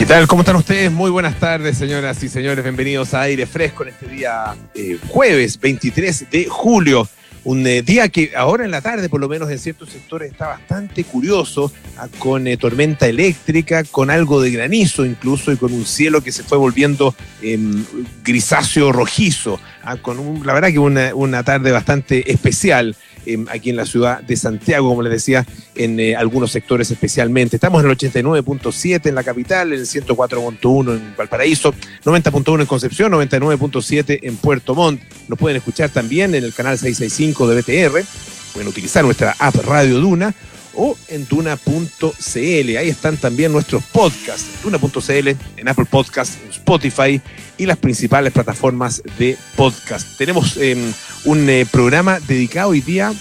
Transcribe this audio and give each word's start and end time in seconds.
¿Qué 0.00 0.06
tal? 0.06 0.26
¿Cómo 0.26 0.40
están 0.40 0.56
ustedes? 0.56 0.90
Muy 0.90 1.10
buenas 1.10 1.38
tardes, 1.38 1.76
señoras 1.76 2.22
y 2.22 2.30
señores. 2.30 2.64
Bienvenidos 2.64 3.12
a 3.12 3.20
Aire 3.20 3.44
Fresco 3.44 3.82
en 3.82 3.90
este 3.90 4.08
día 4.08 4.56
eh, 4.74 4.98
jueves 5.10 5.60
23 5.60 6.30
de 6.30 6.46
julio. 6.46 7.06
Un 7.44 7.66
eh, 7.66 7.82
día 7.82 8.08
que 8.08 8.32
ahora 8.34 8.64
en 8.64 8.70
la 8.70 8.80
tarde, 8.80 9.10
por 9.10 9.20
lo 9.20 9.28
menos 9.28 9.50
en 9.50 9.58
ciertos 9.58 9.90
sectores, 9.90 10.32
está 10.32 10.48
bastante 10.48 11.04
curioso, 11.04 11.70
ah, 11.98 12.08
con 12.18 12.46
eh, 12.46 12.56
tormenta 12.56 13.08
eléctrica, 13.08 13.84
con 13.84 14.10
algo 14.10 14.40
de 14.40 14.50
granizo 14.50 15.04
incluso 15.04 15.52
y 15.52 15.58
con 15.58 15.70
un 15.70 15.84
cielo 15.84 16.22
que 16.22 16.32
se 16.32 16.44
fue 16.44 16.56
volviendo 16.56 17.14
em, 17.42 17.84
grisáceo 18.24 18.92
rojizo. 18.92 19.60
Ah, 19.82 19.98
con 19.98 20.46
la 20.46 20.54
verdad 20.54 20.70
que 20.70 20.78
una, 20.78 21.14
una 21.14 21.42
tarde 21.42 21.72
bastante 21.72 22.32
especial 22.32 22.96
em, 23.26 23.46
aquí 23.50 23.70
en 23.70 23.76
la 23.76 23.86
ciudad 23.86 24.20
de 24.22 24.36
Santiago, 24.36 24.88
como 24.88 25.02
les 25.02 25.12
decía, 25.12 25.46
en 25.74 25.98
eh, 26.00 26.16
algunos 26.16 26.50
sectores 26.50 26.90
especialmente. 26.90 27.56
Estamos 27.56 27.82
en 27.82 27.90
el 27.90 27.96
89.7 27.96 29.08
en 29.08 29.14
la 29.14 29.22
capital, 29.22 29.72
en 29.72 29.80
el 29.80 29.86
104.1 29.86 30.92
en 30.94 31.14
Valparaíso, 31.16 31.74
90.1 32.04 32.60
en 32.60 32.66
Concepción, 32.66 33.12
99.7 33.12 34.20
en 34.22 34.36
Puerto 34.36 34.74
Montt. 34.74 35.00
Nos 35.28 35.38
pueden 35.38 35.56
escuchar 35.56 35.90
también 35.90 36.34
en 36.34 36.44
el 36.44 36.54
canal 36.54 36.78
665 36.78 37.48
de 37.48 37.60
BTR. 37.60 38.04
Pueden 38.52 38.68
utilizar 38.68 39.04
nuestra 39.04 39.36
app 39.38 39.54
Radio 39.64 40.00
Duna 40.00 40.34
o 40.74 40.96
en 41.08 41.26
duna.cl. 41.26 42.76
Ahí 42.76 42.88
están 42.88 43.16
también 43.16 43.52
nuestros 43.52 43.82
podcasts. 43.84 44.62
Duna.cl, 44.62 45.28
en 45.56 45.68
Apple 45.68 45.86
Podcasts, 45.90 46.38
en 46.44 46.50
Spotify 46.50 47.20
y 47.58 47.66
las 47.66 47.78
principales 47.78 48.32
plataformas 48.32 49.02
de 49.18 49.36
podcast. 49.56 50.16
Tenemos 50.16 50.56
eh, 50.56 50.76
un 51.24 51.48
eh, 51.48 51.66
programa 51.70 52.20
dedicado 52.20 52.70
hoy 52.70 52.80
día 52.80 53.12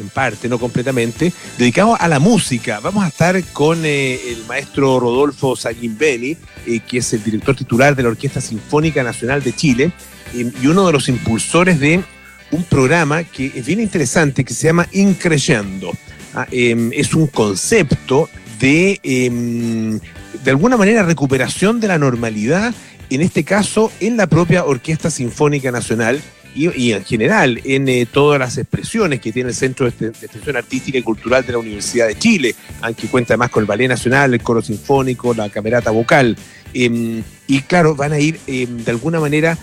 en 0.00 0.08
parte, 0.08 0.48
no 0.48 0.58
completamente, 0.58 1.32
dedicado 1.58 1.96
a 1.98 2.08
la 2.08 2.18
música. 2.18 2.80
Vamos 2.80 3.04
a 3.04 3.08
estar 3.08 3.42
con 3.52 3.84
eh, 3.84 4.20
el 4.32 4.44
maestro 4.46 4.98
Rodolfo 4.98 5.54
Saguimbeni, 5.56 6.36
eh, 6.66 6.80
que 6.80 6.98
es 6.98 7.12
el 7.12 7.22
director 7.22 7.54
titular 7.54 7.94
de 7.94 8.02
la 8.02 8.08
Orquesta 8.08 8.40
Sinfónica 8.40 9.02
Nacional 9.02 9.42
de 9.42 9.54
Chile 9.54 9.92
eh, 10.34 10.50
y 10.60 10.66
uno 10.66 10.86
de 10.86 10.92
los 10.92 11.08
impulsores 11.08 11.78
de 11.78 12.02
un 12.50 12.64
programa 12.64 13.22
que 13.22 13.52
es 13.54 13.64
bien 13.64 13.80
interesante 13.80 14.44
que 14.44 14.54
se 14.54 14.66
llama 14.66 14.88
Increyendo. 14.92 15.92
Ah, 16.34 16.46
em, 16.50 16.92
es 16.92 17.14
un 17.14 17.26
concepto 17.26 18.28
de, 18.60 19.00
em, 19.02 19.98
de 20.44 20.50
alguna 20.50 20.76
manera, 20.76 21.02
recuperación 21.02 21.80
de 21.80 21.88
la 21.88 21.98
normalidad, 21.98 22.74
en 23.10 23.20
este 23.20 23.42
caso 23.42 23.90
en 24.00 24.16
la 24.16 24.28
propia 24.28 24.64
Orquesta 24.64 25.10
Sinfónica 25.10 25.72
Nacional 25.72 26.20
y, 26.54 26.92
en 26.92 27.04
general 27.04 27.60
en 27.64 27.88
eh, 27.88 28.06
todas 28.10 28.38
las 28.38 28.58
expresiones 28.58 29.20
que 29.20 29.32
tiene 29.32 29.50
el 29.50 29.54
Centro 29.54 29.90
de, 29.90 30.08
Extensión 30.08 30.56
Artística 30.56 30.98
y 30.98 31.02
Cultural 31.02 31.44
de 31.44 31.52
la 31.52 31.58
Universidad 31.58 32.06
de 32.06 32.18
Chile, 32.18 32.54
aunque 32.80 33.08
cuenta 33.08 33.34
además 33.34 33.50
con 33.50 33.62
el 33.62 33.66
Ballet 33.66 33.88
Nacional, 33.88 34.34
el 34.34 34.42
Coro 34.42 34.62
Sinfónico, 34.62 35.34
la 35.34 35.48
Camerata 35.48 35.90
Vocal. 35.90 36.36
Em, 36.72 37.22
y 37.48 37.60
claro, 37.62 37.96
van 37.96 38.12
a 38.12 38.20
ir 38.20 38.38
de 38.46 38.90
alguna 38.90 39.18
manera 39.18 39.58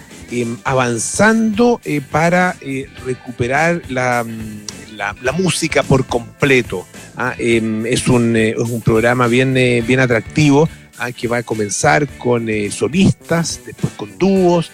avanzando 0.63 1.79
eh, 1.83 2.01
para 2.01 2.55
eh, 2.61 2.87
recuperar 3.05 3.81
la, 3.89 4.23
mm, 4.23 4.95
la- 4.95 5.15
la 5.21 5.31
música 5.31 5.83
por 5.83 6.05
completo. 6.05 6.85
Ah, 7.15 7.33
em, 7.37 7.85
es, 7.85 8.07
un, 8.07 8.35
eh, 8.35 8.49
es 8.51 8.69
un 8.69 8.81
programa 8.81 9.27
bien, 9.27 9.57
eh, 9.57 9.83
bien 9.85 9.99
atractivo 9.99 10.69
ah, 10.99 11.11
que 11.11 11.27
va 11.27 11.37
a 11.37 11.43
comenzar 11.43 12.07
con 12.17 12.47
eh, 12.49 12.69
solistas, 12.71 13.61
después 13.65 13.93
con 13.97 14.17
dúos, 14.17 14.71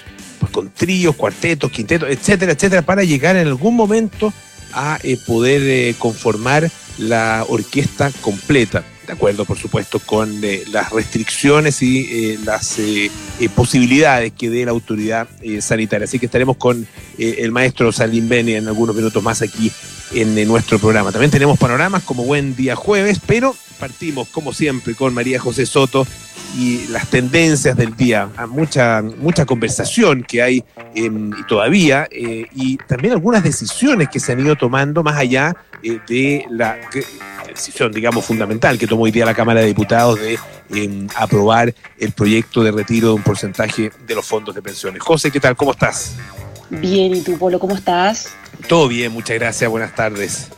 con 0.52 0.70
tríos, 0.72 1.16
cuartetos, 1.16 1.72
quintetos, 1.72 2.10
etcétera, 2.10 2.52
etcétera, 2.52 2.82
para 2.82 3.04
llegar 3.04 3.36
en 3.38 3.48
algún 3.48 3.76
momento 3.76 4.34
a 4.74 5.00
eh, 5.04 5.18
poder 5.26 5.62
eh, 5.64 5.96
conformar 5.98 6.70
la 6.98 7.46
orquesta 7.48 8.12
completa. 8.22 8.84
De 9.08 9.14
acuerdo, 9.14 9.44
por 9.44 9.58
supuesto, 9.58 10.00
con 10.00 10.44
eh, 10.44 10.64
las 10.72 10.92
restricciones 10.92 11.82
y 11.82 12.08
eh, 12.10 12.40
las 12.46 12.80
eh, 12.80 13.12
eh, 13.40 13.50
posibilidades 13.50 14.32
que 14.32 14.50
dé 14.50 14.64
la 14.64 14.72
autoridad 14.72 15.28
eh, 15.42 15.62
sanitaria. 15.62 16.06
Así 16.06 16.20
que 16.20 16.28
estaremos 16.28 16.56
con 16.56 16.88
el 17.18 17.52
maestro 17.52 17.92
Salim 17.92 18.30
Beni 18.30 18.54
en 18.54 18.68
algunos 18.68 18.96
minutos 18.96 19.22
más 19.22 19.42
aquí 19.42 19.72
en, 20.14 20.48
nuestro 20.48 20.80
programa. 20.80 21.12
También 21.12 21.32
tenemos 21.32 21.58
panoramas 21.60 22.04
como 22.04 22.24
Buen 22.24 22.56
Día 22.56 22.76
Jueves, 22.76 23.20
pero 23.26 23.56
partimos, 23.74 24.28
como 24.30 24.54
siempre, 24.54 24.96
con 24.96 25.14
María 25.14 25.40
José 25.40 25.66
Soto 25.66 26.06
y 26.58 26.88
las 26.88 27.08
tendencias 27.10 27.76
del 27.76 27.96
día. 27.96 28.30
A 28.38 28.48
mucha, 28.48 29.02
mucha 29.02 29.46
conversación 29.46 30.24
que 30.24 30.42
hay 30.42 30.64
em, 30.96 31.32
y 31.38 31.44
todavía, 31.48 32.08
eh, 32.12 32.46
y 32.54 32.78
también 32.78 33.14
algunas 33.14 33.44
decisiones 33.44 34.10
que 34.10 34.20
se 34.20 34.32
han 34.32 34.40
ido 34.40 34.56
tomando 34.56 35.04
más 35.04 35.18
allá 35.18 35.56
eh, 35.82 36.00
de 36.08 36.46
la 36.50 36.78
decisión, 37.48 37.92
digamos, 37.92 38.26
fundamental 38.26 38.78
que 38.78 38.88
tomó 38.88 39.04
hoy 39.04 39.12
día 39.12 39.26
la 39.26 39.34
Cámara 39.34 39.62
de 39.62 39.68
Diputados 39.68 40.20
de 40.20 40.38
em, 40.70 41.08
aprobar 41.16 41.74
el 41.98 42.12
proyecto 42.12 42.64
de 42.64 42.72
retiro 42.72 43.10
de 43.10 43.14
un 43.16 43.24
porcentaje 43.24 43.92
de 44.06 44.16
los 44.16 44.26
fondos 44.26 44.56
de 44.56 44.62
pensiones. 44.62 45.02
José, 45.02 45.32
¿qué 45.32 45.40
tal? 45.40 45.56
¿Cómo 45.56 45.72
estás? 45.72 46.16
Bien, 46.70 47.14
¿y 47.14 47.22
tú, 47.22 47.38
Polo, 47.38 47.60
cómo 47.60 47.76
estás? 47.76 48.30
Todo 48.68 48.88
bien, 48.88 49.12
muchas 49.12 49.38
gracias, 49.38 49.70
buenas 49.70 49.94
tardes. 49.94 50.50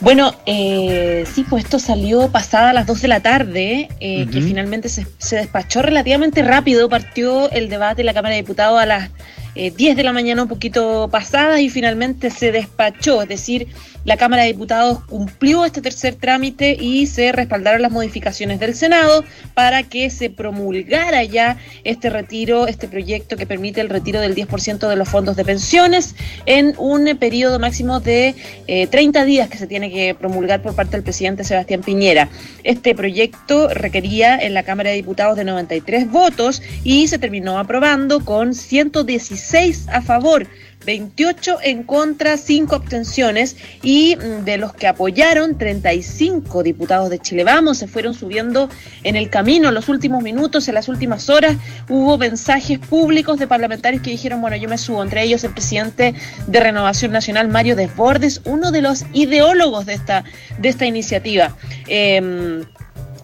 Bueno, 0.00 0.34
eh, 0.46 1.24
sí, 1.32 1.44
pues 1.48 1.64
esto 1.64 1.78
salió 1.78 2.28
pasada 2.28 2.70
a 2.70 2.72
las 2.72 2.86
2 2.86 3.02
de 3.02 3.08
la 3.08 3.20
tarde, 3.20 3.88
eh, 4.00 4.26
que 4.32 4.40
finalmente 4.40 4.88
se, 4.88 5.06
se 5.18 5.36
despachó 5.36 5.82
relativamente 5.82 6.42
rápido. 6.42 6.88
Partió 6.88 7.50
el 7.50 7.68
debate 7.68 8.02
en 8.02 8.06
la 8.06 8.14
Cámara 8.14 8.34
de 8.34 8.42
Diputados 8.42 8.80
a 8.80 8.86
las 8.86 9.10
eh, 9.54 9.70
10 9.70 9.96
de 9.96 10.02
la 10.02 10.12
mañana, 10.12 10.42
un 10.42 10.48
poquito 10.48 11.08
pasadas, 11.10 11.60
y 11.60 11.70
finalmente 11.70 12.30
se 12.30 12.52
despachó. 12.52 13.22
Es 13.22 13.28
decir, 13.28 13.68
la 14.04 14.16
Cámara 14.16 14.42
de 14.42 14.48
Diputados 14.48 15.04
cumplió 15.04 15.64
este 15.64 15.80
tercer 15.80 16.16
trámite 16.16 16.76
y 16.78 17.06
se 17.06 17.32
respaldaron 17.32 17.82
las 17.82 17.92
modificaciones 17.92 18.58
del 18.60 18.74
Senado 18.74 19.24
para 19.54 19.82
que 19.84 20.10
se 20.10 20.30
promulgara 20.30 21.22
ya 21.24 21.56
este 21.84 22.10
retiro, 22.10 22.66
este 22.66 22.88
proyecto 22.88 23.36
que 23.36 23.46
permite 23.46 23.80
el 23.80 23.88
retiro 23.88 24.20
del 24.20 24.34
10% 24.34 24.88
de 24.88 24.96
los 24.96 25.08
fondos 25.08 25.36
de 25.36 25.44
pensiones 25.44 26.14
en 26.46 26.74
un 26.78 27.16
periodo 27.18 27.58
máximo 27.58 28.00
de 28.00 28.34
eh, 28.66 28.86
30 28.88 29.24
días 29.24 29.48
que 29.48 29.58
se 29.58 29.66
tiene 29.66 29.90
que 29.90 30.14
promulgar 30.14 30.62
por 30.62 30.74
parte 30.74 30.92
del 30.92 31.02
presidente 31.02 31.44
Sebastián 31.44 31.82
Piñera. 31.82 32.28
Este 32.64 32.94
proyecto 32.94 33.68
requería 33.68 34.38
en 34.38 34.54
la 34.54 34.62
Cámara 34.62 34.90
de 34.90 34.96
Diputados 34.96 35.36
de 35.36 35.44
93 35.44 36.10
votos 36.10 36.62
y 36.82 37.08
se 37.08 37.18
terminó 37.18 37.58
aprobando 37.58 38.24
con 38.24 38.54
116 38.54 39.88
a 39.88 40.02
favor. 40.02 40.46
28 40.84 41.58
en 41.62 41.82
contra, 41.82 42.36
5 42.36 42.74
abstenciones 42.74 43.56
y 43.82 44.16
mm, 44.16 44.44
de 44.44 44.58
los 44.58 44.72
que 44.72 44.86
apoyaron, 44.86 45.58
35 45.58 46.62
diputados 46.62 47.10
de 47.10 47.18
Chile 47.18 47.44
Vamos 47.44 47.78
se 47.78 47.86
fueron 47.86 48.14
subiendo 48.14 48.68
en 49.02 49.16
el 49.16 49.30
camino 49.30 49.68
en 49.68 49.74
los 49.74 49.88
últimos 49.88 50.22
minutos, 50.22 50.68
en 50.68 50.74
las 50.74 50.88
últimas 50.88 51.28
horas. 51.28 51.56
Hubo 51.88 52.18
mensajes 52.18 52.78
públicos 52.78 53.38
de 53.38 53.46
parlamentarios 53.46 54.02
que 54.02 54.10
dijeron, 54.10 54.40
bueno, 54.40 54.56
yo 54.56 54.68
me 54.68 54.78
subo, 54.78 55.02
entre 55.02 55.22
ellos 55.22 55.44
el 55.44 55.52
presidente 55.52 56.14
de 56.46 56.60
Renovación 56.60 57.12
Nacional, 57.12 57.48
Mario 57.48 57.76
Desbordes, 57.76 58.40
uno 58.44 58.70
de 58.70 58.82
los 58.82 59.04
ideólogos 59.12 59.86
de 59.86 59.94
esta, 59.94 60.24
de 60.58 60.68
esta 60.68 60.86
iniciativa. 60.86 61.56
Em, 61.86 62.64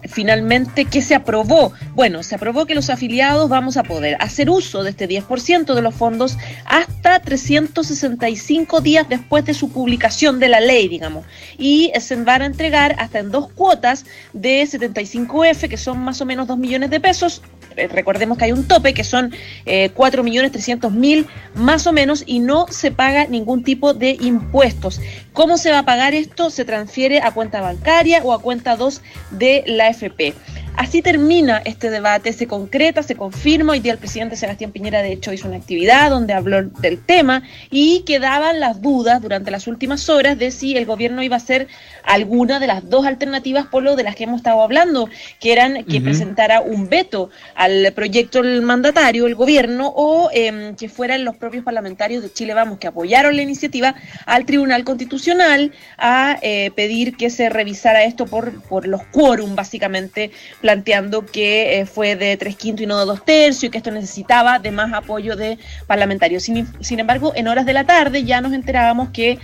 finalmente, 0.09 0.85
¿qué 0.85 1.01
se 1.01 1.15
aprobó? 1.15 1.73
Bueno, 1.93 2.23
se 2.23 2.35
aprobó 2.35 2.65
que 2.65 2.75
los 2.75 2.89
afiliados 2.89 3.49
vamos 3.49 3.77
a 3.77 3.83
poder 3.83 4.17
hacer 4.19 4.49
uso 4.49 4.83
de 4.83 4.89
este 4.91 5.07
10% 5.07 5.73
de 5.73 5.81
los 5.81 5.95
fondos 5.95 6.37
hasta 6.65 7.19
365 7.19 8.81
días 8.81 9.07
después 9.07 9.45
de 9.45 9.53
su 9.53 9.71
publicación 9.71 10.39
de 10.39 10.49
la 10.49 10.59
ley, 10.59 10.87
digamos. 10.87 11.25
Y 11.57 11.91
se 11.99 12.15
van 12.17 12.41
a 12.41 12.45
entregar 12.45 12.95
hasta 12.99 13.19
en 13.19 13.31
dos 13.31 13.49
cuotas 13.51 14.05
de 14.33 14.63
75F, 14.63 15.69
que 15.69 15.77
son 15.77 15.99
más 15.99 16.19
o 16.21 16.25
menos 16.25 16.47
2 16.47 16.57
millones 16.57 16.89
de 16.89 16.99
pesos. 16.99 17.41
Eh, 17.75 17.87
Recordemos 17.87 18.37
que 18.37 18.45
hay 18.45 18.51
un 18.51 18.67
tope 18.67 18.93
que 18.93 19.03
son 19.03 19.33
eh, 19.65 19.91
4 19.93 20.23
millones 20.23 20.51
300 20.51 20.91
mil 20.91 21.27
más 21.55 21.87
o 21.87 21.93
menos 21.93 22.23
y 22.25 22.39
no 22.39 22.67
se 22.69 22.91
paga 22.91 23.25
ningún 23.25 23.63
tipo 23.63 23.93
de 23.93 24.17
impuestos. 24.19 24.99
¿Cómo 25.33 25.57
se 25.57 25.71
va 25.71 25.79
a 25.79 25.85
pagar 25.85 26.13
esto? 26.13 26.49
Se 26.49 26.65
transfiere 26.65 27.21
a 27.21 27.31
cuenta 27.31 27.61
bancaria 27.61 28.21
o 28.23 28.33
a 28.33 28.41
cuenta 28.41 28.75
2 28.75 29.01
de 29.31 29.63
la 29.67 29.87
AFP. 29.87 30.33
Así 30.75 31.01
termina 31.01 31.61
este 31.65 31.89
debate, 31.89 32.33
se 32.33 32.47
concreta, 32.47 33.03
se 33.03 33.15
confirma. 33.15 33.73
Hoy 33.73 33.79
día 33.79 33.91
el 33.91 33.97
presidente 33.97 34.35
Sebastián 34.35 34.71
Piñera, 34.71 35.01
de 35.01 35.11
hecho, 35.11 35.33
hizo 35.33 35.47
una 35.47 35.57
actividad 35.57 36.09
donde 36.09 36.33
habló 36.33 36.63
del 36.63 37.03
tema 37.03 37.43
y 37.69 38.01
quedaban 38.05 38.59
las 38.59 38.81
dudas 38.81 39.21
durante 39.21 39.51
las 39.51 39.67
últimas 39.67 40.09
horas 40.09 40.37
de 40.37 40.51
si 40.51 40.77
el 40.77 40.85
gobierno 40.85 41.21
iba 41.21 41.35
a 41.35 41.37
hacer 41.37 41.67
alguna 42.03 42.59
de 42.59 42.67
las 42.67 42.89
dos 42.89 43.05
alternativas, 43.05 43.67
por 43.67 43.83
lo 43.83 43.95
de 43.95 44.03
las 44.03 44.15
que 44.15 44.23
hemos 44.23 44.37
estado 44.37 44.61
hablando, 44.61 45.09
que 45.39 45.51
eran 45.51 45.83
que 45.83 46.01
presentara 46.01 46.61
un 46.61 46.89
veto 46.89 47.29
al 47.55 47.91
proyecto 47.93 48.41
mandatario, 48.43 49.27
el 49.27 49.35
gobierno, 49.35 49.93
o 49.95 50.29
em, 50.31 50.75
que 50.75 50.89
fueran 50.89 51.25
los 51.25 51.35
propios 51.35 51.63
parlamentarios 51.63 52.23
de 52.23 52.31
Chile 52.31 52.53
Vamos 52.53 52.79
que 52.79 52.87
apoyaron 52.87 53.35
la 53.35 53.41
iniciativa 53.41 53.95
al 54.25 54.45
Tribunal 54.45 54.83
Constitucional 54.83 55.71
a 55.97 56.37
eh, 56.41 56.71
pedir 56.75 57.15
que 57.15 57.29
se 57.29 57.49
revisara 57.49 58.03
esto 58.03 58.25
por, 58.25 58.61
por 58.63 58.87
los 58.87 59.03
quórum 59.11 59.55
básicamente 59.55 60.31
planteando 60.61 61.25
que 61.25 61.87
fue 61.91 62.15
de 62.15 62.37
tres 62.37 62.55
quintos 62.55 62.83
y 62.83 62.87
no 62.87 62.99
de 62.99 63.05
dos 63.05 63.23
tercios 63.23 63.65
y 63.65 63.69
que 63.69 63.77
esto 63.77 63.91
necesitaba 63.91 64.59
de 64.59 64.71
más 64.71 64.93
apoyo 64.93 65.35
de 65.35 65.57
parlamentarios. 65.87 66.43
Sin, 66.43 66.67
sin 66.81 66.99
embargo, 66.99 67.33
en 67.35 67.47
horas 67.47 67.65
de 67.65 67.73
la 67.73 67.85
tarde 67.85 68.23
ya 68.23 68.41
nos 68.41 68.53
enterábamos 68.53 69.09
que 69.09 69.39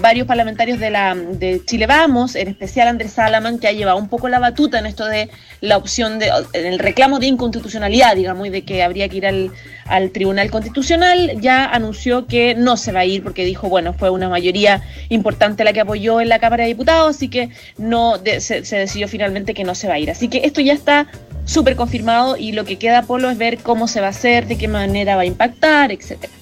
varios 0.00 0.26
parlamentarios 0.26 0.78
de, 0.78 0.90
la, 0.90 1.14
de 1.14 1.62
Chile 1.64 1.86
Vamos, 1.86 2.34
en 2.34 2.48
especial 2.48 2.88
Andrés 2.88 3.12
Salaman, 3.12 3.58
que 3.58 3.68
ha 3.68 3.72
llevado 3.72 3.98
un 3.98 4.08
poco 4.08 4.28
la 4.28 4.38
batuta 4.38 4.78
en 4.78 4.86
esto 4.86 5.04
de 5.06 5.30
la 5.60 5.76
opción 5.76 6.18
de, 6.18 6.30
el 6.52 6.78
reclamo 6.78 7.18
de 7.18 7.26
inconstitucionalidad, 7.26 8.16
digamos, 8.16 8.46
y 8.46 8.50
de 8.50 8.62
que 8.62 8.82
habría 8.82 9.08
que 9.08 9.16
ir 9.16 9.26
al, 9.26 9.50
al 9.86 10.10
Tribunal 10.10 10.50
Constitucional, 10.50 11.40
ya 11.40 11.64
anunció 11.66 12.26
que 12.26 12.54
no 12.54 12.76
se 12.76 12.92
va 12.92 13.00
a 13.00 13.04
ir 13.04 13.22
porque 13.22 13.44
dijo, 13.44 13.68
bueno, 13.68 13.92
fue 13.92 14.10
una 14.10 14.28
mayoría 14.28 14.82
importante 15.08 15.64
la 15.64 15.72
que 15.72 15.80
apoyó 15.80 16.20
en 16.20 16.28
la 16.28 16.38
Cámara 16.38 16.64
de 16.64 16.68
Diputados, 16.68 17.16
así 17.16 17.28
que 17.28 17.50
no 17.78 18.16
se, 18.38 18.60
decidió 18.62 19.08
finalmente 19.08 19.54
que 19.54 19.64
no 19.64 19.74
se 19.74 19.88
va 19.88 19.94
a 19.94 19.98
ir. 19.98 20.10
Así 20.10 20.28
que 20.28 20.40
esto 20.54 20.60
ya 20.60 20.72
está 20.72 21.08
súper 21.46 21.74
confirmado 21.74 22.36
y 22.36 22.52
lo 22.52 22.64
que 22.64 22.78
queda, 22.78 23.02
Polo, 23.02 23.28
es 23.28 23.36
ver 23.36 23.58
cómo 23.58 23.88
se 23.88 24.00
va 24.00 24.06
a 24.06 24.10
hacer, 24.10 24.46
de 24.46 24.56
qué 24.56 24.68
manera 24.68 25.16
va 25.16 25.22
a 25.22 25.26
impactar, 25.26 25.90
etcétera. 25.90 26.32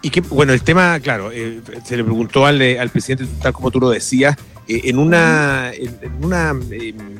Y 0.00 0.10
que, 0.10 0.20
bueno, 0.20 0.52
el 0.52 0.62
tema, 0.62 1.00
claro, 1.00 1.32
eh, 1.32 1.60
se 1.84 1.96
le 1.96 2.04
preguntó 2.04 2.46
al, 2.46 2.62
al 2.78 2.88
presidente, 2.90 3.26
tal 3.42 3.52
como 3.52 3.72
tú 3.72 3.80
lo 3.80 3.90
decías, 3.90 4.36
eh, 4.68 4.82
en 4.84 4.98
una, 4.98 5.72
en, 5.74 6.24
una 6.24 6.50
em, 6.50 6.62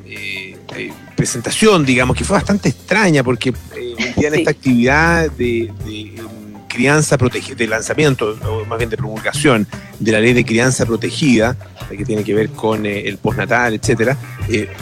eh, 0.07 0.57
eh, 0.77 0.93
presentación, 1.17 1.85
digamos, 1.85 2.17
que 2.17 2.23
fue 2.23 2.37
bastante 2.37 2.69
extraña, 2.69 3.25
porque 3.25 3.53
en 3.77 4.35
esta 4.35 4.51
actividad 4.51 5.29
de, 5.33 5.73
em, 5.87 6.46
crianza 6.77 7.17
protegida, 7.17 7.57
de 7.57 7.67
lanzamiento, 7.67 8.37
o 8.45 8.65
más 8.67 8.79
bien 8.79 8.91
de 8.91 8.97
promulgación 8.99 9.67
de 9.99 10.13
la 10.13 10.21
ley 10.21 10.35
de 10.35 10.45
crianza 10.45 10.85
protegida, 10.85 11.57
que 11.89 12.05
tiene 12.05 12.23
que 12.23 12.35
ver 12.35 12.51
con 12.51 12.85
el 12.85 13.17
postnatal, 13.17 13.75
etcétera, 13.75 14.17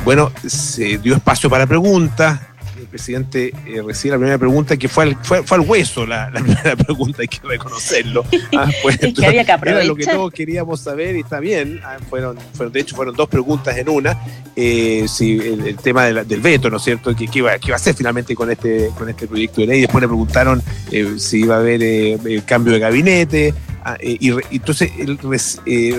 bueno, 0.04 0.32
se 0.44 0.98
dio 0.98 1.14
espacio 1.14 1.48
para 1.48 1.66
preguntas, 1.66 2.40
presidente 2.86 3.52
eh, 3.66 3.82
recibe 3.84 4.12
la 4.12 4.18
primera 4.18 4.38
pregunta, 4.38 4.76
que 4.76 4.88
fue 4.88 5.04
al, 5.04 5.16
fue, 5.22 5.42
fue 5.42 5.58
al 5.58 5.68
hueso 5.68 6.06
la, 6.06 6.30
primera 6.32 6.76
pregunta, 6.76 7.22
hay 7.22 7.28
que 7.28 7.40
reconocerlo. 7.46 8.24
Ah, 8.56 8.70
que 9.00 9.26
había 9.26 9.44
que 9.44 9.70
era 9.70 9.82
lo 9.84 9.96
que 9.96 10.06
todos 10.06 10.32
queríamos 10.32 10.80
saber 10.80 11.16
y 11.16 11.20
está 11.20 11.40
bien. 11.40 11.80
Ah, 11.82 11.96
fueron, 12.08 12.36
fueron, 12.52 12.72
de 12.72 12.80
hecho, 12.80 12.94
fueron 12.94 13.14
dos 13.14 13.28
preguntas 13.28 13.76
en 13.76 13.88
una. 13.88 14.16
Eh, 14.54 15.06
si 15.08 15.38
el, 15.38 15.76
tema 15.76 16.04
del 16.04 16.40
veto, 16.40 16.70
¿no 16.70 16.76
es 16.76 16.84
cierto? 16.84 17.14
¿Qué, 17.16 17.28
iba, 17.32 17.52
a 17.52 17.74
hacer 17.74 17.94
finalmente 17.94 18.34
con 18.34 18.50
este, 18.50 18.90
con 18.96 19.08
este 19.08 19.26
proyecto 19.26 19.60
de 19.62 19.66
ley? 19.66 19.80
Después 19.80 20.02
le 20.02 20.08
preguntaron 20.08 20.62
eh, 20.92 21.14
si 21.18 21.40
iba 21.40 21.56
a 21.56 21.58
haber 21.58 21.82
el 21.82 22.44
cambio 22.44 22.74
de 22.74 22.78
gabinete. 22.78 23.54
Ah, 23.84 23.96
y, 24.00 24.30
entonces 24.54 24.92
él 24.98 25.18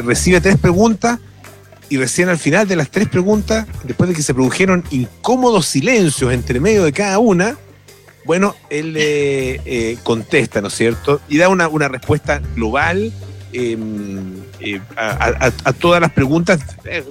recibe 0.06 0.40
tres 0.40 0.58
preguntas 0.58 1.20
y 1.90 1.98
recién 1.98 2.30
al 2.30 2.38
final 2.38 2.68
de 2.68 2.76
las 2.76 2.90
tres 2.90 3.08
preguntas, 3.08 3.68
después 3.84 4.10
de 4.10 4.16
que 4.16 4.22
se 4.22 4.34
produjeron 4.34 4.84
incómodos 4.92 5.66
silencios 5.66 6.34
entre 6.34 6.60
medio 6.60 6.84
de 6.84 6.92
cada 6.92 7.20
una, 7.20 7.58
bueno, 8.26 8.56
él 8.70 8.96
eh, 8.98 9.62
eh, 9.66 9.98
contesta, 10.04 10.60
¿no 10.62 10.68
es 10.68 10.74
cierto? 10.74 11.22
Y 11.30 11.38
da 11.38 11.48
una, 11.48 11.68
una 11.68 11.88
respuesta 11.88 12.42
global 12.56 13.14
em, 13.54 14.34
eh, 14.60 14.82
a, 14.98 15.74
todas 15.74 16.02
las 16.02 16.12
preguntas. 16.12 16.60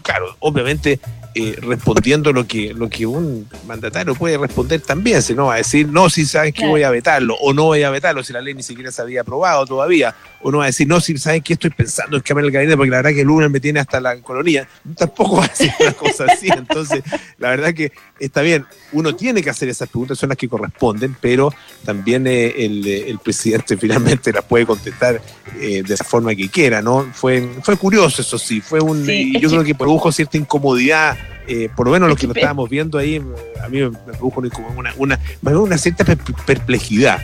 claro, 0.03 0.37
obviamente 0.41 0.99
eh, 1.36 1.56
respondiendo 1.60 2.32
lo 2.32 2.46
que, 2.46 2.72
lo 2.72 2.88
que 2.88 3.06
un 3.06 3.48
mandatario 3.66 4.14
puede 4.14 4.38
responder 4.38 4.81
también, 4.81 5.20
si 5.20 5.34
no 5.34 5.46
va 5.46 5.54
a 5.54 5.56
decir, 5.56 5.88
no, 5.88 6.08
si 6.08 6.26
sabes 6.26 6.54
que 6.54 6.64
voy 6.64 6.84
a 6.84 6.90
vetarlo, 6.90 7.34
o 7.40 7.52
no 7.52 7.64
voy 7.64 7.82
a 7.82 7.90
vetarlo, 7.90 8.22
si 8.22 8.32
la 8.32 8.40
ley 8.40 8.54
ni 8.54 8.62
siquiera 8.62 8.92
se 8.92 9.02
había 9.02 9.22
aprobado 9.22 9.66
todavía, 9.66 10.14
o 10.42 10.52
no 10.52 10.58
va 10.58 10.64
a 10.64 10.66
decir, 10.69 10.86
no, 10.86 11.00
si 11.00 11.19
sabes 11.19 11.42
que 11.42 11.54
estoy 11.54 11.70
pensando 11.70 12.16
en 12.16 12.22
cambiar 12.22 12.44
el 12.44 12.52
gabinete, 12.52 12.76
porque 12.76 12.90
la 12.92 12.98
verdad 12.98 13.10
que 13.10 13.22
el 13.22 13.26
lunes 13.26 13.50
me 13.50 13.58
tiene 13.58 13.81
hasta 13.81 14.00
la 14.00 14.16
colonia, 14.20 14.69
tampoco 14.96 15.38
va 15.38 15.46
a 15.46 15.48
decir 15.48 15.72
una 15.81 15.92
cosa 15.94 16.25
así, 16.28 16.46
entonces, 16.56 17.02
la 17.38 17.48
verdad 17.48 17.75
que 17.75 17.90
está 18.20 18.40
bien, 18.42 18.64
uno 18.92 19.16
tiene 19.16 19.42
que 19.42 19.50
hacer 19.50 19.69
esas 19.69 19.88
preguntas, 19.88 20.16
son 20.16 20.28
las 20.28 20.38
que 20.38 20.48
corresponden, 20.48 21.16
pero 21.20 21.52
también 21.84 22.28
eh, 22.28 22.54
eh, 22.56 23.04
el, 23.08 23.19
presidente 23.19 23.76
finalmente 23.81 24.32
las 24.32 24.44
puede 24.44 24.66
contestar 24.66 25.20
de 25.58 25.81
esa 25.81 26.04
forma 26.04 26.32
que 26.34 26.48
quiera, 26.48 26.81
¿no? 26.81 27.10
Fue, 27.12 27.48
fue 27.62 27.76
curioso, 27.76 28.22
eso 28.22 28.38
sí, 28.38 28.60
fue 28.60 28.81
un, 28.81 29.04
yo 29.04 29.48
creo 29.48 29.64
que 29.64 29.75
produjo 29.75 30.12
cierta 30.12 30.36
incomodidad 30.36 31.16
eh, 31.47 31.69
por 31.75 31.87
lo 31.87 31.93
menos 31.93 32.09
lo 32.09 32.17
que 32.17 32.26
lo 32.26 32.32
estábamos 32.32 32.71
viendo 32.71 32.99
ahí, 32.99 33.23
a 33.62 33.69
mí 33.69 33.81
me 33.81 33.91
produjo 33.91 34.43
una, 34.76 34.94
una, 34.97 35.19
una 35.43 35.79
cierta 35.79 36.05
perplejidad. 36.47 37.21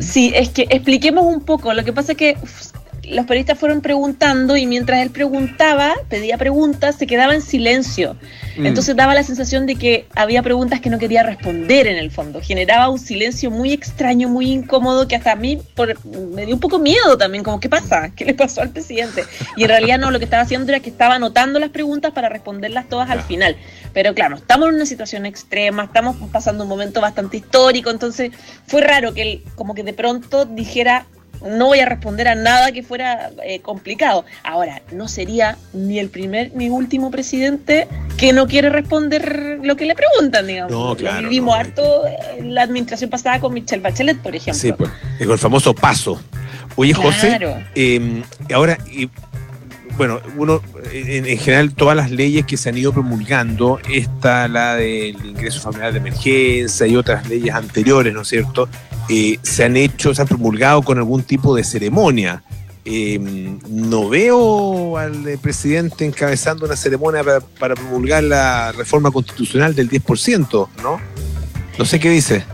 Sí, 0.00 0.32
es 0.34 0.50
que 0.50 0.66
expliquemos 0.70 1.24
un 1.24 1.44
poco. 1.44 1.74
Lo 1.74 1.84
que 1.84 1.92
pasa 1.92 2.12
es 2.12 2.18
que 2.18 2.36
los 3.04 3.26
periodistas 3.26 3.58
fueron 3.58 3.80
preguntando 3.80 4.56
y 4.56 4.66
mientras 4.66 5.00
él 5.00 5.10
preguntaba, 5.10 5.94
pedía 6.08 6.36
preguntas, 6.38 6.96
se 6.96 7.06
quedaba 7.06 7.34
en 7.34 7.42
silencio. 7.42 8.16
Mm. 8.56 8.66
Entonces 8.66 8.94
daba 8.96 9.14
la 9.14 9.22
sensación 9.22 9.66
de 9.66 9.76
que 9.76 10.06
había 10.14 10.42
preguntas 10.42 10.80
que 10.80 10.90
no 10.90 10.98
quería 10.98 11.22
responder 11.22 11.86
en 11.86 11.96
el 11.96 12.10
fondo. 12.10 12.40
Generaba 12.40 12.88
un 12.88 12.98
silencio 12.98 13.50
muy 13.50 13.72
extraño, 13.72 14.28
muy 14.28 14.50
incómodo, 14.50 15.08
que 15.08 15.16
hasta 15.16 15.32
a 15.32 15.36
mí 15.36 15.60
me 16.34 16.46
dio 16.46 16.54
un 16.54 16.60
poco 16.60 16.78
miedo 16.78 17.16
también, 17.16 17.42
como, 17.44 17.60
¿qué 17.60 17.68
pasa? 17.68 18.10
¿Qué 18.14 18.24
le 18.24 18.34
pasó 18.34 18.60
al 18.62 18.70
presidente? 18.70 19.24
Y 19.56 19.62
en 19.62 19.68
realidad 19.68 19.98
no, 19.98 20.10
lo 20.10 20.18
que 20.18 20.24
estaba 20.24 20.42
haciendo 20.42 20.70
era 20.72 20.80
que 20.80 20.90
estaba 20.90 21.14
anotando 21.14 21.58
las 21.58 21.70
preguntas 21.70 22.12
para 22.12 22.28
responderlas 22.28 22.88
todas 22.88 23.10
al 23.10 23.22
final. 23.22 23.56
Pero 23.92 24.14
claro, 24.14 24.36
estamos 24.36 24.68
en 24.68 24.76
una 24.76 24.86
situación 24.86 25.26
extrema, 25.26 25.84
estamos 25.84 26.16
pasando 26.30 26.64
un 26.64 26.68
momento 26.68 27.00
bastante 27.00 27.38
histórico, 27.38 27.90
entonces 27.90 28.30
fue 28.66 28.80
raro 28.82 29.14
que 29.14 29.22
él 29.22 29.44
como 29.54 29.74
que 29.74 29.82
de 29.82 29.92
pronto 29.92 30.44
dijera 30.44 31.06
no 31.42 31.66
voy 31.66 31.80
a 31.80 31.86
responder 31.86 32.28
a 32.28 32.34
nada 32.34 32.72
que 32.72 32.82
fuera 32.82 33.30
eh, 33.44 33.60
complicado. 33.60 34.24
Ahora, 34.42 34.82
no 34.92 35.08
sería 35.08 35.56
ni 35.72 35.98
el 35.98 36.10
primer 36.10 36.52
ni 36.54 36.68
último 36.68 37.10
presidente 37.10 37.88
que 38.16 38.32
no 38.32 38.46
quiere 38.46 38.68
responder 38.68 39.58
lo 39.62 39.76
que 39.76 39.86
le 39.86 39.94
preguntan, 39.94 40.46
digamos. 40.46 40.72
No, 40.72 40.96
claro, 40.96 41.28
vivimos 41.28 41.56
harto 41.56 42.04
en 42.36 42.54
la 42.54 42.62
administración 42.62 43.10
pasada 43.10 43.40
con 43.40 43.54
Michelle 43.54 43.82
Bachelet, 43.82 44.18
por 44.18 44.34
ejemplo. 44.34 44.60
Sí, 44.60 44.72
pues, 44.72 44.90
con 45.18 45.30
el 45.30 45.38
famoso 45.38 45.74
paso. 45.74 46.20
Oye, 46.76 46.94
José, 46.94 47.38
eh, 47.74 48.22
ahora, 48.54 48.78
bueno, 49.96 50.20
uno, 50.36 50.62
en, 50.92 51.26
en, 51.26 51.38
general, 51.38 51.74
todas 51.74 51.96
las 51.96 52.10
leyes 52.10 52.46
que 52.46 52.56
se 52.56 52.68
han 52.68 52.78
ido 52.78 52.92
promulgando, 52.92 53.80
esta, 53.88 54.48
la 54.48 54.76
del 54.76 55.16
ingreso 55.26 55.60
familiar 55.60 55.92
de 55.92 55.98
emergencia 55.98 56.86
y 56.86 56.96
otras 56.96 57.28
leyes 57.28 57.54
anteriores, 57.54 58.14
¿no 58.14 58.22
es 58.22 58.28
cierto? 58.28 58.68
Eh, 59.08 59.38
se 59.42 59.64
han 59.64 59.76
hecho, 59.76 60.14
se 60.14 60.22
han 60.22 60.28
promulgado 60.28 60.82
con 60.82 60.98
algún 60.98 61.22
tipo 61.22 61.54
de 61.54 61.64
ceremonia. 61.64 62.42
Em, 62.84 63.58
no 63.68 64.08
veo 64.08 64.96
al 64.96 65.26
eh, 65.28 65.38
presidente 65.38 66.04
encabezando 66.04 66.64
una 66.64 66.76
ceremonia 66.76 67.22
para, 67.58 67.74
promulgar 67.74 68.24
la 68.24 68.72
reforma 68.72 69.10
constitucional 69.10 69.74
del 69.74 69.90
10%, 69.90 70.68
¿no? 70.82 71.00
No 71.78 71.84
sé 71.84 72.00
qué 72.00 72.08
dice. 72.10 72.44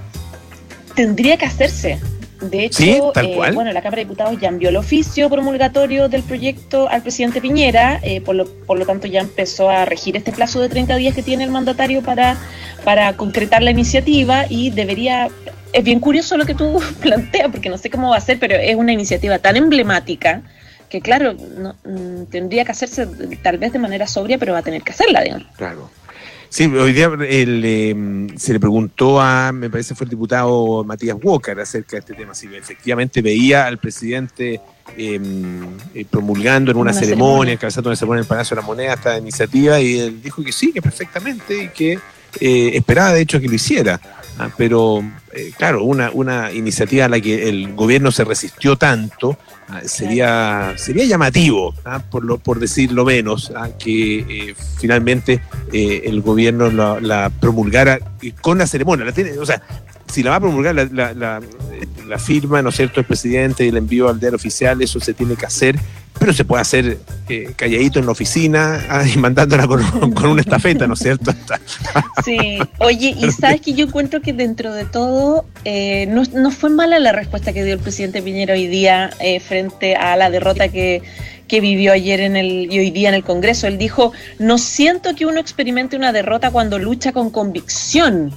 Tendría 0.95 1.37
que 1.37 1.47
hacerse. 1.47 2.01
De 2.41 2.67
hecho, 2.67 2.83
eh, 2.83 3.53
bueno, 3.55 3.73
la 3.73 3.81
Cámara 3.81 4.01
de 4.01 4.05
Diputados 4.05 4.39
ya 4.39 4.49
envió 4.49 4.69
el 4.69 4.77
oficio 4.77 5.31
promulgatorio 5.31 6.09
del 6.09 6.23
proyecto 6.23 6.89
al 6.89 7.01
presidente 7.01 7.41
Piñera, 7.41 8.01
por, 8.27 8.35
lo, 8.35 8.47
por 8.47 8.79
lo 8.79 8.85
tanto 8.85 9.07
ya 9.07 9.21
empezó 9.21 9.71
a 9.71 9.87
regir 9.87 10.17
este 10.19 10.33
plazo 10.33 10.61
de 10.61 10.69
30 10.69 10.97
días 10.97 11.15
que 11.15 11.23
tiene 11.23 11.45
el 11.45 11.51
mandatario 11.51 12.03
para, 12.03 12.37
para 12.85 13.17
concretar 13.17 13.63
la 13.63 13.71
iniciativa 13.71 14.45
y 14.51 14.69
debería 14.71 15.31
es 15.77 15.85
bien 15.85 16.01
curioso 16.01 16.39
lo 16.39 16.47
que 16.47 16.55
tú 16.55 16.81
planteas, 17.01 17.51
porque 17.51 17.69
no 17.69 17.77
sé 17.77 17.91
cómo 17.91 18.11
va 18.11 18.17
a 18.17 18.21
ser, 18.21 18.39
pero 18.39 18.55
es 18.55 18.75
una 18.77 18.93
iniciativa 18.93 19.39
tan 19.39 19.57
emblemática 19.57 20.43
que, 20.89 21.01
claro, 21.01 21.35
mm, 21.35 22.25
tendría 22.31 22.65
que 22.65 22.73
hacerse 22.73 23.07
tal 23.43 23.59
vez 23.59 23.73
de 23.73 23.79
manera 23.79 24.07
sobria, 24.07 24.39
pero 24.39 24.55
va 24.55 24.61
a 24.61 24.63
tener 24.63 24.83
que 24.83 24.93
hacerla, 24.93 25.23
digamos. 25.23 25.47
Claro. 25.57 25.91
Sí, 26.49 26.65
hoy 26.65 26.93
día 26.93 27.11
em, 27.29 28.39
se 28.39 28.53
le 28.53 28.61
preguntó 28.61 29.21
a, 29.21 29.53
me 29.53 29.69
parece 29.69 29.95
fue 29.95 30.05
el 30.05 30.11
diputado 30.11 30.85
Matías 30.85 31.19
Walker 31.21 31.59
acerca 31.59 31.97
de 31.97 31.99
este 31.99 32.15
tema, 32.15 32.35
si 32.35 32.47
efectivamente 32.55 33.21
veía 33.21 33.67
al 33.67 33.79
presidente 33.79 34.61
em, 34.97 35.67
eh, 35.93 36.07
promulgando 36.09 36.71
en 36.71 36.77
una, 36.79 36.93
ceremonia, 36.95 37.55
encabezando 37.55 37.91
una 37.91 37.97
ceremonia 37.97 38.21
en 38.21 38.25
el 38.25 38.29
Palacio 38.29 38.55
de 38.55 38.63
la 38.63 38.67
Moneda 38.67 38.95
esta 38.95 39.19
iniciativa, 39.19 39.81
y 39.81 39.99
él 39.99 40.23
dijo 40.23 40.43
que 40.43 40.53
sí, 40.53 40.73
que 40.73 40.81
perfectamente, 40.81 41.65
y 41.65 41.69
que 41.69 41.99
eh, 42.41 42.73
esperaba 42.75 43.13
de 43.13 43.21
hecho 43.21 43.41
que 43.41 43.49
lo 43.49 43.55
hiciera. 43.55 44.01
Ah, 44.39 44.51
pero, 44.57 45.03
eh, 45.33 45.53
claro, 45.57 45.85
una, 45.85 46.11
una 46.13 46.53
iniciativa 46.53 47.07
a 47.07 47.09
la 47.09 47.21
que 47.21 47.49
el 47.49 47.75
gobierno 47.75 48.13
se 48.13 48.23
resistió 48.23 48.77
tanto 48.77 49.39
ah, 49.69 49.81
sería, 49.87 50.75
sería 50.77 51.07
llamativo, 51.07 51.75
ah, 51.87 52.03
por, 52.11 52.23
lo, 52.23 52.37
por 52.37 52.61
decirlo 52.61 53.07
menos, 53.07 53.51
que 53.79 54.19
eh, 54.19 54.55
finalmente 54.79 55.41
eh, 55.73 56.03
el 56.05 56.21
gobierno 56.21 56.71
la, 57.01 57.31
promulgara 57.31 57.99
con 58.43 58.59
la 58.59 58.67
ceremonia. 58.67 59.07
La 59.07 59.13
tiene, 59.13 59.39
o 59.39 59.47
sea, 59.47 59.63
si 60.07 60.23
la 60.23 60.31
va 60.31 60.37
a 60.37 60.41
promulgar 60.41 60.75
la, 60.75 61.15
la, 61.15 62.19
firma, 62.19 62.61
¿no 62.61 62.69
es 62.69 62.77
cierto?, 62.77 63.01
el 63.01 63.07
presidente 63.07 63.65
y 63.65 63.69
el 63.69 63.77
envío 63.79 64.09
al 64.09 64.21
diario 64.21 64.37
oficial, 64.37 64.81
eso 64.83 65.01
se 65.01 65.15
tiene 65.15 65.35
que 65.35 65.47
hacer, 65.47 65.79
pero 66.19 66.33
se 66.33 66.45
puede 66.45 66.63
hacer 66.63 66.99
eh, 67.29 67.53
calladito 67.57 67.99
en 67.99 68.07
la 68.07 68.13
oficina 68.13 68.85
ah, 68.89 69.05
y 69.07 69.17
mandándola 69.17 69.67
con, 69.67 69.83
una 70.27 70.41
estafeta, 70.41 70.87
¿no 70.87 70.95
es 70.95 71.01
cierto? 71.01 71.33
sí, 72.25 72.59
oye, 72.79 73.15
y 73.19 73.31
sabes 73.31 73.61
que 73.61 73.75
yo 73.75 73.87
encuentro 73.87 74.21
que 74.21 74.33
dentro 74.33 74.73
de 74.73 74.85
todo 74.85 75.45
eh, 75.65 76.07
no, 76.07 76.51
fue 76.51 76.71
mala 76.71 76.99
la 76.99 77.13
respuesta 77.13 77.53
que 77.53 77.65
dio 77.65 77.75
el 77.75 77.81
presidente 77.81 78.23
Piñera 78.23 78.55
hoy 78.55 78.67
día 78.67 79.11
eh, 79.21 79.41
frente 79.41 79.97
a 79.97 80.17
la 80.17 80.31
derrota 80.31 80.69
que 80.69 81.03
que 81.47 81.61
vivió 81.61 81.93
ayer 81.93 82.21
en 82.21 82.37
el, 82.37 82.73
y 82.73 82.79
hoy 82.81 82.91
día 82.91 83.09
en 83.09 83.15
el 83.15 83.23
Congreso. 83.23 83.69
Él 83.69 83.79
dijo, 83.79 84.13
no 84.41 84.59
siento 84.59 85.15
que 85.15 85.27
uno 85.27 85.39
experimente 85.39 85.97
una 85.97 86.13
derrota 86.13 86.51
cuando 86.51 86.77
lucha 86.79 87.13
con 87.13 87.31
convicción. 87.31 88.33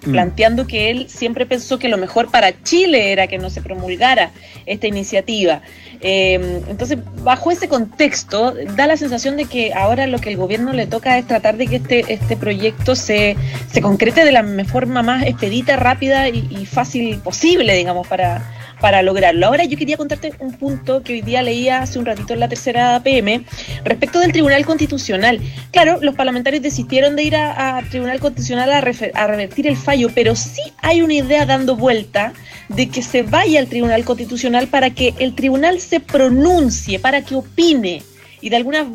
Planteando 0.00 0.66
que 0.66 0.90
él 0.90 1.06
siempre 1.08 1.46
pensó 1.46 1.78
que 1.78 1.88
lo 1.88 1.96
mejor 1.96 2.30
para 2.30 2.62
Chile 2.62 3.12
era 3.12 3.26
que 3.26 3.38
no 3.38 3.50
se 3.50 3.62
promulgara 3.62 4.30
esta 4.66 4.86
iniciativa. 4.86 5.62
Eh, 6.00 6.62
entonces, 6.68 6.98
bajo 7.22 7.50
ese 7.50 7.68
contexto, 7.68 8.54
da 8.76 8.86
la 8.86 8.96
sensación 8.96 9.36
de 9.36 9.46
que 9.46 9.72
ahora 9.72 10.06
lo 10.06 10.18
que 10.18 10.30
el 10.30 10.36
gobierno 10.36 10.72
le 10.72 10.86
toca 10.86 11.18
es 11.18 11.26
tratar 11.26 11.56
de 11.56 11.66
que 11.66 11.76
este, 11.76 12.12
este 12.12 12.36
proyecto 12.36 12.94
se, 12.94 13.36
se 13.72 13.80
concrete 13.80 14.24
de 14.24 14.32
la 14.32 14.44
forma 14.64 15.02
más 15.02 15.24
expedita, 15.24 15.76
rápida 15.76 16.28
y 16.28 16.66
fácil 16.66 17.18
posible, 17.18 17.74
digamos, 17.74 18.06
para, 18.06 18.42
para 18.84 19.00
lograrlo. 19.00 19.46
Ahora 19.46 19.64
yo 19.64 19.78
quería 19.78 19.96
contarte 19.96 20.34
un 20.40 20.52
punto 20.52 21.02
que 21.02 21.14
hoy 21.14 21.22
día 21.22 21.40
leía 21.40 21.80
hace 21.80 21.98
un 21.98 22.04
ratito 22.04 22.34
en 22.34 22.40
la 22.40 22.50
tercera 22.50 23.00
PM 23.02 23.42
respecto 23.82 24.20
del 24.20 24.30
Tribunal 24.30 24.66
Constitucional. 24.66 25.40
Claro, 25.70 26.00
los 26.02 26.14
parlamentarios 26.14 26.62
desistieron 26.62 27.16
de 27.16 27.22
ir 27.22 27.34
a, 27.34 27.82
Tribunal 27.88 28.20
Constitucional 28.20 28.70
a, 28.70 28.76
a 28.80 29.26
revertir 29.26 29.66
el 29.68 29.78
fallo, 29.78 30.10
pero 30.14 30.36
sí 30.36 30.60
hay 30.82 31.00
una 31.00 31.14
idea 31.14 31.46
dando 31.46 31.76
vuelta 31.76 32.34
de 32.68 32.90
que 32.90 33.00
se 33.00 33.22
vaya 33.22 33.58
al 33.58 33.68
Tribunal 33.68 34.04
Constitucional 34.04 34.66
para 34.66 34.90
que 34.90 35.14
el 35.18 35.34
tribunal 35.34 35.80
se 35.80 36.00
pronuncie, 36.00 36.98
para 36.98 37.22
que 37.22 37.36
opine 37.36 38.02
y 38.44 38.50
de 38.50 38.56
alguna 38.56 38.86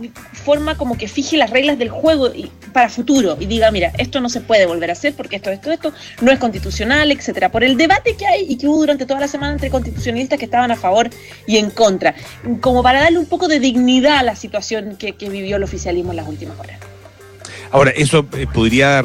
forma 0.46 0.78
como 0.78 0.96
que 0.96 1.08
fije 1.08 1.36
las 1.36 1.50
reglas 1.50 1.80
del 1.80 1.90
juego 1.90 2.32
para 2.72 2.88
futuro 2.88 3.36
y 3.40 3.48
diga, 3.48 3.72
mira, 3.72 3.92
esto 3.98 4.22
no 4.22 4.30
se 4.30 4.42
puede 4.42 4.68
volver 4.68 4.92
a 4.92 4.94
hacer 4.94 5.16
porque 5.16 5.38
esto, 5.38 5.50
esto, 5.50 5.72
esto 5.72 5.92
no 6.22 6.32
es 6.32 6.38
constitucional, 6.38 7.12
etcétera. 7.12 7.52
Por 7.52 7.64
el 7.64 7.76
debate 7.76 8.16
que 8.16 8.28
hay 8.28 8.46
y 8.48 8.60
que 8.60 8.68
hubo 8.68 8.78
durante 8.78 9.08
toda 9.08 9.20
la 9.20 9.28
semana 9.28 9.54
entre 9.54 9.72
constitucionalistas 9.72 10.38
que 10.38 10.46
estaban 10.46 10.70
a 10.70 10.76
favor 10.76 11.10
y 11.48 11.58
en 11.58 11.72
contra, 11.72 12.14
como 12.62 12.84
para 12.84 13.02
darle 13.02 13.18
un 13.18 13.26
poco 13.26 13.48
de 13.48 13.60
dignidad 13.60 14.20
a 14.20 14.24
la 14.24 14.36
situación 14.36 14.98
que, 14.98 15.16
vivió 15.30 15.56
el 15.56 15.64
oficialismo 15.64 16.12
en 16.12 16.18
las 16.18 16.28
últimas 16.28 16.60
horas. 16.60 16.80
Ahora, 17.72 17.90
¿eso 17.90 18.28
eh, 18.34 18.46
podría 18.54 19.04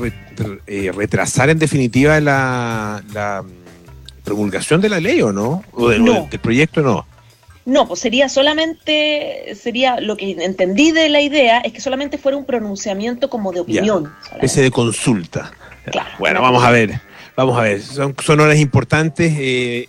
eh, 0.66 0.92
retrasar 0.94 1.48
en 1.48 1.58
definitiva 1.58 2.20
la, 2.20 3.02
mm, 3.42 4.24
promulgación 4.24 4.82
de 4.82 4.90
la 4.90 5.00
ley 5.00 5.22
o 5.22 5.32
no? 5.32 5.64
¿O 5.72 5.88
del 5.88 6.04
proyecto 6.42 6.82
no? 6.82 7.06
No, 7.66 7.88
pues 7.88 8.00
sería 8.00 8.28
solamente, 8.28 9.54
sería 9.60 9.98
lo 10.00 10.16
que 10.16 10.32
entendí 10.32 10.92
de 10.92 11.08
la 11.08 11.22
idea 11.22 11.60
es 11.60 11.72
que 11.72 11.80
solamente 11.80 12.18
fuera 12.18 12.36
un 12.36 12.44
pronunciamiento 12.44 13.30
como 13.30 13.52
de 13.52 13.60
opinión. 13.60 14.12
Ese 14.40 14.62
de 14.62 14.70
consulta. 14.70 15.52
bueno, 16.18 16.42
vamos 16.42 16.62
a 16.62 16.70
ver, 16.70 17.00
vamos 17.36 17.58
a 17.58 17.62
ver. 17.62 17.80
Son, 17.80 18.14
son 18.22 18.40
horas 18.40 18.58
importantes 18.58 19.32
eh, 19.38 19.88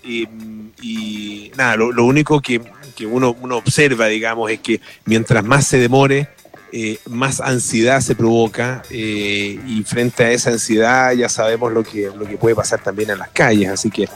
y, 0.81 1.51
nada, 1.57 1.75
lo, 1.75 2.05
único 2.05 2.41
que, 2.41 2.61
uno, 3.05 3.35
uno 3.41 3.57
observa, 3.57 4.07
digamos, 4.07 4.49
es 4.51 4.59
que 4.59 4.79
mientras 5.05 5.43
más 5.43 5.67
se 5.67 5.77
demore, 5.77 6.29
eh, 6.71 6.99
más 7.09 7.39
ansiedad 7.39 8.01
se 8.01 8.15
provoca 8.15 8.83
eh, 8.89 9.59
y 9.65 9.83
frente 9.83 10.25
a 10.25 10.31
esa 10.31 10.49
ansiedad 10.49 11.13
ya 11.13 11.29
sabemos 11.29 11.71
lo 11.71 11.83
que, 11.83 12.11
lo 12.13 12.25
que 12.25 12.35
puede 12.35 12.53
pasar 12.53 12.83
también 12.83 13.11
en 13.11 13.19
las 13.19 13.29
calles. 13.29 13.69
Así 13.69 13.89
que 13.89 14.09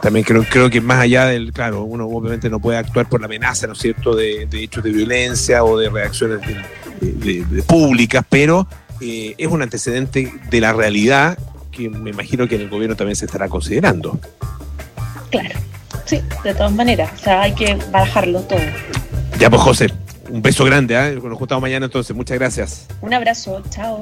también 0.00 0.24
creo, 0.24 0.44
creo 0.44 0.70
que 0.70 0.80
más 0.80 1.00
allá 1.00 1.26
del, 1.26 1.52
claro, 1.52 1.82
uno 1.82 2.06
obviamente 2.06 2.50
no 2.50 2.58
puede 2.58 2.78
actuar 2.78 3.08
por 3.08 3.20
la 3.20 3.26
amenaza, 3.26 3.66
¿no 3.66 3.74
es 3.74 3.78
cierto?, 3.78 4.14
de, 4.14 4.48
hechos 4.52 4.82
de 4.82 4.90
violencia 4.90 5.64
o 5.64 5.78
de 5.78 5.88
reacciones 5.88 6.40
de, 7.00 7.62
públicas, 7.62 8.24
pero 8.28 8.66
eh, 9.00 9.34
es 9.38 9.46
un 9.46 9.62
antecedente 9.62 10.32
de 10.50 10.60
la 10.60 10.72
realidad 10.72 11.38
que 11.70 11.88
me 11.88 12.10
imagino 12.10 12.46
que 12.48 12.56
en 12.56 12.62
el 12.62 12.68
gobierno 12.68 12.96
también 12.96 13.16
se 13.16 13.24
estará 13.24 13.48
considerando. 13.48 14.18
Claro, 15.30 15.58
sí, 16.04 16.20
de 16.44 16.54
todas 16.54 16.72
maneras, 16.72 17.10
o 17.14 17.22
sea, 17.22 17.42
hay 17.42 17.54
que 17.54 17.78
bajarlo 17.90 18.40
todo. 18.42 18.60
Ya 19.38 19.48
pues 19.48 19.62
José, 19.62 19.86
un 20.28 20.42
beso 20.42 20.64
grande, 20.64 20.94
¿eh? 20.94 21.18
nos 21.22 21.38
juntamos 21.38 21.62
mañana 21.62 21.86
entonces, 21.86 22.14
muchas 22.14 22.38
gracias. 22.38 22.86
Un 23.00 23.14
abrazo, 23.14 23.62
chao. 23.70 24.00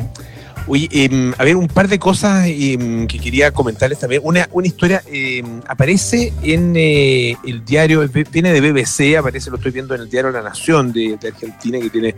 Oye, 0.73 0.89
em, 0.93 1.33
a 1.37 1.43
ver, 1.43 1.57
un 1.57 1.67
par 1.67 1.89
de 1.89 1.99
cosas 1.99 2.47
em, 2.47 3.09
que 3.09 3.19
quería 3.19 3.51
comentarles 3.51 3.99
también. 3.99 4.23
Una, 4.25 4.49
una 4.53 4.69
historia 4.69 5.03
em, 5.11 5.61
aparece 5.67 6.33
en 6.45 6.75
eh, 6.77 7.37
el 7.45 7.65
diario, 7.65 8.09
viene 8.31 8.53
de 8.53 8.61
BBC, 8.61 9.19
aparece, 9.19 9.51
lo 9.51 9.57
estoy 9.57 9.73
viendo 9.73 9.97
en 9.97 10.03
el 10.03 10.09
diario 10.09 10.31
La 10.31 10.43
Nación 10.43 10.93
de, 10.93 11.19
Argentina, 11.27 11.77
que 11.81 11.91
tiene, 11.91 12.15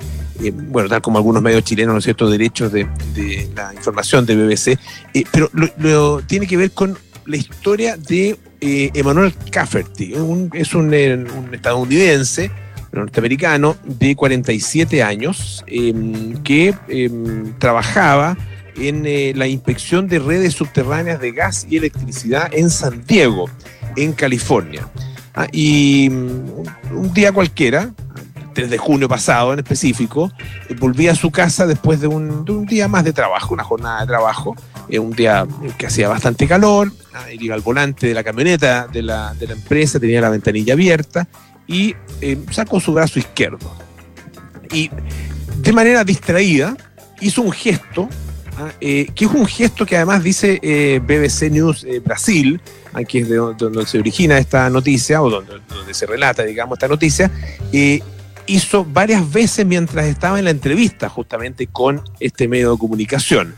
bueno, 0.68 0.90
tal 0.90 1.00
como 1.00 1.16
algunos 1.16 1.42
medios 1.42 1.64
chilenos, 1.64 1.94
¿no 1.94 1.98
es 2.00 2.04
cierto?, 2.04 2.28
derechos 2.28 2.70
de, 2.70 2.86
la 3.56 3.72
información 3.72 4.26
de 4.26 4.36
BBC, 4.36 4.78
eh, 5.14 5.24
pero 5.32 5.48
lo, 5.78 6.20
tiene 6.20 6.46
que 6.46 6.58
ver 6.58 6.72
con 6.72 6.98
la 7.24 7.38
historia 7.38 7.96
de 7.96 8.36
eh, 8.60 8.90
Emmanuel 8.92 9.32
Cafferty. 9.50 10.12
es 10.52 10.74
un, 10.74 10.92
un 10.92 11.54
estadounidense 11.54 12.50
norteamericano 12.92 13.76
de 13.84 14.14
47 14.14 15.02
años 15.02 15.64
em, 15.66 16.42
que 16.42 16.74
em, 16.88 17.52
trabajaba 17.58 18.36
en 18.76 19.04
eh, 19.06 19.32
la 19.34 19.46
inspección 19.46 20.08
de 20.08 20.18
redes 20.18 20.54
subterráneas 20.54 21.20
de 21.20 21.32
gas 21.32 21.66
y 21.68 21.76
electricidad 21.76 22.48
en 22.52 22.70
San 22.70 23.04
Diego, 23.06 23.48
en 23.96 24.12
California. 24.12 24.88
Ah, 25.34 25.46
y 25.52 26.08
mm, 26.10 26.96
un 26.96 27.14
día 27.14 27.32
cualquiera, 27.32 27.92
3 28.54 28.70
de 28.70 28.78
junio 28.78 29.08
pasado 29.08 29.52
en 29.52 29.58
específico, 29.60 30.30
eh, 30.68 30.76
volví 30.78 31.08
a 31.08 31.14
su 31.14 31.30
casa 31.30 31.66
después 31.66 32.00
de 32.00 32.06
un, 32.06 32.44
día 32.66 32.88
más 32.88 33.04
de 33.04 33.12
trabajo, 33.12 33.54
una 33.54 33.64
jornada 33.64 34.00
de 34.02 34.06
trabajo, 34.06 34.56
eh, 34.88 34.98
un 34.98 35.12
día 35.12 35.46
que 35.78 35.86
hacía 35.86 36.08
bastante 36.08 36.46
calor, 36.46 36.92
ah, 37.14 37.30
iba 37.32 37.54
al 37.54 37.62
volante 37.62 38.06
de 38.06 38.14
la 38.14 38.24
camioneta 38.24 38.86
de 38.86 39.02
la 39.02 39.34
empresa, 39.40 40.00
tenía 40.00 40.20
la 40.20 40.30
ventanilla 40.30 40.74
abierta 40.74 41.28
y 41.66 41.94
eh, 42.20 42.38
sacó 42.50 42.80
su 42.80 42.92
brazo 42.92 43.18
izquierdo. 43.18 43.74
Y 44.72 44.90
de 45.58 45.72
manera 45.72 46.04
distraída 46.04 46.76
hizo 47.20 47.42
un 47.42 47.52
gesto, 47.52 48.08
¿ah? 48.58 48.70
eh, 48.80 49.08
que 49.14 49.26
es 49.26 49.30
un 49.30 49.46
gesto 49.46 49.86
que 49.86 49.96
además 49.96 50.22
dice 50.22 50.58
eh, 50.62 51.00
BBC 51.02 51.50
News 51.50 51.86
Brasil, 52.04 52.60
aquí 52.92 53.18
es 53.18 53.28
de 53.28 53.36
donde, 53.36 53.86
se 53.86 53.98
origina 53.98 54.38
esta 54.38 54.68
noticia, 54.70 55.22
o 55.22 55.30
donde, 55.30 55.60
se 55.92 56.06
relata, 56.06 56.42
digamos, 56.42 56.76
esta 56.76 56.88
noticia, 56.88 57.30
hizo 58.46 58.84
varias 58.84 59.30
veces 59.30 59.64
mientras 59.64 60.06
estaba 60.06 60.38
en 60.38 60.46
la 60.46 60.50
entrevista 60.50 61.08
justamente 61.08 61.66
con 61.68 62.02
este 62.18 62.48
medio 62.48 62.72
de 62.72 62.78
comunicación. 62.78 63.54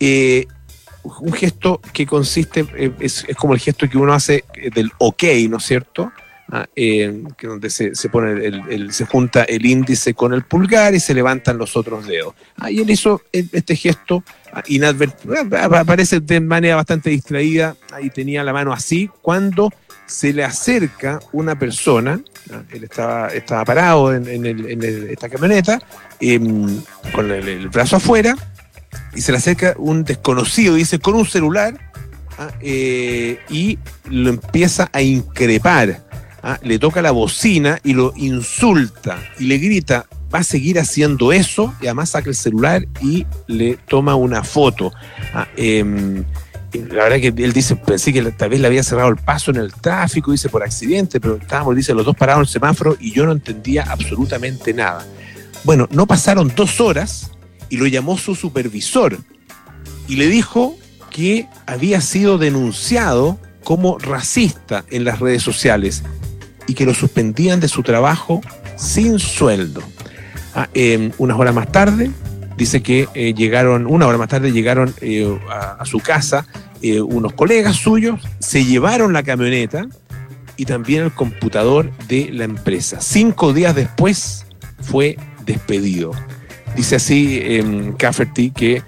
un 0.00 1.32
gesto 1.32 1.80
que 1.92 2.06
consiste, 2.06 2.66
es, 2.98 3.24
es, 3.28 3.36
como 3.36 3.54
el 3.54 3.60
gesto 3.60 3.88
que 3.88 3.98
uno 3.98 4.12
hace 4.12 4.44
del 4.74 4.90
ok, 4.98 5.22
¿no 5.48 5.58
es 5.58 5.64
cierto? 5.64 6.10
Ah, 6.48 6.64
eh, 6.76 7.24
que 7.36 7.48
donde 7.48 7.70
se, 7.70 7.96
se 7.96 8.08
junta 9.06 9.42
el 9.42 9.66
índice 9.66 10.14
con 10.14 10.32
el 10.32 10.44
pulgar 10.44 10.94
y 10.94 11.00
se 11.00 11.12
levantan 11.12 11.58
los 11.58 11.76
otros 11.76 12.06
dedos. 12.06 12.34
Ah, 12.56 12.70
y 12.70 12.78
él 12.78 12.88
hizo 12.88 13.20
este 13.32 13.74
gesto 13.74 14.22
ah, 14.52 14.62
inadvertido, 14.68 15.34
aparece 15.60 16.20
de 16.20 16.38
manera 16.38 16.76
bastante 16.76 17.10
distraída, 17.10 17.74
ahí 17.92 18.10
tenía 18.10 18.44
la 18.44 18.52
mano 18.52 18.72
así, 18.72 19.10
cuando 19.22 19.72
se 20.06 20.32
le 20.32 20.44
acerca 20.44 21.18
una 21.32 21.58
persona, 21.58 22.20
él 22.70 22.84
estaba, 22.84 23.26
estaba 23.30 23.64
parado 23.64 24.14
en, 24.14 24.46
esta 25.10 25.28
camioneta, 25.28 25.80
em, 26.20 26.80
con 27.12 27.32
el, 27.32 27.68
brazo 27.70 27.96
afuera, 27.96 28.36
y 29.16 29.20
se 29.20 29.32
le 29.32 29.38
acerca 29.38 29.74
un 29.78 30.04
desconocido, 30.04 30.76
dice, 30.76 31.00
con 31.00 31.16
un 31.16 31.26
celular, 31.26 31.76
eh, 32.60 33.40
y 33.48 33.80
lo 34.10 34.28
empieza 34.30 34.88
a 34.92 35.02
increpar 35.02 36.05
¿ah? 36.46 36.58
le 36.62 36.78
toca 36.78 37.02
la 37.02 37.10
bocina 37.10 37.78
y 37.82 37.92
lo 37.92 38.12
insulta 38.16 39.18
y 39.38 39.44
le 39.44 39.58
grita, 39.58 40.06
va 40.32 40.38
a 40.38 40.44
seguir 40.44 40.78
haciendo 40.78 41.32
eso 41.32 41.74
y 41.80 41.86
además 41.86 42.10
saca 42.10 42.30
el 42.30 42.36
celular 42.36 42.86
y 43.02 43.26
le 43.48 43.76
toma 43.88 44.14
una 44.14 44.44
foto. 44.44 44.92
¿ah? 45.34 45.48
Em, 45.56 46.24
la 46.72 47.04
verdad 47.04 47.16
que 47.16 47.44
él 47.44 47.52
dice, 47.52 47.74
pensé 47.76 48.12
que 48.12 48.22
tal 48.32 48.50
vez 48.50 48.60
le 48.60 48.66
había 48.66 48.82
cerrado 48.82 49.08
el 49.08 49.16
paso 49.16 49.50
en 49.50 49.56
el 49.56 49.72
tráfico, 49.72 50.30
dice 50.30 50.48
por 50.48 50.62
accidente, 50.62 51.20
pero 51.20 51.36
estábamos, 51.36 51.74
dice, 51.74 51.94
los 51.94 52.04
dos 52.04 52.16
parados 52.16 52.40
en 52.40 52.42
el 52.42 52.52
semáforo 52.52 52.96
y 53.00 53.12
yo 53.12 53.26
no 53.26 53.32
entendía 53.32 53.82
absolutamente 53.82 54.72
nada. 54.72 55.04
Bueno, 55.64 55.88
no 55.90 56.06
pasaron 56.06 56.52
dos 56.54 56.80
horas 56.80 57.32
y 57.70 57.76
lo 57.76 57.86
llamó 57.86 58.16
su 58.18 58.34
supervisor 58.34 59.18
y 60.06 60.16
le 60.16 60.28
dijo 60.28 60.76
que 61.10 61.48
había 61.66 62.00
sido 62.00 62.38
denunciado 62.38 63.40
como 63.64 63.98
racista 63.98 64.84
en 64.90 65.04
las 65.04 65.18
redes 65.18 65.42
sociales 65.42 66.04
y 66.66 66.74
que 66.74 66.84
lo 66.84 66.94
suspendían 66.94 67.60
de 67.60 67.68
su 67.68 67.82
trabajo 67.82 68.40
sin 68.76 69.18
sueldo. 69.18 69.82
Ah, 70.54 70.68
em, 70.74 71.12
unas 71.18 71.38
horas 71.38 71.54
más 71.54 71.70
tarde, 71.70 72.10
dice 72.56 72.82
que 72.82 73.08
eh, 73.14 73.34
llegaron, 73.34 73.86
una 73.86 74.06
hora 74.06 74.18
más 74.18 74.28
tarde 74.28 74.52
llegaron 74.52 74.94
eh, 75.00 75.38
a, 75.50 75.84
su 75.84 76.00
casa 76.00 76.46
eh, 76.82 77.00
unos 77.00 77.32
colegas 77.34 77.76
suyos, 77.76 78.20
se 78.38 78.64
llevaron 78.64 79.12
la 79.12 79.22
camioneta 79.22 79.86
y 80.56 80.64
también 80.64 81.04
el 81.04 81.12
computador 81.12 81.90
de 82.08 82.30
la 82.32 82.44
empresa. 82.44 83.00
Cinco 83.00 83.52
días 83.52 83.74
después 83.74 84.46
fue 84.80 85.18
despedido. 85.44 86.12
Dice 86.74 86.96
así 86.96 87.38
eh, 87.42 87.94
Cafferty 87.98 88.50
que 88.50 88.82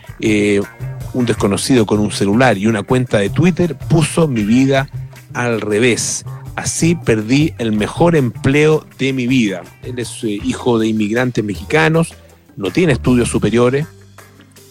un 1.14 1.26
desconocido 1.26 1.86
con 1.86 2.00
un 2.00 2.10
celular 2.10 2.58
y 2.58 2.66
una 2.66 2.82
cuenta 2.82 3.18
de 3.18 3.30
Twitter 3.30 3.76
puso 3.76 4.28
mi 4.28 4.42
vida 4.42 4.88
al 5.34 5.60
revés. 5.60 6.24
Así 6.58 6.96
perdí 6.96 7.54
el 7.58 7.72
mejor 7.72 8.16
empleo 8.16 8.84
de 8.98 9.12
mi 9.12 9.26
vida. 9.26 9.62
Él 9.82 9.98
es 9.98 10.22
eh, 10.24 10.38
hijo 10.42 10.78
de 10.78 10.88
inmigrantes 10.88 11.44
mexicanos, 11.44 12.14
no 12.56 12.70
tiene 12.70 12.92
estudios 12.92 13.28
superiores 13.28 13.86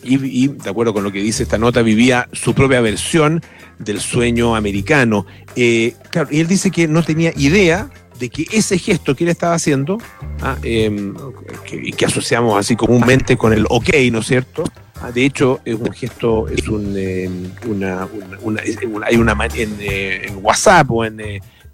y, 0.03 0.48
de 0.48 0.70
acuerdo 0.70 0.94
con 0.94 1.03
lo 1.03 1.12
que 1.12 1.22
dice 1.22 1.44
esta 1.44 1.58
nota, 1.58 1.82
vivía 1.82 2.27
su 2.34 2.53
propia 2.53 2.82
versión 2.82 3.41
del 3.79 4.00
sueño 4.00 4.56
americano. 4.56 5.25
Eh, 5.56 5.96
y 6.29 6.39
él 6.39 6.48
dice 6.48 6.72
que 6.72 6.88
no 6.88 7.03
tenía 7.03 7.32
idea 7.36 7.89
de 8.20 8.29
que 8.29 8.48
ese 8.51 8.79
gesto 8.79 9.15
que 9.15 9.24
él 9.24 9.29
estaba 9.29 9.56
haciendo, 9.56 9.98
ah, 10.41 10.58
em, 10.63 11.13
que, 11.65 12.06
asociamos 12.06 12.58
así 12.58 12.75
comúnmente 12.75 13.38
con 13.38 13.53
el 13.53 13.65
ok, 13.70 13.89
¿no 14.12 14.20
es 14.20 14.27
cierto? 14.27 14.63
Ah, 15.01 15.12
de 15.12 15.25
hecho, 15.25 15.60
es 15.63 15.75
un 15.75 15.91
gesto, 15.91 16.48
es 16.48 16.63
em, 16.67 17.51
una, 17.67 18.08
hay 19.06 19.17
una, 19.17 19.38
en, 19.56 19.77
eh, 19.79 20.27
en 20.27 20.39
WhatsApp 20.41 20.89
o 20.89 21.06
en, 21.06 21.22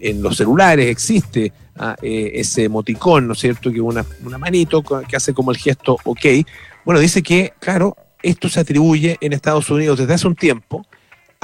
en, 0.09 0.21
los 0.21 0.37
celulares 0.37 0.89
existe 0.89 1.51
ah, 1.77 1.95
eh, 2.01 2.31
ese 2.35 2.65
emoticón, 2.65 3.27
¿no 3.27 3.33
es 3.33 3.39
cierto? 3.39 3.71
Que 3.71 3.81
una, 3.81 4.05
manito 4.37 4.83
que 4.83 5.15
hace 5.15 5.33
como 5.33 5.51
el 5.51 5.57
gesto 5.57 5.97
ok. 6.03 6.25
Bueno, 6.85 6.99
dice 6.99 7.23
que, 7.23 7.53
claro, 7.59 7.95
esto 8.21 8.49
se 8.49 8.59
atribuye 8.59 9.17
en 9.21 9.33
Estados 9.33 9.69
Unidos 9.69 9.99
desde 9.99 10.13
hace 10.13 10.27
un 10.27 10.35
tiempo 10.35 10.85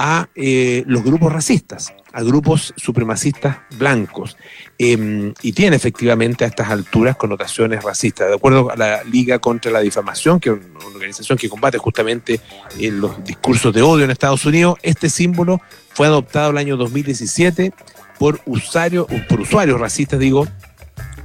a 0.02 0.30
eh, 0.34 0.82
los 0.86 1.04
grupos 1.04 1.30
racistas, 1.30 1.92
a 2.12 2.22
grupos 2.22 2.72
supremacistas 2.78 3.58
blancos, 3.76 4.34
em, 4.78 5.34
y 5.42 5.52
tiene 5.52 5.76
efectivamente 5.76 6.42
a 6.42 6.48
estas 6.48 6.70
alturas 6.70 7.16
connotaciones 7.16 7.84
racistas. 7.84 8.28
De 8.28 8.34
acuerdo 8.34 8.70
a 8.70 8.76
la 8.76 9.04
Liga 9.04 9.38
contra 9.38 9.70
la 9.70 9.80
Difamación, 9.80 10.40
que 10.40 10.48
es 10.48 10.56
una 10.56 10.86
organización 10.86 11.36
que 11.36 11.50
combate 11.50 11.76
justamente 11.76 12.40
eh, 12.78 12.90
los 12.90 13.22
discursos 13.22 13.74
de 13.74 13.82
odio 13.82 14.06
en 14.06 14.10
Estados 14.10 14.46
Unidos, 14.46 14.78
este 14.82 15.10
símbolo 15.10 15.60
fue 15.92 16.06
adoptado 16.06 16.50
el 16.50 16.56
año 16.56 16.78
2017 16.78 17.74
por 18.20 18.38
usuarios, 18.44 19.06
por 19.30 19.40
usuarios 19.40 19.80
racistas, 19.80 20.20
digo, 20.20 20.46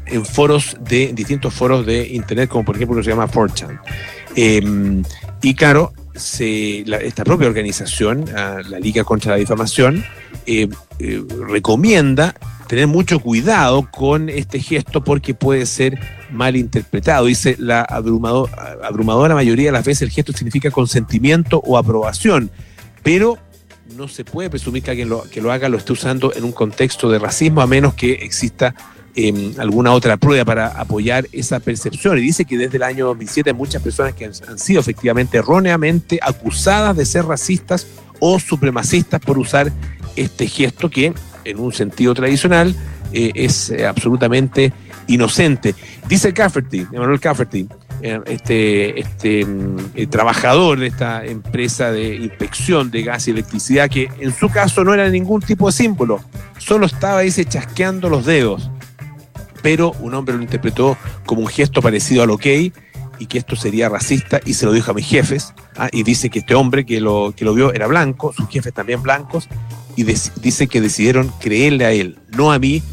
en 0.06 0.26
foros 0.26 0.78
de 0.80 1.12
distintos 1.14 1.54
foros 1.54 1.86
de 1.86 2.08
internet, 2.08 2.50
como 2.50 2.64
por 2.64 2.78
ejemplo 2.78 2.96
lo 2.96 3.02
que 3.02 3.04
se 3.04 3.10
llama 3.10 3.28
4chan. 3.28 3.82
Em, 4.38 5.04
y 5.42 5.54
claro, 5.56 5.92
esta 6.14 7.26
propia 7.26 7.50
organización, 7.50 8.24
la 8.34 8.80
Liga 8.80 9.04
contra 9.04 9.32
la 9.32 9.38
Difamación, 9.38 10.06
eh, 10.46 10.70
eh, 11.00 11.22
recomienda 11.50 12.34
tener 12.68 12.88
mucho 12.88 13.20
cuidado 13.20 13.90
con 13.92 14.30
este 14.30 14.62
gesto 14.62 15.04
porque 15.04 15.34
puede 15.34 15.66
ser 15.66 16.00
mal 16.32 16.56
interpretado. 16.56 17.26
Dice, 17.26 17.58
la 17.60 17.82
abrumadora 17.82 19.36
mayoría 19.36 19.66
de 19.66 19.72
las 19.74 19.84
veces 19.84 20.04
el 20.04 20.12
gesto 20.12 20.32
significa 20.32 20.72
consentimiento 20.72 21.60
o 21.66 21.78
aprobación, 21.78 22.50
pero 23.04 23.38
no 23.96 24.08
se 24.08 24.26
puede 24.26 24.50
presumir 24.50 24.84
que 24.84 24.92
alguien 24.92 25.10
que 25.32 25.42
lo 25.42 25.52
haga 25.52 25.70
lo 25.70 25.78
esté 25.78 25.94
usando 25.94 26.34
en 26.36 26.44
un 26.44 26.52
contexto 26.52 27.10
de 27.10 27.20
racismo 27.20 27.62
a 27.62 27.68
menos 27.68 27.94
que 27.94 28.14
exista 28.14 28.76
alguna 29.58 29.94
otra 29.94 30.18
prueba 30.18 30.44
para 30.44 30.68
apoyar 30.68 31.28
esa 31.32 31.60
percepción. 31.62 32.18
Y 32.18 32.22
dice 32.22 32.44
que 32.44 32.58
desde 32.58 32.78
el 32.78 32.84
año 32.84 33.06
2007 33.08 33.52
hay 33.52 33.56
muchas 33.56 33.82
personas 33.82 34.14
que 34.14 34.26
han, 34.26 34.60
sido 34.60 34.82
efectivamente 34.82 35.38
erróneamente 35.38 36.20
acusadas 36.22 36.98
de 36.98 37.06
ser 37.06 37.26
racistas 37.26 37.88
o 38.20 38.40
supremacistas 38.40 39.22
por 39.22 39.38
usar 39.38 39.72
este 40.16 40.48
gesto 40.48 40.90
que 40.90 41.14
en 41.46 41.60
un 41.60 41.72
sentido 41.72 42.14
tradicional 42.14 42.76
eh, 43.14 43.32
es 43.36 43.70
eh, 43.70 43.86
absolutamente 43.86 44.74
inocente. 45.08 45.76
Dice 46.10 46.34
Cafferty, 46.34 46.86
Emanuel 46.92 47.20
Cafferty, 47.20 47.68
este, 48.02 49.00
este 49.00 49.46
mm, 49.46 50.10
trabajador 50.10 50.80
de 50.80 50.88
esta 50.88 51.26
empresa 51.26 51.92
de 51.92 52.16
inspección 52.16 52.92
de 52.92 53.04
gas 53.04 53.28
y 53.28 53.32
electricidad, 53.32 53.90
que 53.90 54.10
en 54.20 54.34
su 54.34 54.50
caso 54.50 54.84
no 54.84 54.94
era 54.94 55.10
ningún 55.10 55.42
tipo 55.42 55.68
de 55.68 55.74
símbolo, 55.74 56.22
solo 56.58 56.86
estaba, 56.86 57.22
dice, 57.22 57.46
chasqueando 57.46 58.10
los 58.10 58.26
dedos 58.26 58.70
pero 59.66 59.94
un 60.00 60.14
hombre 60.14 60.36
lo 60.36 60.44
interpretó 60.44 60.96
como 61.26 61.42
un 61.42 61.48
gesto 61.48 61.82
parecido 61.82 62.22
al 62.22 62.30
ok 62.30 62.46
y 63.18 63.26
que 63.26 63.40
esto 63.40 63.56
sería 63.56 63.90
racista 63.90 64.40
y 64.46 64.54
se 64.54 64.68
lo 64.68 64.72
dijo 64.72 64.92
a 64.92 64.94
mis 64.94 65.08
jefes 65.08 65.56
¿ah? 65.76 65.90
y 65.92 66.04
dice 66.04 66.30
que 66.30 66.38
este 66.38 66.54
hombre 66.54 66.86
que 66.86 67.02
lo, 67.02 67.34
que 67.36 67.46
lo 67.46 67.56
vio 67.56 67.74
era 67.74 67.88
blanco, 67.88 68.32
sus 68.32 68.48
jefes 68.48 68.76
también 68.76 69.02
blancos 69.02 69.50
y 69.96 70.04
dice 70.04 70.68
que 70.68 70.82
decidieron 70.82 71.32
creerle 71.40 71.86
a 71.86 71.92
él, 71.92 72.20
no 72.38 72.52
a 72.52 72.60
mí, 72.60 72.84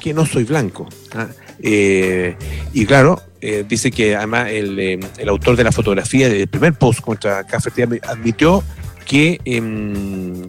que 0.00 0.14
no 0.14 0.24
soy 0.24 0.44
blanco. 0.44 0.88
¿ah? 1.14 1.26
Eh, 1.60 2.36
y 2.72 2.86
claro, 2.86 3.20
eh, 3.42 3.64
dice 3.68 3.90
que 3.90 4.14
además 4.14 4.46
eh, 4.50 5.00
el, 5.18 5.28
autor 5.28 5.56
de 5.56 5.64
la 5.64 5.72
fotografía 5.72 6.28
del 6.28 6.46
primer 6.46 6.74
post 6.74 7.00
contra 7.00 7.44
Café 7.44 7.70
admitió 8.04 8.62
que 9.04 9.40
em, 9.44 10.48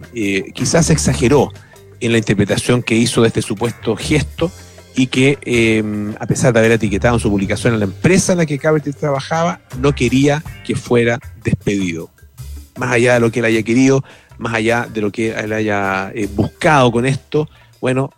quizás 0.52 0.90
exageró 0.90 1.52
en 1.98 2.12
la 2.12 2.18
interpretación 2.18 2.84
que 2.84 2.94
hizo 2.94 3.22
de 3.22 3.28
este 3.28 3.42
supuesto 3.42 3.96
gesto 3.96 4.52
y 4.94 5.08
que 5.08 5.38
em, 5.42 6.14
a 6.20 6.26
pesar 6.26 6.52
de 6.52 6.60
haber 6.60 6.72
etiquetado 6.72 7.16
en 7.16 7.20
su 7.20 7.30
publicación 7.30 7.74
a 7.74 7.78
la 7.78 7.84
empresa 7.84 8.32
en 8.32 8.38
la 8.38 8.46
que 8.46 8.58
Caberty 8.58 8.92
trabajaba, 8.92 9.60
no 9.80 9.92
quería 9.92 10.42
que 10.64 10.76
fuera 10.76 11.18
despedido. 11.42 12.10
Más 12.76 12.92
allá 12.92 13.14
de 13.14 13.20
lo 13.20 13.32
que 13.32 13.40
él 13.40 13.46
haya 13.46 13.62
querido, 13.64 14.04
más 14.38 14.54
allá 14.54 14.86
de 14.92 15.00
lo 15.00 15.10
que 15.10 15.30
él 15.30 15.52
haya 15.52 16.12
eh, 16.14 16.28
buscado 16.32 16.92
con 16.92 17.06
esto, 17.06 17.48
bueno, 17.80 18.10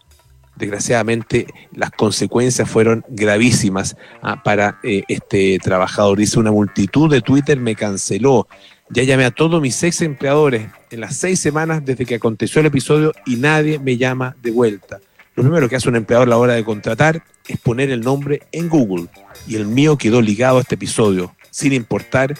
desgraciadamente 0.56 1.46
las 1.72 1.90
consecuencias 1.90 2.68
fueron 2.68 3.04
gravísimas 3.08 3.96
ah, 4.22 4.42
para 4.42 4.78
eh, 4.82 5.04
este 5.08 5.58
trabajador. 5.62 6.18
Dice, 6.18 6.38
una 6.38 6.50
multitud 6.52 7.10
de 7.10 7.20
Twitter 7.20 7.58
me 7.58 7.74
canceló. 7.74 8.48
Ya 8.88 9.02
llamé 9.02 9.24
a 9.24 9.30
todos 9.30 9.60
mis 9.60 9.82
ex 9.82 10.02
empleadores 10.02 10.68
en 10.90 11.00
las 11.00 11.16
seis 11.16 11.40
semanas 11.40 11.84
desde 11.84 12.06
que 12.06 12.14
aconteció 12.16 12.60
el 12.60 12.66
episodio 12.66 13.12
y 13.26 13.36
nadie 13.36 13.78
me 13.78 13.96
llama 13.96 14.36
de 14.42 14.50
vuelta. 14.52 15.00
Lo 15.34 15.42
primero 15.42 15.68
que 15.68 15.76
hace 15.76 15.88
un 15.88 15.96
empleador 15.96 16.28
a 16.28 16.30
la 16.30 16.38
hora 16.38 16.54
de 16.54 16.64
contratar 16.64 17.22
es 17.46 17.58
poner 17.58 17.90
el 17.90 18.00
nombre 18.00 18.42
en 18.52 18.68
Google. 18.68 19.08
Y 19.46 19.56
el 19.56 19.66
mío 19.66 19.98
quedó 19.98 20.22
ligado 20.22 20.58
a 20.58 20.60
este 20.62 20.76
episodio, 20.76 21.34
sin 21.50 21.72
importar 21.72 22.34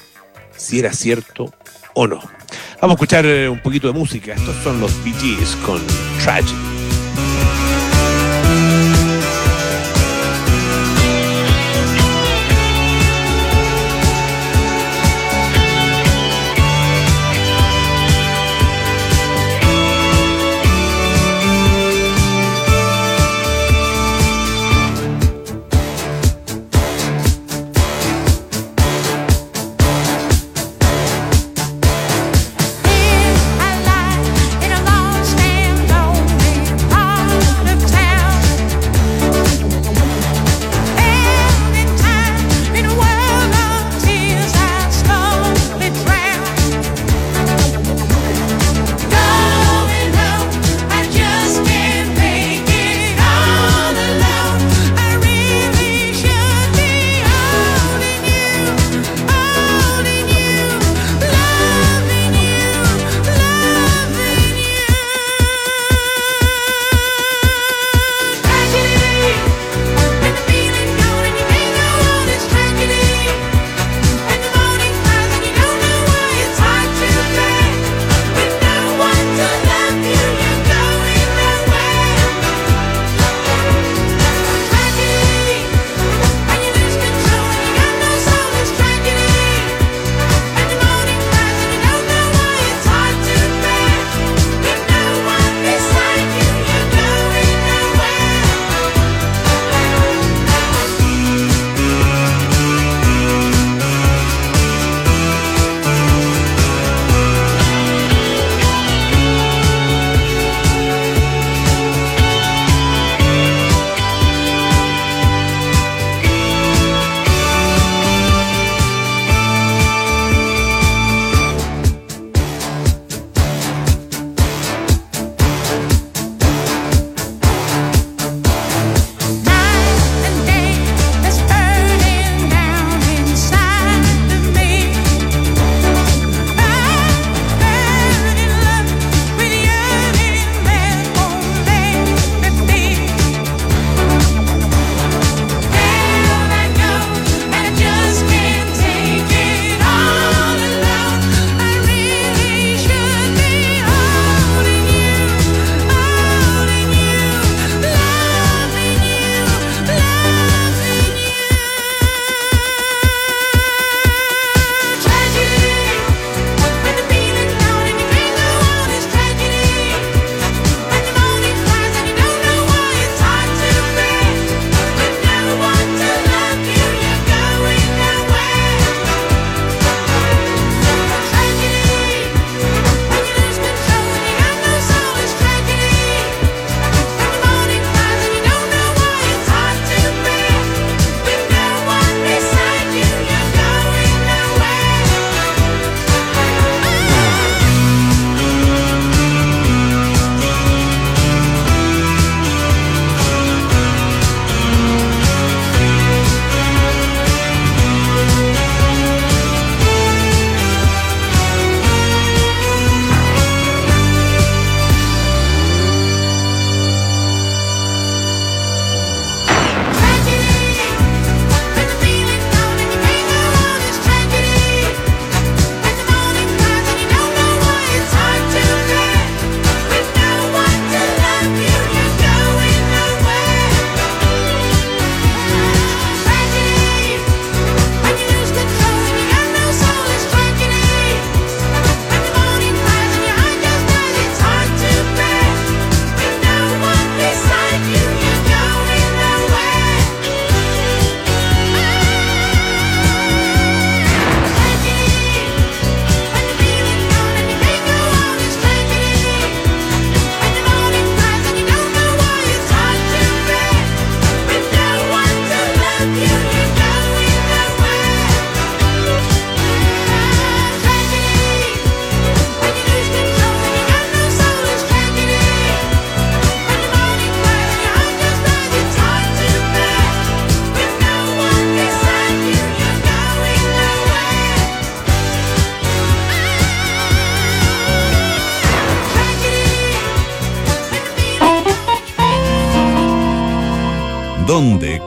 si 0.57 0.79
era 0.79 0.93
cierto 0.93 1.53
o 1.95 2.07
no. 2.07 2.21
Vamos 2.81 2.95
a 2.95 2.97
escuchar 2.97 3.27
eh, 3.27 3.49
un 3.49 3.61
poquito 3.61 3.87
de 3.87 3.93
música. 3.93 4.33
Estos 4.35 4.57
son 4.57 4.81
los 4.81 4.93
BGs 5.05 5.57
con 5.57 5.81
Tragedy. 6.23 6.76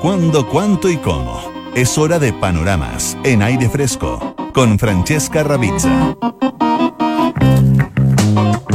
Cuándo, 0.02 0.48
cuánto 0.48 0.90
y 0.90 0.98
cómo? 0.98 1.42
Es 1.76 1.98
hora 1.98 2.20
de 2.20 2.34
panoramas 2.34 3.18
en 3.24 3.42
aire 3.42 3.70
fresco 3.70 4.36
con 4.54 4.80
Francesca 4.80 5.44
Ravizza. 5.44 6.16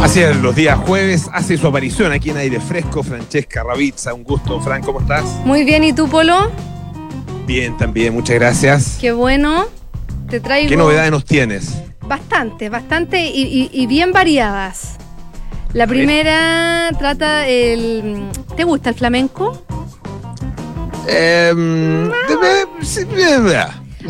Así 0.01 0.21
es, 0.21 0.37
los 0.37 0.55
días 0.55 0.79
jueves 0.79 1.29
hace 1.33 1.57
su 1.57 1.67
aparición 1.67 2.13
aquí 2.13 2.31
en 2.31 2.37
aire 2.37 2.61
fresco 2.61 3.03
Francesca 3.03 3.63
Ravizza. 3.63 4.13
Un 4.13 4.23
gusto, 4.23 4.61
Fran, 4.61 4.83
¿cómo 4.83 5.01
estás? 5.01 5.25
Muy 5.45 5.65
bien, 5.65 5.83
¿y 5.83 5.93
tú, 5.93 6.09
Polo? 6.09 6.51
Bien, 7.47 7.77
también, 7.77 8.15
muchas 8.15 8.37
gracias. 8.37 8.99
Qué 9.01 9.13
bueno. 9.13 9.67
Te 10.29 10.41
traigo. 10.41 10.69
¿Qué 10.69 10.77
novedades 10.77 11.11
nos 11.11 11.25
tienes? 11.25 11.83
Bastante, 12.07 12.69
bastante 12.69 13.27
y, 13.27 13.71
y 13.73 13.87
bien 13.87 14.13
variadas. 14.13 14.97
La 15.73 15.87
primera 15.87 16.91
trata 16.99 17.49
el. 17.49 18.29
¿Te 18.57 18.65
gusta 18.65 18.91
el 18.91 18.95
flamenco? 18.95 19.65
Eh, 21.07 21.53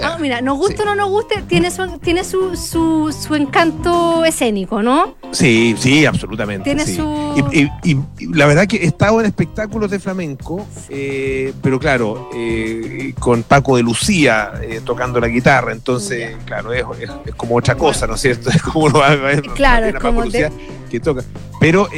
Ah, 0.03 0.19
mira, 0.21 0.41
nos 0.41 0.59
guste 0.59 0.83
o 0.83 0.85
no 0.85 0.95
nos 0.95 1.09
guste, 1.09 1.43
tiene, 1.47 1.71
su, 1.71 1.99
tiene 1.99 2.25
su, 2.25 2.57
su, 2.57 3.13
su, 3.13 3.35
encanto 3.35 4.25
escénico, 4.25 4.83
¿no? 4.83 5.15
Sí, 5.31 5.75
sí, 5.79 6.05
absolutamente. 6.05 6.65
Tiene 6.65 6.85
sí. 6.85 6.97
su... 6.97 7.49
Y, 7.53 7.63
y, 7.63 7.71
y, 8.19 8.27
la 8.35 8.47
verdad 8.47 8.67
que 8.67 8.79
he 8.79 8.87
estado 8.87 9.21
en 9.21 9.27
espectáculos 9.27 9.91
de 9.91 10.01
flamenco, 10.01 10.67
eh, 10.89 11.53
pero 11.63 11.79
claro, 11.79 12.31
eh, 12.35 13.15
con 13.19 13.43
Paco 13.45 13.77
de 13.77 13.83
Lucía 13.83 14.53
eh, 14.63 14.81
tocando 14.85 15.21
la 15.21 15.29
guitarra, 15.29 15.73
entonces, 15.73 16.31
yeah. 16.31 16.39
claro, 16.45 16.73
es, 16.73 16.85
es, 17.01 17.11
es, 17.27 17.35
como 17.35 17.57
otra 17.57 17.77
cosa, 17.77 18.07
¿no 18.07 18.15
es 18.15 18.21
cierto? 18.21 18.51
Es 18.55 18.63
como 18.63 18.89
lo 18.89 19.01
va 19.01 19.13
a 19.13 19.17
ver. 19.17 19.43
Claro, 19.55 19.87
es 19.87 19.93
Paco 19.95 20.07
como 20.09 20.25
Lucía 20.25 20.49
de... 20.51 20.57
que 20.91 21.01
toca. 21.01 21.23
Pero 21.61 21.89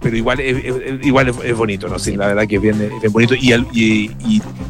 pero 0.00 0.16
igual, 0.16 0.40
es, 0.40 0.64
igual 1.02 1.28
es, 1.28 1.56
bonito, 1.56 1.88
¿no? 1.88 1.98
Sí, 1.98 2.16
la 2.16 2.28
verdad 2.28 2.46
que 2.46 2.56
es 2.56 2.62
bien, 2.62 2.78
bien 2.78 3.12
bonito. 3.12 3.34
Y, 3.34 3.52
y, 3.72 4.12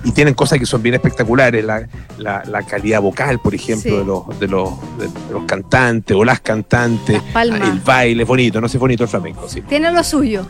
y, 0.05 0.12
tienen 0.12 0.35
cosas 0.35 0.59
que 0.59 0.67
son 0.67 0.83
bien 0.83 0.95
espectaculares. 0.95 1.65
La, 1.65 1.87
la, 2.19 2.43
la 2.47 2.62
calidad 2.62 3.01
vocal, 3.01 3.39
por 3.41 3.55
ejemplo, 3.55 3.91
sí. 3.91 3.97
de, 3.99 4.05
los, 4.05 4.41
de, 4.41 4.49
los, 4.49 4.71
de, 4.99 5.33
los, 5.33 5.45
cantantes 5.45 6.17
o 6.17 6.25
las 6.25 6.41
cantantes. 6.41 7.21
Las 7.35 7.47
el 7.47 7.81
baile 7.81 8.23
es 8.23 8.29
bonito, 8.29 8.61
no 8.61 8.69
sé, 8.69 8.79
bonito 8.79 9.05
el 9.05 9.09
flamenco, 9.09 9.49
sí. 9.49 9.62
Tiene 9.62 9.91
lo 9.93 10.03
suyo. 10.03 10.47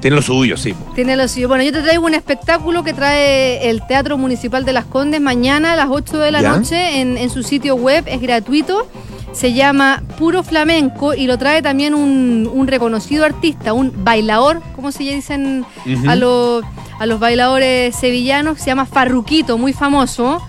Tiene 0.00 0.16
lo 0.16 0.22
suyo, 0.22 0.56
sí. 0.56 0.74
Tiene 0.94 1.16
lo 1.16 1.26
suyo. 1.28 1.48
Bueno, 1.48 1.64
yo 1.64 1.72
te 1.72 1.80
traigo 1.80 2.04
un 2.04 2.12
espectáculo 2.12 2.84
que 2.84 2.92
trae 2.92 3.70
el 3.70 3.86
Teatro 3.86 4.18
Municipal 4.18 4.64
de 4.66 4.74
Las 4.74 4.84
Condes 4.84 5.20
mañana 5.20 5.72
a 5.72 5.76
las 5.76 5.88
8 5.88 6.18
de 6.18 6.30
la 6.30 6.42
¿Ya? 6.42 6.56
noche 6.56 7.00
en, 7.00 7.16
en 7.16 7.30
su 7.30 7.42
sitio 7.42 7.74
web. 7.76 8.04
Es 8.06 8.20
gratuito 8.20 8.86
se 9.34 9.52
llama 9.52 10.02
Puro 10.18 10.42
Flamenco 10.42 11.12
y 11.12 11.26
lo 11.26 11.36
trae 11.36 11.60
también 11.60 11.94
un, 11.94 12.48
un 12.52 12.66
reconocido 12.68 13.24
artista, 13.24 13.72
un 13.72 13.92
bailador, 14.04 14.62
como 14.76 14.92
se 14.92 15.02
dicen 15.02 15.66
uh 15.84 15.88
-huh. 15.88 16.10
a, 16.10 16.16
los, 16.16 16.64
a 16.98 17.06
los 17.06 17.18
bailadores 17.18 17.96
sevillanos, 17.96 18.58
se 18.58 18.66
llama 18.66 18.86
Farruquito, 18.86 19.58
muy 19.58 19.72
famoso, 19.72 20.40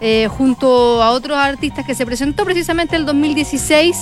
eh, 0.00 0.28
junto 0.28 1.02
a 1.02 1.10
otros 1.10 1.38
artistas 1.38 1.86
que 1.86 1.94
se 1.94 2.04
presentó 2.04 2.44
precisamente 2.44 2.96
el 2.96 3.06
2016 3.06 3.96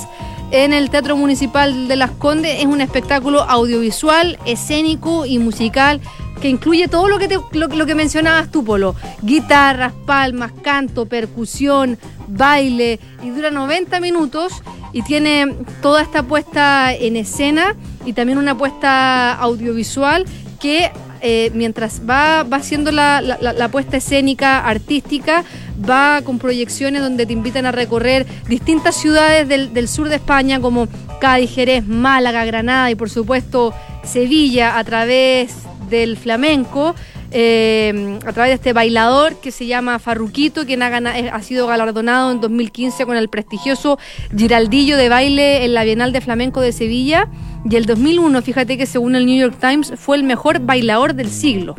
en 0.51 0.73
el 0.73 0.91
Teatro 0.91 1.17
Municipal 1.17 1.87
de 1.87 1.97
Las 1.97 2.11
Condes. 2.11 2.59
Es 2.59 2.67
un 2.67 2.81
espectáculo 2.81 3.43
audiovisual, 3.43 4.39
escénico 4.45 5.25
y 5.25 5.39
musical 5.39 6.01
que 6.43 6.49
incluye 6.49 6.89
todo 6.89 7.09
lo 7.09 7.21
que, 7.21 7.29
te, 7.29 7.39
lo, 7.53 7.87
que 7.87 7.95
mencionabas 7.95 8.51
tú, 8.51 8.65
Polo. 8.65 8.97
Guitarras, 9.23 9.93
palmas, 10.05 10.51
canto, 10.61 11.07
percusión, 11.07 11.97
baile, 12.27 12.99
y 13.23 13.31
dura 13.31 13.53
90 13.53 14.01
minutos 14.01 14.53
y 14.93 15.03
tiene 15.03 15.55
toda 15.81 16.03
esta 16.03 16.25
puesta 16.25 16.93
en 16.93 17.15
escena 17.17 17.77
y 18.05 18.13
también 18.13 18.39
una 18.39 18.59
puesta 18.59 19.33
audiovisual 19.35 20.27
que 20.61 20.91
eh, 21.21 21.53
mientras 21.55 22.03
va, 22.09 22.43
va 22.43 22.57
haciendo 22.57 22.91
la, 22.91 23.21
la, 23.21 23.39
la, 23.53 23.69
puesta 23.69 23.99
escénica 23.99 24.67
artística, 24.67 25.45
va 25.89 26.23
con 26.23 26.41
proyecciones 26.41 27.01
donde 27.03 27.25
te 27.25 27.33
invitan 27.33 27.65
a 27.67 27.71
recorrer 27.71 28.27
distintas 28.49 28.97
ciudades 28.97 29.47
del, 29.47 29.73
del 29.73 29.87
sur 29.87 30.09
de 30.09 30.17
España 30.17 30.61
como 30.61 30.89
Cádiz, 31.21 31.53
Jerez, 31.53 31.87
Málaga, 31.87 32.45
Granada 32.45 32.91
y 32.91 32.97
por 32.97 33.09
supuesto 33.09 33.73
Sevilla 34.03 34.77
a 34.79 34.83
través 34.83 35.55
del 35.93 36.17
flamenco. 36.17 36.97
Eh, 37.31 38.19
a 38.27 38.33
través 38.33 38.51
de 38.51 38.55
este 38.55 38.73
bailador 38.73 39.41
que 39.41 39.53
se 39.53 39.67
llama 39.67 39.99
Farruquito, 39.99 40.67
quien 40.67 40.83
ha, 40.83 40.91
ganado, 40.91 41.17
ha, 41.33 41.41
sido 41.43 41.67
galardonado 41.67 42.33
en 42.33 42.41
2015 42.41 43.07
con 43.07 43.17
el 43.17 43.29
prestigioso 43.29 43.99
Giraldillo 44.37 44.99
de 44.99 45.09
baile 45.09 45.65
en 45.65 45.73
la 45.73 45.85
Bienal 45.85 46.13
de 46.13 46.21
Flamenco 46.21 46.61
de 46.61 46.73
Sevilla. 46.73 47.29
Y 47.71 47.77
el 47.77 47.87
2001, 47.87 48.43
fíjate 48.43 48.77
que 48.77 48.87
según 48.87 49.15
el 49.15 49.25
New 49.25 49.39
York 49.39 49.57
Times, 49.61 49.93
fue 49.97 50.17
el 50.17 50.25
mejor 50.25 50.59
bailador 50.59 51.15
del 51.15 51.31
siglo. 51.31 51.77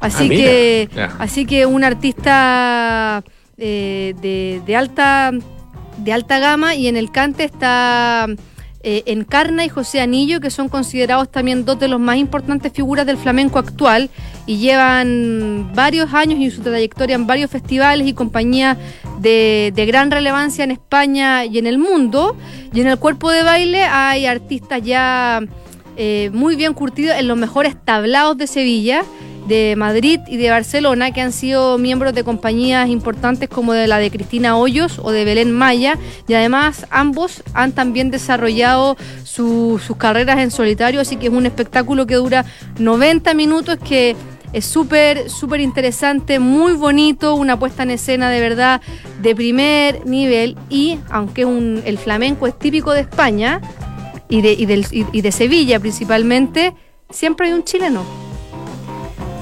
Así, 0.00 0.24
ah, 0.24 0.28
que, 0.28 0.88
yeah. 0.92 1.16
así 1.18 1.46
que 1.46 1.64
un 1.64 1.84
artista 1.84 3.24
eh, 3.56 4.14
de, 4.20 4.60
de, 4.66 4.76
alta, 4.76 5.30
de 5.98 6.12
alta 6.12 6.40
gama 6.40 6.74
y 6.74 6.88
en 6.88 6.96
el 6.96 7.10
cante 7.10 7.44
está 7.44 8.26
eh, 8.86 9.02
Encarna 9.06 9.64
y 9.64 9.70
José 9.70 10.02
Anillo, 10.02 10.40
que 10.40 10.50
son 10.50 10.68
considerados 10.68 11.30
también 11.30 11.64
dos 11.64 11.80
de 11.80 11.88
los 11.88 11.98
más 11.98 12.18
importantes 12.18 12.70
figuras 12.70 13.06
del 13.06 13.16
flamenco 13.16 13.58
actual 13.58 14.10
y 14.46 14.58
llevan 14.58 15.70
varios 15.74 16.12
años 16.12 16.38
y 16.38 16.50
su 16.50 16.60
trayectoria 16.60 17.16
en 17.16 17.26
varios 17.26 17.50
festivales 17.50 18.06
y 18.06 18.12
compañías 18.12 18.76
de, 19.20 19.72
gran 19.88 20.10
relevancia 20.10 20.64
en 20.64 20.70
España 20.70 21.46
y 21.46 21.56
en 21.56 21.66
el 21.66 21.78
mundo. 21.78 22.36
Y 22.74 22.82
en 22.82 22.88
el 22.88 22.98
cuerpo 22.98 23.30
de 23.30 23.42
baile 23.42 23.84
hay 23.84 24.26
artistas 24.26 24.82
ya 24.82 25.40
eh, 25.96 26.28
muy 26.34 26.54
bien 26.54 26.74
curtidos 26.74 27.16
en 27.18 27.26
los 27.26 27.38
mejores 27.38 27.82
tablados 27.82 28.36
de 28.36 28.46
Sevilla 28.46 29.02
de 29.46 29.74
Madrid 29.76 30.20
y 30.26 30.36
de 30.36 30.50
Barcelona, 30.50 31.12
que 31.12 31.20
han 31.20 31.32
sido 31.32 31.78
miembros 31.78 32.14
de 32.14 32.24
compañías 32.24 32.88
importantes 32.88 33.48
como 33.48 33.72
de 33.72 33.86
la 33.86 33.98
de 33.98 34.10
Cristina 34.10 34.56
Hoyos 34.56 34.98
o 35.02 35.10
de 35.10 35.24
Belén 35.24 35.52
Maya, 35.52 35.98
y 36.28 36.34
además 36.34 36.86
ambos 36.90 37.42
han 37.52 37.72
también 37.72 38.10
desarrollado 38.10 38.96
su, 39.24 39.80
sus 39.84 39.96
carreras 39.96 40.38
en 40.38 40.50
solitario, 40.50 41.00
así 41.00 41.16
que 41.16 41.26
es 41.26 41.32
un 41.32 41.46
espectáculo 41.46 42.06
que 42.06 42.14
dura 42.14 42.44
90 42.78 43.34
minutos 43.34 43.78
que 43.78 44.16
es 44.54 44.64
súper, 44.64 45.28
súper 45.28 45.60
interesante, 45.60 46.38
muy 46.38 46.74
bonito, 46.74 47.34
una 47.34 47.58
puesta 47.58 47.82
en 47.82 47.90
escena 47.90 48.30
de 48.30 48.40
verdad 48.40 48.80
de 49.20 49.34
primer 49.34 50.06
nivel 50.06 50.56
y 50.70 50.98
aunque 51.10 51.44
un, 51.44 51.82
el 51.84 51.98
flamenco 51.98 52.46
es 52.46 52.56
típico 52.56 52.92
de 52.92 53.00
España 53.00 53.60
y 54.28 54.42
de, 54.42 54.52
y, 54.52 55.06
y 55.12 55.20
de 55.20 55.32
Sevilla 55.32 55.80
principalmente, 55.80 56.72
siempre 57.10 57.48
hay 57.48 57.52
un 57.52 57.64
chileno. 57.64 58.23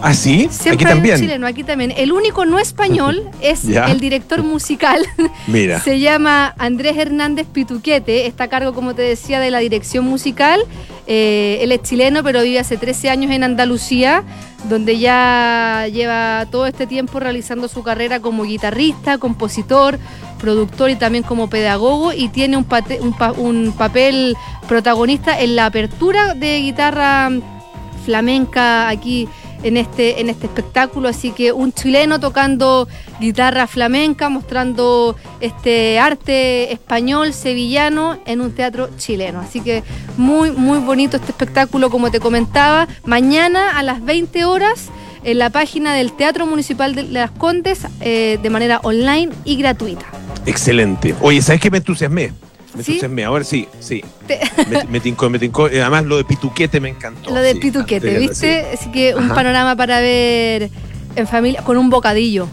¿Ah, 0.05 0.15
sí? 0.15 0.49
Siempre 0.51 0.73
aquí 0.73 0.85
hay 0.85 0.95
también. 0.95 1.15
Un 1.15 1.21
chileno, 1.21 1.47
aquí 1.47 1.63
también. 1.63 1.95
El 1.97 2.11
único 2.11 2.45
no 2.45 2.59
español 2.59 3.23
es 3.41 3.65
el 3.65 4.01
director 4.01 4.43
musical. 4.43 5.07
Mira. 5.47 5.79
Se 5.81 6.01
llama 6.01 6.55
Andrés 6.59 6.97
Hernández 6.97 7.47
Pituquete. 7.47 8.27
Está 8.27 8.45
a 8.45 8.49
cargo, 8.49 8.75
como 8.75 8.95
te 8.95 9.03
decía, 9.03 9.39
de 9.39 9.53
la 9.53 9.61
dirección 9.61 10.05
musical. 10.05 10.61
Eh, 11.07 11.59
él 11.61 11.71
es 11.71 11.83
chileno, 11.83 12.25
pero 12.25 12.43
vive 12.43 12.59
hace 12.59 12.77
13 12.77 13.11
años 13.11 13.31
en 13.31 13.45
Andalucía, 13.45 14.25
donde 14.69 14.99
ya 14.99 15.87
lleva 15.93 16.47
todo 16.51 16.67
este 16.67 16.89
tiempo 16.89 17.21
realizando 17.21 17.69
su 17.69 17.85
carrera 17.85 18.19
como 18.19 18.43
guitarrista, 18.43 19.19
compositor, 19.19 20.01
productor 20.41 20.91
y 20.91 20.97
también 20.97 21.23
como 21.23 21.49
pedagogo. 21.49 22.13
Y 22.13 22.29
tiene 22.29 22.57
un, 22.57 22.67
un, 23.01 23.13
pa 23.17 23.31
un 23.33 23.73
papel 23.79 24.37
protagonista 24.67 25.41
en 25.41 25.55
la 25.55 25.67
apertura 25.67 26.35
de 26.35 26.59
guitarra 26.61 27.31
flamenca 28.05 28.89
aquí 28.89 29.29
en 29.63 29.77
este, 29.77 30.21
en 30.21 30.29
este 30.29 30.47
espectáculo. 30.47 31.09
Así 31.09 31.31
que 31.31 31.53
un 31.53 31.73
chileno 31.73 32.21
tocando 32.21 32.89
guitarra 33.21 33.67
flamenca, 33.67 34.29
mostrando 34.29 35.17
este 35.41 35.99
arte 35.99 36.73
español, 36.73 37.33
sevillano, 37.33 38.19
en 38.27 38.41
un 38.41 38.53
teatro 38.53 38.89
chileno. 38.97 39.41
Así 39.41 39.61
que 39.61 39.83
muy, 40.17 40.51
muy 40.51 40.79
bonito 40.79 41.17
este 41.17 41.31
espectáculo, 41.31 41.91
como 41.91 42.11
te 42.11 42.21
comentaba. 42.21 42.89
Mañana 43.05 43.79
a 43.79 43.83
las 43.83 44.05
20 44.05 44.45
horas 44.45 44.91
en 45.25 45.39
la 45.39 45.51
página 45.51 45.95
del 45.95 46.13
Teatro 46.13 46.47
Municipal 46.47 46.95
de 46.95 47.05
Las 47.05 47.31
Condes, 47.31 47.87
eh, 48.01 48.39
de 48.43 48.51
manera 48.51 48.81
online 48.83 49.33
y 49.45 49.57
gratuita. 49.57 50.07
Excelente. 50.47 51.15
Oye, 51.21 51.41
¿sabes 51.43 51.61
qué 51.61 51.71
me 51.71 51.79
entusiasmé? 51.79 52.33
Me 52.75 52.83
¿Sí? 52.83 52.93
entusiasmé, 52.93 53.25
ahora 53.25 53.45
sí, 53.45 53.69
sí. 53.81 54.03
Te... 54.27 54.41
Me, 54.71 54.85
me, 54.85 55.01
tincó, 55.01 55.29
me 55.29 55.39
tincó. 55.39 55.67
Además, 55.67 56.05
lo 56.05 56.17
de 56.17 56.25
Pituquete 56.25 56.81
me 56.81 56.89
encantó. 56.89 57.31
Lo 57.31 57.41
de 57.41 57.53
sí, 57.53 57.61
Pituquete, 57.61 58.19
¿viste? 58.19 58.65
Sí. 58.65 58.69
Así 58.79 58.91
que 58.91 59.15
un 59.15 59.25
Ajá. 59.25 59.35
panorama 59.35 59.77
para 59.77 60.01
ver 60.01 60.71
en 61.17 61.27
familia 61.27 61.63
con 61.63 61.77
un 61.77 61.91
bocadillo. 61.91 62.49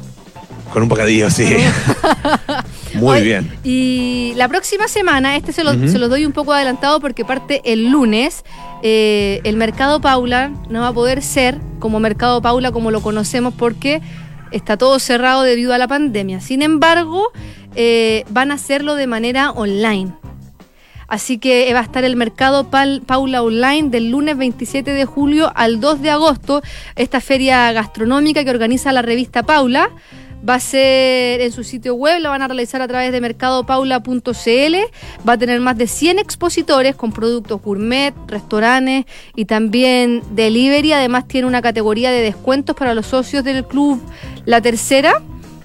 Con 0.73 0.84
un 0.84 0.89
bocadillo, 0.89 1.29
sí. 1.29 1.45
Muy 2.93 3.19
Hoy, 3.19 3.23
bien. 3.23 3.51
Y 3.63 4.34
la 4.36 4.47
próxima 4.47 4.88
semana, 4.88 5.36
este 5.36 5.53
se 5.53 5.63
lo, 5.63 5.71
uh 5.71 5.75
-huh. 5.75 5.91
se 5.91 5.99
lo, 5.99 6.10
doy 6.10 6.25
un 6.25 6.32
poco 6.32 6.53
adelantado 6.53 6.99
porque 6.99 7.23
parte 7.25 7.62
el 7.65 7.89
lunes. 7.89 8.43
Eh, 8.82 9.41
el 9.43 9.58
Mercado 9.58 9.99
Paula 9.99 10.51
no 10.69 10.82
va 10.82 10.89
a 10.89 10.93
poder 10.93 11.21
ser 11.21 11.60
como 11.79 11.99
Mercado 11.99 12.41
Paula 12.41 12.71
como 12.71 12.91
lo 12.91 13.01
conocemos 13.01 13.53
porque 13.53 14.01
está 14.51 14.77
todo 14.77 14.99
cerrado 14.99 15.43
debido 15.43 15.73
a 15.73 15.77
la 15.77 15.88
pandemia. 15.88 16.41
Sin 16.41 16.62
embargo, 16.62 17.31
eh, 17.75 18.23
van 18.29 18.51
a 18.51 18.55
hacerlo 18.55 18.95
de 18.95 19.07
manera 19.07 19.51
online. 19.51 20.13
Así 21.07 21.39
que 21.39 21.73
va 21.73 21.79
a 21.79 21.83
estar 21.83 22.03
el 22.03 22.15
mercado 22.15 22.69
Paula 22.69 23.41
Online 23.41 23.89
del 23.89 24.12
lunes 24.12 24.38
27 24.38 24.91
de 24.91 25.05
julio 25.05 25.51
al 25.55 25.79
2 25.79 26.03
de 26.03 26.12
agosto, 26.12 26.62
esta 26.95 27.19
feria 27.19 27.71
gastronómica 27.71 28.43
que 28.43 28.51
organiza 28.51 28.91
la 28.91 29.01
revista 29.01 29.41
Paula. 29.41 29.89
Va 30.47 30.56
a 30.56 30.60
ser 30.60 31.41
en 31.41 31.52
su 31.52 31.63
sitio 31.63 31.95
web, 31.95 32.21
lo 32.21 32.30
van 32.30 32.41
a 32.41 32.47
realizar 32.47 32.82
a 32.82 32.88
través 32.88 33.12
de 33.12 33.19
mercadopaula.cl. 33.19 34.75
Va 35.28 35.34
a 35.34 35.38
tener 35.38 35.60
más 35.60 35.78
de 35.78 35.88
100 35.88 36.19
expositores 36.19 36.95
con 36.95 37.12
productos 37.12 37.62
gourmet, 37.62 38.13
restaurantes 38.28 39.06
y 39.36 39.45
también 39.45 40.23
delivery. 40.32 40.93
Además 40.93 41.28
tiene 41.28 41.47
una 41.47 41.62
categoría 41.62 42.12
de 42.12 42.21
descuentos 42.21 42.75
para 42.75 42.93
los 42.93 43.08
socios 43.08 43.43
del 43.43 43.65
club 43.65 44.02
La 44.45 44.62
Tercera. 44.62 45.21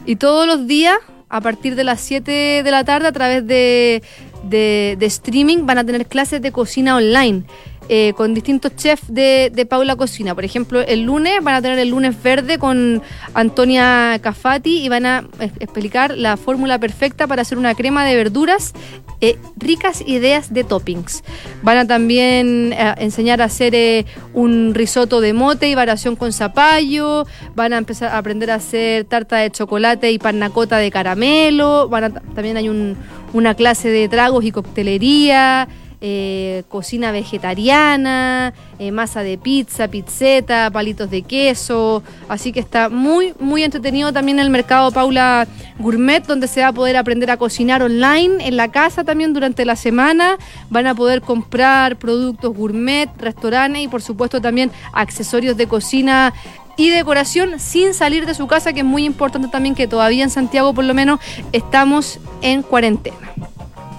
Y 0.06 0.16
todos 0.16 0.46
los 0.46 0.66
días, 0.66 0.96
a 1.28 1.40
partir 1.40 1.76
de 1.76 1.84
las 1.84 2.00
7 2.00 2.62
de 2.62 2.70
la 2.70 2.84
tarde, 2.84 3.08
a 3.08 3.12
través 3.12 3.46
de, 3.46 4.02
de 4.42 5.06
streaming, 5.06 5.66
van 5.66 5.78
a 5.78 5.84
tener 5.84 6.06
clases 6.06 6.42
de 6.42 6.50
cocina 6.52 6.96
online. 6.96 7.44
Eh, 7.90 8.14
con 8.16 8.32
distintos 8.32 8.74
chefs 8.76 9.12
de, 9.12 9.66
Paula 9.68 9.94
Cocina. 9.96 10.34
Por 10.34 10.44
ejemplo, 10.44 10.80
el 10.80 11.02
lunes 11.02 11.42
van 11.42 11.54
a 11.54 11.62
tener 11.62 11.78
el 11.78 11.90
lunes 11.90 12.22
verde 12.22 12.58
con 12.58 13.02
Antonia 13.34 14.18
Cafati 14.22 14.82
y 14.82 14.88
van 14.88 15.04
a 15.04 15.24
explicar 15.60 16.16
la 16.16 16.38
fórmula 16.38 16.78
perfecta 16.78 17.26
para 17.26 17.42
hacer 17.42 17.58
una 17.58 17.74
crema 17.74 18.04
de 18.04 18.16
verduras, 18.16 18.72
eh, 19.20 19.38
ricas 19.56 20.02
ideas 20.06 20.52
de 20.54 20.64
toppings. 20.64 21.24
Van 21.62 21.76
a 21.76 21.86
también 21.86 22.72
eh, 22.72 22.94
enseñar 22.98 23.42
a 23.42 23.46
hacer 23.46 24.06
un 24.32 24.72
risotto 24.74 25.20
de 25.20 25.34
mote 25.34 25.68
y 25.68 25.74
variación 25.74 26.16
con 26.16 26.32
zapallo. 26.32 27.26
Van 27.54 27.74
a 27.74 27.78
empezar 27.78 28.12
a 28.12 28.18
aprender 28.18 28.50
a 28.50 28.56
hacer 28.56 29.04
tarta 29.04 29.36
de 29.36 29.50
chocolate 29.50 30.10
y 30.10 30.18
panacota 30.18 30.78
de 30.78 30.90
caramelo. 30.90 31.88
Van 31.90 32.14
también 32.34 32.56
hay 32.56 32.68
una 33.32 33.54
clase 33.54 33.88
de 33.88 34.08
tragos 34.08 34.44
y 34.44 34.52
coctelería. 34.52 35.68
Eh, 36.06 36.64
cocina 36.68 37.12
vegetariana, 37.12 38.52
eh, 38.78 38.92
masa 38.92 39.22
de 39.22 39.38
pizza, 39.38 39.88
pizzeta, 39.88 40.70
palitos 40.70 41.08
de 41.08 41.22
queso. 41.22 42.02
Así 42.28 42.52
que 42.52 42.60
está 42.60 42.90
muy, 42.90 43.32
muy 43.40 43.64
entretenido 43.64 44.12
también 44.12 44.38
el 44.38 44.50
mercado 44.50 44.92
Paula 44.92 45.48
Gourmet, 45.78 46.22
donde 46.26 46.46
se 46.46 46.60
va 46.60 46.68
a 46.68 46.72
poder 46.74 46.98
aprender 46.98 47.30
a 47.30 47.38
cocinar 47.38 47.82
online, 47.82 48.46
en 48.46 48.58
la 48.58 48.70
casa 48.70 49.02
también 49.02 49.32
durante 49.32 49.64
la 49.64 49.76
semana. 49.76 50.36
Van 50.68 50.86
a 50.86 50.94
poder 50.94 51.22
comprar 51.22 51.96
productos 51.96 52.54
gourmet, 52.54 53.08
restaurantes 53.16 53.84
y 53.84 53.88
por 53.88 54.02
supuesto 54.02 54.42
también 54.42 54.70
accesorios 54.92 55.56
de 55.56 55.68
cocina 55.68 56.34
y 56.76 56.90
decoración 56.90 57.58
sin 57.58 57.94
salir 57.94 58.26
de 58.26 58.34
su 58.34 58.46
casa, 58.46 58.74
que 58.74 58.80
es 58.80 58.86
muy 58.86 59.06
importante 59.06 59.48
también 59.48 59.74
que 59.74 59.88
todavía 59.88 60.22
en 60.22 60.28
Santiago 60.28 60.74
por 60.74 60.84
lo 60.84 60.92
menos 60.92 61.18
estamos 61.52 62.20
en 62.42 62.60
cuarentena. 62.60 63.32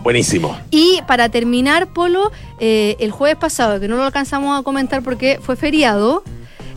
Buenísimo. 0.05 0.55
Y 0.69 1.01
para 1.07 1.29
terminar, 1.29 1.87
Polo, 1.87 2.31
eh, 2.59 2.95
el 2.99 3.09
jueves 3.09 3.37
pasado, 3.37 3.79
que 3.79 3.87
no 3.87 3.95
lo 3.95 4.03
alcanzamos 4.03 4.57
a 4.57 4.61
comentar 4.61 5.01
porque 5.01 5.39
fue 5.41 5.55
feriado, 5.55 6.23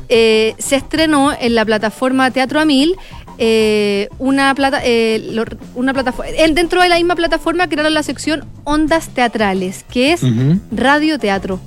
eh, 0.08 0.54
se 0.56 0.76
estrenó 0.76 1.34
en 1.38 1.54
la 1.54 1.66
plataforma 1.66 2.30
Teatro 2.30 2.58
a 2.58 2.64
Mil 2.64 2.96
eh, 3.36 4.08
una, 4.18 4.54
plata, 4.54 4.80
una 5.74 5.92
plataforma, 5.92 6.32
dentro 6.54 6.80
de 6.80 6.88
la 6.88 6.96
misma 6.96 7.16
plataforma 7.16 7.68
crearon 7.68 7.92
la 7.92 8.02
sección 8.02 8.46
Ondas 8.64 9.10
Teatrales, 9.10 9.84
que 9.90 10.14
es 10.14 10.22
Radio 10.72 11.18
Teatro. 11.18 11.60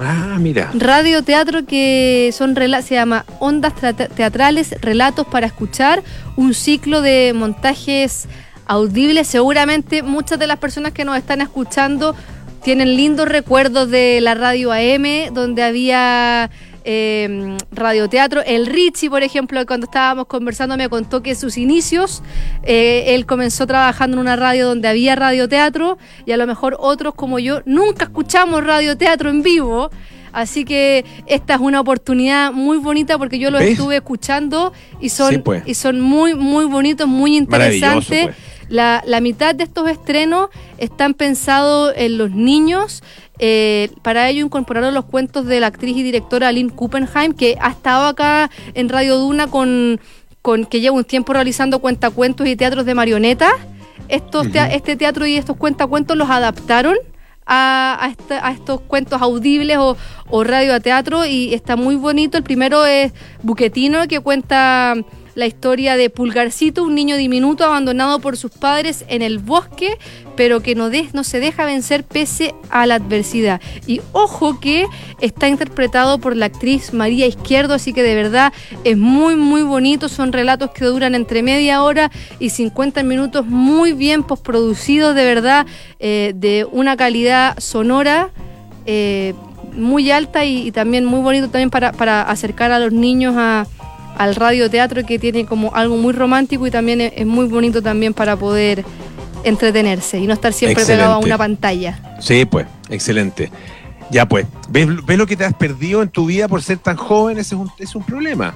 Ah, 0.00 0.36
mira. 0.40 0.70
Radio 0.74 1.22
Teatro 1.22 1.64
que 1.64 2.30
son 2.32 2.56
se 2.82 2.94
llama 2.96 3.24
Ondas 3.38 3.74
Teatrales, 4.16 4.74
Relatos 4.80 5.28
para 5.28 5.46
Escuchar, 5.46 6.02
un 6.34 6.54
ciclo 6.54 7.02
de 7.02 7.32
montajes 7.36 8.28
audible. 8.68 9.24
Seguramente 9.24 10.02
muchas 10.04 10.38
de 10.38 10.46
las 10.46 10.58
personas 10.58 10.92
que 10.92 11.04
nos 11.04 11.16
están 11.16 11.40
escuchando 11.40 12.14
tienen 12.62 12.96
lindos 12.96 13.28
recuerdos 13.28 13.90
de 13.90 14.20
la 14.20 14.34
radio 14.34 14.72
AM, 14.72 15.32
donde 15.32 15.62
había 15.62 16.50
eh, 16.84 17.56
radioteatro. 17.70 18.42
El 18.46 18.66
Richie, 18.66 19.10
por 19.10 19.22
ejemplo, 19.22 19.64
cuando 19.66 19.84
estábamos 19.84 20.26
conversando, 20.26 20.76
me 20.76 20.88
contó 20.88 21.22
que 21.22 21.34
sus 21.34 21.58
inicios, 21.58 22.22
eh, 22.62 23.04
él 23.08 23.26
comenzó 23.26 23.66
trabajando 23.66 24.16
en 24.16 24.20
una 24.20 24.36
radio 24.36 24.68
donde 24.68 24.88
había 24.88 25.14
radioteatro, 25.14 25.98
y 26.24 26.32
a 26.32 26.36
lo 26.36 26.46
mejor 26.46 26.76
otros 26.78 27.14
como 27.14 27.38
yo 27.38 27.60
nunca 27.66 28.04
escuchamos 28.04 28.64
radioteatro 28.64 29.30
en 29.30 29.42
vivo. 29.42 29.90
Así 30.32 30.64
que 30.64 31.04
esta 31.26 31.54
es 31.54 31.60
una 31.60 31.80
oportunidad 31.80 32.52
muy 32.52 32.78
bonita 32.78 33.18
porque 33.18 33.38
yo 33.38 33.50
lo 33.50 33.58
estuve 33.58 33.96
escuchando 33.96 34.72
y 35.00 35.08
son, 35.08 35.42
pues. 35.42 35.62
y 35.66 35.74
son 35.74 36.00
muy, 36.00 36.34
muy 36.34 36.66
bonitos, 36.66 37.08
muy 37.08 37.36
interesantes. 37.36 38.26
Pues. 38.26 38.36
La, 38.68 39.02
mitad 39.20 39.54
de 39.54 39.64
estos 39.64 39.88
estrenos 39.88 40.50
están 40.76 41.14
pensados 41.14 41.92
en 41.96 42.18
los 42.18 42.30
niños. 42.30 43.02
Eh, 43.38 43.90
para 44.02 44.28
ello 44.28 44.44
incorporaron 44.44 44.94
los 44.94 45.04
cuentos 45.04 45.46
de 45.46 45.60
la 45.60 45.68
actriz 45.68 45.96
y 45.96 46.02
directora 46.02 46.48
Aline 46.48 46.70
Kuppenheim, 46.70 47.32
que 47.32 47.56
ha 47.60 47.70
estado 47.70 48.06
acá 48.06 48.50
en 48.74 48.88
Radio 48.88 49.16
Duna 49.16 49.46
con, 49.46 50.00
con 50.42 50.66
que 50.66 50.80
lleva 50.80 50.96
un 50.96 51.04
tiempo 51.04 51.32
realizando 51.32 51.78
cuentacuentos 51.78 52.46
y 52.46 52.56
teatros 52.56 52.84
de 52.84 52.94
marionetas. 52.94 53.52
Estos 54.08 54.46
este 54.54 54.96
teatro 54.96 55.26
y 55.26 55.36
estos 55.36 55.56
cuentacuentos 55.56 56.16
los 56.16 56.30
adaptaron 56.30 56.96
a, 57.48 58.10
a, 58.40 58.50
estos 58.52 58.80
cuentos 58.82 59.20
audibles 59.20 59.78
o, 59.78 59.96
o 60.28 60.44
radio 60.44 60.74
a 60.74 60.80
teatro 60.80 61.24
y 61.24 61.54
está 61.54 61.76
muy 61.76 61.96
bonito. 61.96 62.36
El 62.36 62.44
primero 62.44 62.84
es 62.86 63.12
Buquetino, 63.42 64.06
que 64.06 64.20
cuenta 64.20 64.94
la 65.38 65.46
historia 65.46 65.96
de 65.96 66.10
Pulgarcito, 66.10 66.82
un 66.82 66.96
niño 66.96 67.16
diminuto 67.16 67.64
abandonado 67.64 68.18
por 68.18 68.36
sus 68.36 68.50
padres 68.50 69.04
en 69.06 69.22
el 69.22 69.38
bosque, 69.38 69.96
pero 70.36 70.60
que 70.64 70.74
no, 70.74 70.90
se 71.22 71.38
deja 71.38 71.64
vencer 71.64 72.02
pese 72.02 72.56
a 72.70 72.86
la 72.86 72.96
adversidad. 72.96 73.60
Y 73.86 74.00
ojo 74.10 74.58
que 74.58 74.86
está 75.20 75.46
interpretado 75.46 76.18
por 76.18 76.34
la 76.34 76.46
actriz 76.46 76.92
María 76.92 77.24
Izquierdo, 77.24 77.74
así 77.74 77.92
que 77.92 78.02
de 78.02 78.16
verdad 78.16 78.52
es 78.82 78.96
muy, 78.96 79.36
muy 79.36 79.62
bonito. 79.62 80.08
Son 80.08 80.32
relatos 80.32 80.72
que 80.72 80.84
duran 80.84 81.14
entre 81.14 81.44
media 81.44 81.84
hora 81.84 82.10
y 82.40 82.50
50 82.50 83.04
minutos, 83.04 83.46
muy 83.46 83.92
bien 83.92 84.24
postproducidos, 84.24 85.14
de 85.14 85.24
verdad, 85.24 85.66
eh, 86.00 86.32
de 86.34 86.66
una 86.72 86.96
calidad 86.96 87.56
sonora. 87.60 88.30
Eh, 88.86 89.34
muy 89.72 90.10
alta 90.10 90.44
y, 90.44 90.72
también 90.72 91.04
muy 91.04 91.20
bonito 91.20 91.48
también 91.48 91.70
para, 91.70 91.92
para 91.92 92.22
acercar 92.22 92.72
a 92.72 92.80
los 92.80 92.92
niños 92.92 93.34
a, 93.36 93.66
al 94.18 94.34
radioteatro 94.34 95.06
que 95.06 95.18
tiene 95.18 95.46
como 95.46 95.74
algo 95.74 95.96
muy 95.96 96.12
romántico 96.12 96.66
y 96.66 96.70
también 96.70 97.00
es, 97.00 97.24
muy 97.24 97.46
bonito 97.46 97.80
también 97.80 98.12
para 98.12 98.36
poder 98.36 98.84
entretenerse 99.44 100.18
y 100.18 100.26
no 100.26 100.34
estar 100.34 100.52
siempre 100.52 100.84
pegado 100.84 101.14
a 101.14 101.18
una 101.18 101.38
pantalla. 101.38 102.18
Sí, 102.20 102.44
pues, 102.44 102.66
excelente. 102.90 103.50
Ya 104.10 104.26
pues, 104.26 104.46
¿ves, 104.68 104.88
lo 104.88 105.26
que 105.26 105.36
te 105.36 105.44
has 105.44 105.54
perdido 105.54 106.02
en 106.02 106.08
tu 106.08 106.26
vida 106.26 106.48
por 106.48 106.62
ser 106.62 106.78
tan 106.78 106.96
joven? 106.96 107.38
Ese 107.38 107.54
es 107.54 107.60
un, 107.60 107.70
es 107.78 107.94
un 107.94 108.02
problema. 108.02 108.54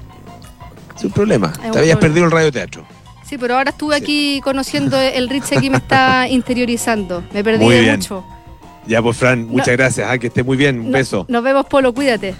Es 0.96 1.04
un 1.04 1.12
problema. 1.12 1.52
te 1.52 1.78
habías 1.78 1.98
perdido 1.98 2.26
el 2.26 2.32
radioteatro. 2.32 2.84
Sí, 3.24 3.38
pero 3.38 3.56
ahora 3.56 3.70
estuve 3.70 3.94
aquí 3.96 4.40
conociendo 4.42 5.00
el 5.00 5.28
Rich 5.28 5.60
que 5.60 5.70
me 5.70 5.76
está 5.76 6.28
interiorizando. 6.28 7.22
Me 7.32 7.44
perdí 7.44 7.64
mucho. 7.64 8.24
Ya 8.86 9.00
pues, 9.00 9.16
Fran, 9.16 9.46
muchas 9.46 9.76
gracias. 9.76 10.08
Ah, 10.10 10.18
que 10.18 10.26
esté 10.26 10.42
muy 10.42 10.56
bien. 10.56 10.80
Un 10.80 10.90
beso. 10.90 11.24
Nos 11.28 11.42
vemos, 11.42 11.66
Polo. 11.66 11.94
Cuídate. 11.94 12.34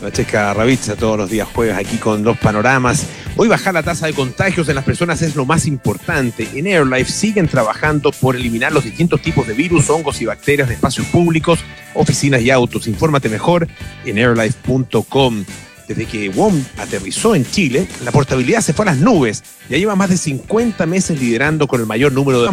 Francesca 0.00 0.54
Ravizza 0.54 0.96
todos 0.96 1.18
los 1.18 1.30
días 1.30 1.48
jueves 1.52 1.76
aquí 1.76 1.96
con 1.96 2.22
dos 2.22 2.38
panoramas. 2.38 3.06
Hoy 3.36 3.48
bajar 3.48 3.74
la 3.74 3.82
tasa 3.82 4.06
de 4.06 4.12
contagios 4.12 4.68
en 4.68 4.74
las 4.74 4.84
personas 4.84 5.22
es 5.22 5.36
lo 5.36 5.44
más 5.44 5.66
importante. 5.66 6.48
En 6.54 6.66
AirLife 6.66 7.10
siguen 7.10 7.48
trabajando 7.48 8.12
por 8.12 8.36
eliminar 8.36 8.72
los 8.72 8.84
distintos 8.84 9.20
tipos 9.22 9.46
de 9.46 9.54
virus, 9.54 9.90
hongos 9.90 10.20
y 10.20 10.26
bacterias 10.26 10.68
de 10.68 10.74
espacios 10.74 11.06
públicos, 11.08 11.60
oficinas 11.94 12.40
y 12.42 12.50
autos. 12.50 12.86
Infórmate 12.86 13.28
mejor 13.28 13.68
en 14.04 14.18
airlife.com. 14.18 15.44
Desde 15.88 16.04
que 16.06 16.28
WOM 16.30 16.64
aterrizó 16.78 17.34
en 17.34 17.48
Chile, 17.48 17.86
la 18.04 18.10
portabilidad 18.10 18.60
se 18.60 18.72
fue 18.72 18.84
a 18.84 18.86
las 18.86 18.98
nubes. 18.98 19.44
Ya 19.68 19.78
lleva 19.78 19.94
más 19.94 20.10
de 20.10 20.16
50 20.16 20.84
meses 20.86 21.20
liderando 21.20 21.68
con 21.68 21.80
el 21.80 21.86
mayor 21.86 22.12
número 22.12 22.42
de 22.42 22.50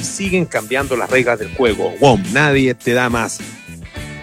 y 0.00 0.04
siguen 0.04 0.46
cambiando 0.46 0.96
las 0.96 1.10
reglas 1.10 1.38
del 1.40 1.52
juego. 1.54 1.92
WOM, 2.00 2.22
nadie 2.32 2.74
te 2.74 2.92
da 2.92 3.10
más 3.10 3.40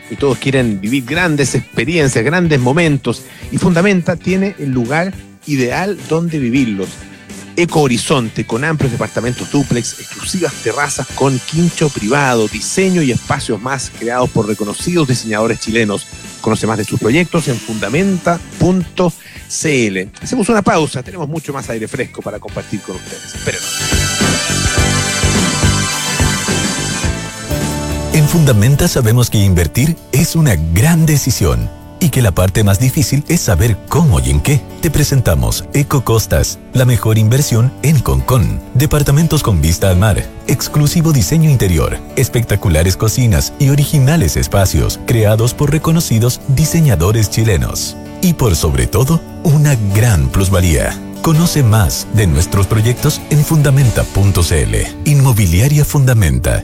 y 0.10 0.16
todos 0.16 0.38
quieren 0.38 0.80
vivir 0.82 1.06
grandes 1.06 1.56
experiencias, 1.56 2.24
grandes 2.24 2.60
momentos. 2.60 3.24
Y 3.52 3.58
Fundamenta 3.58 4.16
tiene 4.16 4.56
el 4.60 4.72
lugar 4.72 5.14
ideal 5.46 5.98
donde 6.10 6.40
vivirlos. 6.40 6.90
Eco 7.58 7.82
Horizonte, 7.82 8.46
con 8.46 8.64
amplios 8.64 8.92
departamentos 8.92 9.52
duplex, 9.52 10.00
exclusivas 10.00 10.54
terrazas 10.62 11.08
con 11.16 11.40
quincho 11.40 11.90
privado, 11.90 12.48
diseño 12.48 13.02
y 13.02 13.12
espacios 13.12 13.60
más 13.60 13.92
creados 13.98 14.30
por 14.30 14.48
reconocidos 14.48 15.08
diseñadores 15.08 15.60
chilenos. 15.60 16.06
Conoce 16.40 16.68
más 16.68 16.78
de 16.78 16.84
sus 16.84 17.00
proyectos 17.00 17.48
en 17.48 17.58
fundamenta.cl. 17.58 18.38
Hacemos 20.22 20.50
una 20.50 20.62
pausa, 20.62 21.02
tenemos 21.02 21.28
mucho 21.28 21.52
más 21.52 21.68
aire 21.72 21.88
fresco 21.88 22.22
para 22.22 22.40
compartir 22.40 22.80
con 22.82 22.96
ustedes. 22.96 23.34
Espérenos. 23.34 24.27
En 28.28 28.32
Fundamenta 28.32 28.90
sabemos 28.90 29.30
que 29.30 29.38
invertir 29.38 29.96
es 30.12 30.36
una 30.36 30.58
gran 30.58 31.06
decisión 31.06 31.70
y 32.02 32.10
que 32.10 32.22
la 32.22 32.34
parte 32.34 32.62
más 32.66 32.78
difícil 32.78 33.24
es 33.30 33.40
saber 33.40 33.78
cómo 33.88 34.20
y 34.20 34.32
en 34.32 34.42
qué. 34.42 34.62
Te 34.82 34.92
presentamos 34.92 35.64
Eco 35.72 36.04
Costas, 36.04 36.60
la 36.74 36.84
mejor 36.84 37.18
inversión 37.18 37.72
en 37.84 38.00
Concon. 38.00 38.60
Departamentos 38.74 39.44
con 39.44 39.62
vista 39.62 39.90
al 39.90 39.96
mar, 39.96 40.26
exclusivo 40.48 41.14
diseño 41.14 41.50
interior, 41.50 42.00
espectaculares 42.18 42.98
cocinas 42.98 43.54
y 43.60 43.70
originales 43.70 44.36
espacios 44.36 45.00
creados 45.08 45.54
por 45.54 45.72
reconocidos 45.72 46.42
diseñadores 46.50 47.30
chilenos. 47.30 47.96
Y 48.22 48.34
por 48.34 48.58
sobre 48.58 48.88
todo, 48.88 49.22
una 49.46 49.78
gran 49.96 50.28
plusvalía 50.28 51.02
Conoce 51.28 51.62
más 51.62 52.08
de 52.14 52.26
nuestros 52.26 52.68
proyectos 52.68 53.20
en 53.32 53.44
fundamenta.cl. 53.44 54.76
Inmobiliaria 55.04 55.84
Fundamenta. 55.84 56.64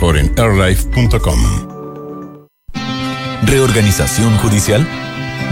en 0.00 0.32
airlife.com. 0.38 1.40
¿Reorganización 3.44 4.36
judicial? 4.38 4.86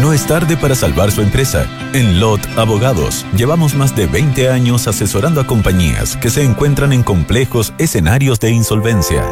No 0.00 0.12
es 0.12 0.26
tarde 0.26 0.56
para 0.56 0.74
salvar 0.74 1.10
su 1.10 1.22
empresa. 1.22 1.66
En 1.92 2.20
LOT 2.20 2.40
Abogados 2.56 3.24
llevamos 3.36 3.74
más 3.74 3.96
de 3.96 4.06
20 4.06 4.50
años 4.50 4.86
asesorando 4.86 5.40
a 5.40 5.46
compañías 5.46 6.16
que 6.16 6.30
se 6.30 6.42
encuentran 6.42 6.92
en 6.92 7.02
complejos 7.02 7.72
escenarios 7.78 8.38
de 8.40 8.50
insolvencia. 8.50 9.24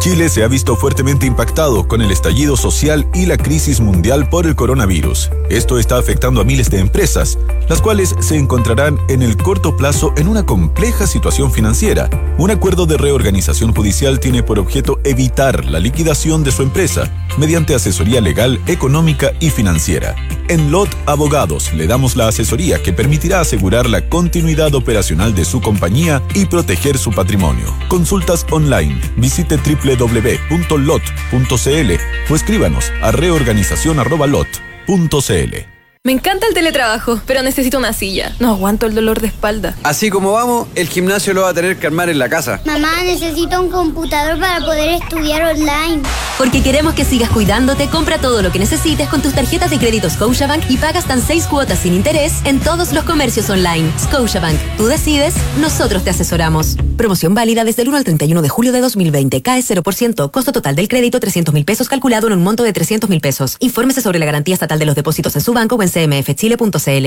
Chile 0.00 0.30
se 0.30 0.42
ha 0.42 0.48
visto 0.48 0.76
fuertemente 0.76 1.26
impactado 1.26 1.86
con 1.86 2.00
el 2.00 2.10
estallido 2.10 2.56
social 2.56 3.06
y 3.12 3.26
la 3.26 3.36
crisis 3.36 3.80
mundial 3.80 4.30
por 4.30 4.46
el 4.46 4.56
coronavirus. 4.56 5.30
Esto 5.50 5.78
está 5.78 5.98
afectando 5.98 6.40
a 6.40 6.44
miles 6.44 6.70
de 6.70 6.78
empresas, 6.78 7.38
las 7.68 7.82
cuales 7.82 8.16
se 8.18 8.38
encontrarán 8.38 8.98
en 9.10 9.20
el 9.20 9.36
corto 9.36 9.76
plazo 9.76 10.14
en 10.16 10.26
una 10.26 10.46
compleja 10.46 11.06
situación 11.06 11.52
financiera. 11.52 12.08
Un 12.38 12.50
acuerdo 12.50 12.86
de 12.86 12.96
reorganización 12.96 13.74
judicial 13.74 14.20
tiene 14.20 14.42
por 14.42 14.58
objeto 14.58 14.98
evitar 15.04 15.66
la 15.66 15.80
liquidación 15.80 16.44
de 16.44 16.52
su 16.52 16.62
empresa 16.62 17.12
mediante 17.36 17.74
asesoría 17.74 18.22
legal, 18.22 18.58
económica 18.66 19.32
y 19.38 19.50
financiera. 19.50 20.16
En 20.48 20.72
LOT 20.72 20.88
Abogados 21.06 21.72
le 21.72 21.86
damos 21.86 22.16
la 22.16 22.26
asesoría 22.26 22.82
que 22.82 22.92
permitirá 22.92 23.40
asegurar 23.40 23.88
la 23.88 24.08
continuidad 24.08 24.74
operacional 24.74 25.32
de 25.32 25.44
su 25.44 25.60
compañía 25.60 26.22
y 26.34 26.46
proteger 26.46 26.98
su 26.98 27.12
patrimonio. 27.12 27.72
Consultas 27.86 28.44
online. 28.50 29.00
Visite 29.16 29.58
triple 29.58 29.89
www.lot.cl 29.96 31.92
o 32.30 32.36
escríbanos 32.36 32.92
a 33.02 33.12
reorganización.lot.cl. 33.12 35.80
Me 36.02 36.12
encanta 36.12 36.46
el 36.46 36.54
teletrabajo, 36.54 37.20
pero 37.26 37.42
necesito 37.42 37.76
una 37.76 37.92
silla. 37.92 38.34
No 38.38 38.52
aguanto 38.52 38.86
el 38.86 38.94
dolor 38.94 39.20
de 39.20 39.26
espalda. 39.26 39.76
Así 39.82 40.08
como 40.08 40.32
vamos, 40.32 40.66
el 40.74 40.88
gimnasio 40.88 41.34
lo 41.34 41.42
va 41.42 41.50
a 41.50 41.54
tener 41.54 41.76
que 41.76 41.88
armar 41.88 42.08
en 42.08 42.18
la 42.18 42.30
casa. 42.30 42.62
Mamá, 42.64 43.02
necesito 43.04 43.60
un 43.60 43.70
computador 43.70 44.40
para 44.40 44.60
poder 44.60 45.02
estudiar 45.02 45.42
online. 45.42 46.00
Porque 46.40 46.62
queremos 46.62 46.94
que 46.94 47.04
sigas 47.04 47.28
cuidándote, 47.28 47.88
compra 47.88 48.16
todo 48.16 48.40
lo 48.40 48.50
que 48.50 48.58
necesites 48.58 49.10
con 49.10 49.20
tus 49.20 49.34
tarjetas 49.34 49.68
de 49.68 49.78
crédito 49.78 50.08
Scotiabank 50.08 50.70
y 50.70 50.78
pagas 50.78 51.04
tan 51.04 51.20
seis 51.20 51.46
cuotas 51.46 51.80
sin 51.80 51.92
interés 51.92 52.32
en 52.44 52.60
todos 52.60 52.94
los 52.94 53.04
comercios 53.04 53.50
online. 53.50 53.92
Scotiabank, 53.98 54.58
tú 54.78 54.86
decides, 54.86 55.34
nosotros 55.60 56.02
te 56.02 56.08
asesoramos. 56.08 56.78
Promoción 56.96 57.34
válida 57.34 57.62
desde 57.62 57.82
el 57.82 57.88
1 57.88 57.98
al 57.98 58.04
31 58.04 58.40
de 58.40 58.48
julio 58.48 58.72
de 58.72 58.80
2020. 58.80 59.42
Cae 59.42 59.60
0%. 59.60 60.30
Costo 60.30 60.52
total 60.52 60.76
del 60.76 60.88
crédito 60.88 61.20
300 61.20 61.52
mil 61.52 61.66
pesos 61.66 61.90
calculado 61.90 62.28
en 62.28 62.32
un 62.32 62.42
monto 62.42 62.62
de 62.62 62.72
300 62.72 63.10
mil 63.10 63.20
pesos. 63.20 63.58
Infórmese 63.60 64.00
sobre 64.00 64.18
la 64.18 64.24
garantía 64.24 64.54
estatal 64.54 64.78
de 64.78 64.86
los 64.86 64.94
depósitos 64.94 65.36
en 65.36 65.42
su 65.42 65.52
banco 65.52 65.76
o 65.76 65.82
en 65.82 65.90
cmfchile.cl. 65.90 67.06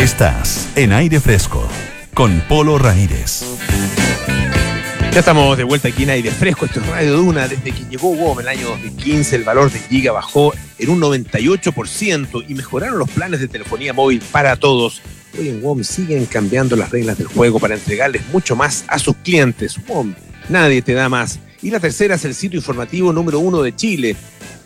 Estás 0.00 0.68
en 0.76 0.92
aire 0.92 1.18
fresco 1.18 1.66
con 2.14 2.44
Polo 2.48 2.78
Ramírez. 2.78 3.42
Ya 5.18 5.22
estamos 5.22 5.58
de 5.58 5.64
vuelta 5.64 5.88
aquí 5.88 6.04
en 6.04 6.10
aire 6.10 6.30
fresco. 6.30 6.64
Esto 6.64 6.78
es 6.78 6.86
Radio 6.86 7.16
Duna. 7.16 7.48
Desde 7.48 7.72
que 7.72 7.84
llegó 7.90 8.14
WOM 8.14 8.38
en 8.38 8.46
el 8.46 8.48
año 8.56 8.68
2015, 8.68 9.34
el 9.34 9.42
valor 9.42 9.68
de 9.68 9.80
Giga 9.80 10.12
bajó 10.12 10.54
en 10.78 10.90
un 10.90 11.00
98% 11.00 12.44
y 12.46 12.54
mejoraron 12.54 13.00
los 13.00 13.10
planes 13.10 13.40
de 13.40 13.48
telefonía 13.48 13.92
móvil 13.92 14.22
para 14.30 14.54
todos. 14.54 15.02
Hoy 15.36 15.48
en 15.48 15.60
WOM 15.60 15.82
siguen 15.82 16.26
cambiando 16.26 16.76
las 16.76 16.90
reglas 16.92 17.18
del 17.18 17.26
juego 17.26 17.58
para 17.58 17.74
entregarles 17.74 18.28
mucho 18.28 18.54
más 18.54 18.84
a 18.86 19.00
sus 19.00 19.16
clientes. 19.16 19.76
WOM, 19.88 20.14
nadie 20.50 20.82
te 20.82 20.92
da 20.92 21.08
más. 21.08 21.40
Y 21.62 21.72
la 21.72 21.80
tercera 21.80 22.14
es 22.14 22.24
el 22.24 22.36
sitio 22.36 22.58
informativo 22.60 23.12
número 23.12 23.40
uno 23.40 23.60
de 23.60 23.74
Chile 23.74 24.14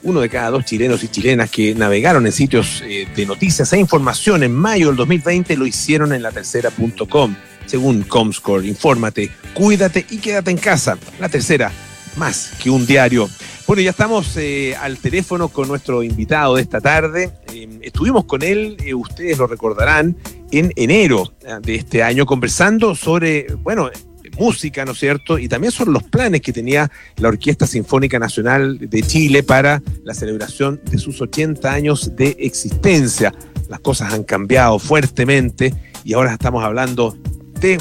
uno 0.03 0.21
de 0.21 0.29
cada 0.29 0.51
dos 0.51 0.65
chilenos 0.65 1.03
y 1.05 1.09
chilenas 1.09 1.51
que 1.51 1.75
navegaron 1.75 2.27
en 2.27 2.33
sitios 2.33 2.83
eh, 2.85 3.07
de 3.15 3.25
noticias 3.25 3.73
e 3.73 3.79
información 3.79 4.43
en 4.43 4.53
mayo 4.53 4.89
del 4.89 4.97
2020 4.97 5.57
lo 5.57 5.65
hicieron 5.65 6.13
en 6.13 6.23
la 6.23 6.33
tercera.com. 6.33 7.37
Según 7.67 8.03
Comscore, 8.03 8.67
infórmate, 8.67 9.31
cuídate 9.55 10.07
y 10.11 10.19
quédate 10.19 10.51
en 10.51 10.59
casa. 10.59 10.99
La 11.21 11.29
tercera, 11.29 11.73
más 12.17 12.53
que 12.63 12.71
un 12.71 12.87
diario. 12.87 13.29
Bueno, 13.67 13.83
ya 13.83 13.91
estamos 13.91 14.37
eh, 14.37 14.75
al 14.77 14.99
teléfono 14.99 15.49
con 15.49 15.69
nuestro 15.69 16.03
invitado 16.03 16.57
de 16.57 16.63
esta 16.63 16.81
tarde. 16.81 17.31
Eh, 17.53 17.69
estuvimos 17.83 18.25
con 18.25 18.43
él, 18.43 18.77
ustedes 18.95 19.39
lo 19.39 19.47
recordarán, 19.47 20.17
en 20.51 20.73
enero 20.77 21.33
de 21.63 21.77
este 21.77 22.03
año 22.03 22.27
conversando 22.27 22.95
sobre, 22.95 23.47
bueno, 23.63 23.91
música, 24.39 24.85
¿no 24.85 24.93
es 24.93 24.99
cierto? 24.99 25.39
Y 25.39 25.49
también 25.49 25.73
son 25.73 25.93
los 25.93 26.03
planes 26.03 26.41
que 26.41 26.53
tenía 26.53 26.91
la 27.17 27.29
Orquesta 27.29 27.67
Sinfónica 27.67 28.19
Nacional 28.19 28.79
de 28.79 29.03
Chile 29.03 29.43
para 29.43 29.83
la 30.05 30.15
celebración 30.15 30.81
de 30.85 30.99
sus 30.99 31.21
80 31.21 31.71
años 31.71 32.17
de 32.17 32.37
existencia. 32.39 33.33
Las 33.69 33.81
cosas 33.81 34.13
han 34.13 34.25
cambiado 34.25 34.79
fuertemente 34.79 35.75
y 36.05 36.15
ahora 36.15 36.33
estamos 36.33 36.65
hablando 36.65 37.17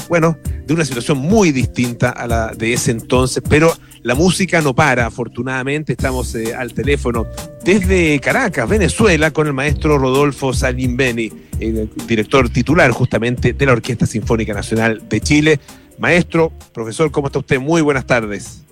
bueno, 0.08 0.36
de 0.64 0.74
una 0.74 0.84
situación 0.84 1.18
muy 1.18 1.50
distinta 1.50 2.10
a 2.10 2.26
la 2.26 2.52
de 2.52 2.72
ese 2.72 2.92
entonces, 2.92 3.42
pero 3.48 3.72
la 4.02 4.14
música 4.14 4.60
no 4.60 4.74
para, 4.74 5.06
afortunadamente 5.06 5.92
estamos 5.92 6.34
eh, 6.34 6.54
al 6.54 6.72
teléfono 6.72 7.26
desde 7.64 8.18
Caracas, 8.20 8.68
Venezuela, 8.68 9.32
con 9.32 9.46
el 9.46 9.52
maestro 9.52 9.98
Rodolfo 9.98 10.52
Salimbeni, 10.52 11.32
el 11.60 11.90
director 12.06 12.48
titular 12.48 12.90
justamente 12.92 13.52
de 13.52 13.66
la 13.66 13.72
Orquesta 13.72 14.06
Sinfónica 14.06 14.54
Nacional 14.54 15.08
de 15.08 15.20
Chile. 15.20 15.60
Maestro, 15.98 16.52
profesor, 16.72 17.10
¿cómo 17.10 17.26
está 17.26 17.40
usted? 17.40 17.60
Muy 17.60 17.82
buenas 17.82 18.06
tardes. 18.06 18.64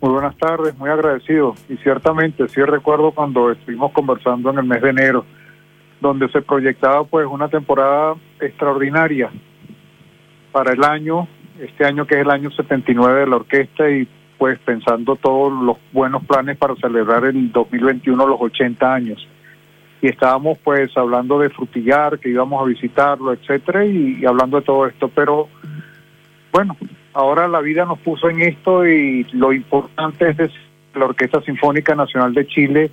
Muy 0.00 0.10
buenas 0.12 0.36
tardes, 0.36 0.76
muy 0.76 0.90
agradecido. 0.90 1.54
Y 1.68 1.76
ciertamente, 1.78 2.48
sí 2.48 2.62
recuerdo 2.62 3.12
cuando 3.12 3.50
estuvimos 3.50 3.92
conversando 3.92 4.50
en 4.50 4.58
el 4.58 4.64
mes 4.64 4.82
de 4.82 4.90
enero, 4.90 5.24
donde 6.00 6.28
se 6.28 6.42
proyectaba 6.42 7.04
pues 7.04 7.26
una 7.26 7.48
temporada 7.48 8.14
extraordinaria 8.40 9.30
para 10.54 10.72
el 10.72 10.84
año, 10.84 11.26
este 11.58 11.84
año 11.84 12.06
que 12.06 12.14
es 12.14 12.20
el 12.20 12.30
año 12.30 12.48
79 12.48 13.20
de 13.22 13.26
la 13.26 13.36
orquesta 13.36 13.90
y 13.90 14.06
pues 14.38 14.56
pensando 14.60 15.16
todos 15.16 15.52
los 15.52 15.78
buenos 15.92 16.24
planes 16.24 16.56
para 16.56 16.76
celebrar 16.76 17.24
el 17.24 17.50
2021 17.50 18.24
los 18.24 18.40
80 18.40 18.94
años. 18.94 19.28
Y 20.00 20.06
estábamos 20.06 20.56
pues 20.62 20.96
hablando 20.96 21.40
de 21.40 21.50
frutillar, 21.50 22.20
que 22.20 22.28
íbamos 22.28 22.62
a 22.62 22.66
visitarlo, 22.66 23.32
etcétera, 23.32 23.84
y 23.84 24.24
hablando 24.24 24.60
de 24.60 24.64
todo 24.64 24.86
esto, 24.86 25.08
pero 25.08 25.48
bueno, 26.52 26.76
ahora 27.14 27.48
la 27.48 27.60
vida 27.60 27.84
nos 27.84 27.98
puso 27.98 28.30
en 28.30 28.40
esto 28.42 28.86
y 28.86 29.24
lo 29.32 29.52
importante 29.52 30.30
es 30.30 30.36
decir, 30.36 30.60
la 30.94 31.06
Orquesta 31.06 31.40
Sinfónica 31.40 31.96
Nacional 31.96 32.32
de 32.32 32.46
Chile, 32.46 32.92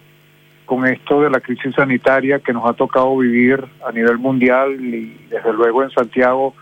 con 0.65 0.87
esto 0.87 1.21
de 1.21 1.29
la 1.29 1.39
crisis 1.39 1.75
sanitaria 1.75 2.39
que 2.39 2.53
nos 2.53 2.65
ha 2.65 2.73
tocado 2.73 3.15
vivir 3.17 3.63
a 3.87 3.91
nivel 3.91 4.17
mundial 4.17 4.83
y 4.83 5.15
desde 5.29 5.53
luego 5.53 5.83
en 5.83 5.91
Santiago, 5.91 6.55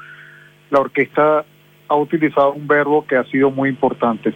la 0.70 0.80
orquesta 0.80 1.46
ha 1.88 1.96
utilizado 1.96 2.54
un 2.54 2.68
verbo 2.68 3.06
que 3.06 3.16
ha 3.16 3.24
sido 3.26 3.50
muy 3.50 3.70
importante, 3.70 4.34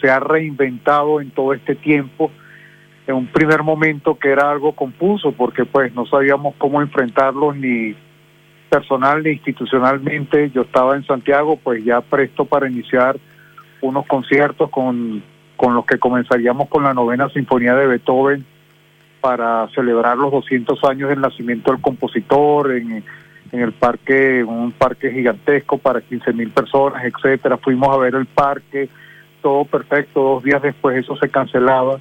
se, 0.00 0.10
ha 0.10 0.20
reinventado 0.20 1.20
en 1.20 1.30
todo 1.30 1.52
este 1.52 1.74
tiempo, 1.74 2.30
en 3.06 3.16
un 3.16 3.26
primer 3.26 3.64
momento 3.64 4.16
que 4.16 4.30
era 4.30 4.50
algo 4.50 4.72
confuso 4.72 5.32
porque 5.32 5.64
pues 5.64 5.92
no 5.94 6.06
sabíamos 6.06 6.54
cómo 6.58 6.80
enfrentarlo 6.80 7.52
ni 7.52 7.96
personal 8.70 9.26
e 9.26 9.32
institucionalmente, 9.32 10.50
yo 10.50 10.62
estaba 10.62 10.96
en 10.96 11.04
Santiago, 11.04 11.58
pues 11.62 11.84
ya 11.84 12.00
presto 12.00 12.44
para 12.44 12.70
iniciar 12.70 13.18
unos 13.80 14.06
conciertos 14.06 14.70
con, 14.70 15.22
con 15.56 15.74
los 15.74 15.84
que 15.84 15.98
comenzaríamos 15.98 16.68
con 16.68 16.84
la 16.84 16.94
novena 16.94 17.28
sinfonía 17.30 17.74
de 17.74 17.88
Beethoven 17.88 18.46
para 19.20 19.68
celebrar 19.74 20.16
los 20.16 20.30
200 20.30 20.82
años 20.84 21.08
del 21.08 21.20
nacimiento 21.20 21.72
del 21.72 21.80
compositor 21.80 22.72
en, 22.72 23.04
en 23.52 23.60
el 23.60 23.72
parque, 23.72 24.42
un 24.42 24.72
parque 24.72 25.10
gigantesco 25.12 25.78
para 25.78 26.00
15 26.00 26.32
mil 26.32 26.50
personas, 26.50 27.04
etcétera. 27.04 27.58
Fuimos 27.58 27.94
a 27.94 27.98
ver 27.98 28.14
el 28.14 28.26
parque, 28.26 28.88
todo 29.40 29.64
perfecto. 29.64 30.20
Dos 30.20 30.42
días 30.42 30.62
después 30.62 30.96
eso 30.96 31.16
se 31.16 31.28
cancelaba 31.28 31.98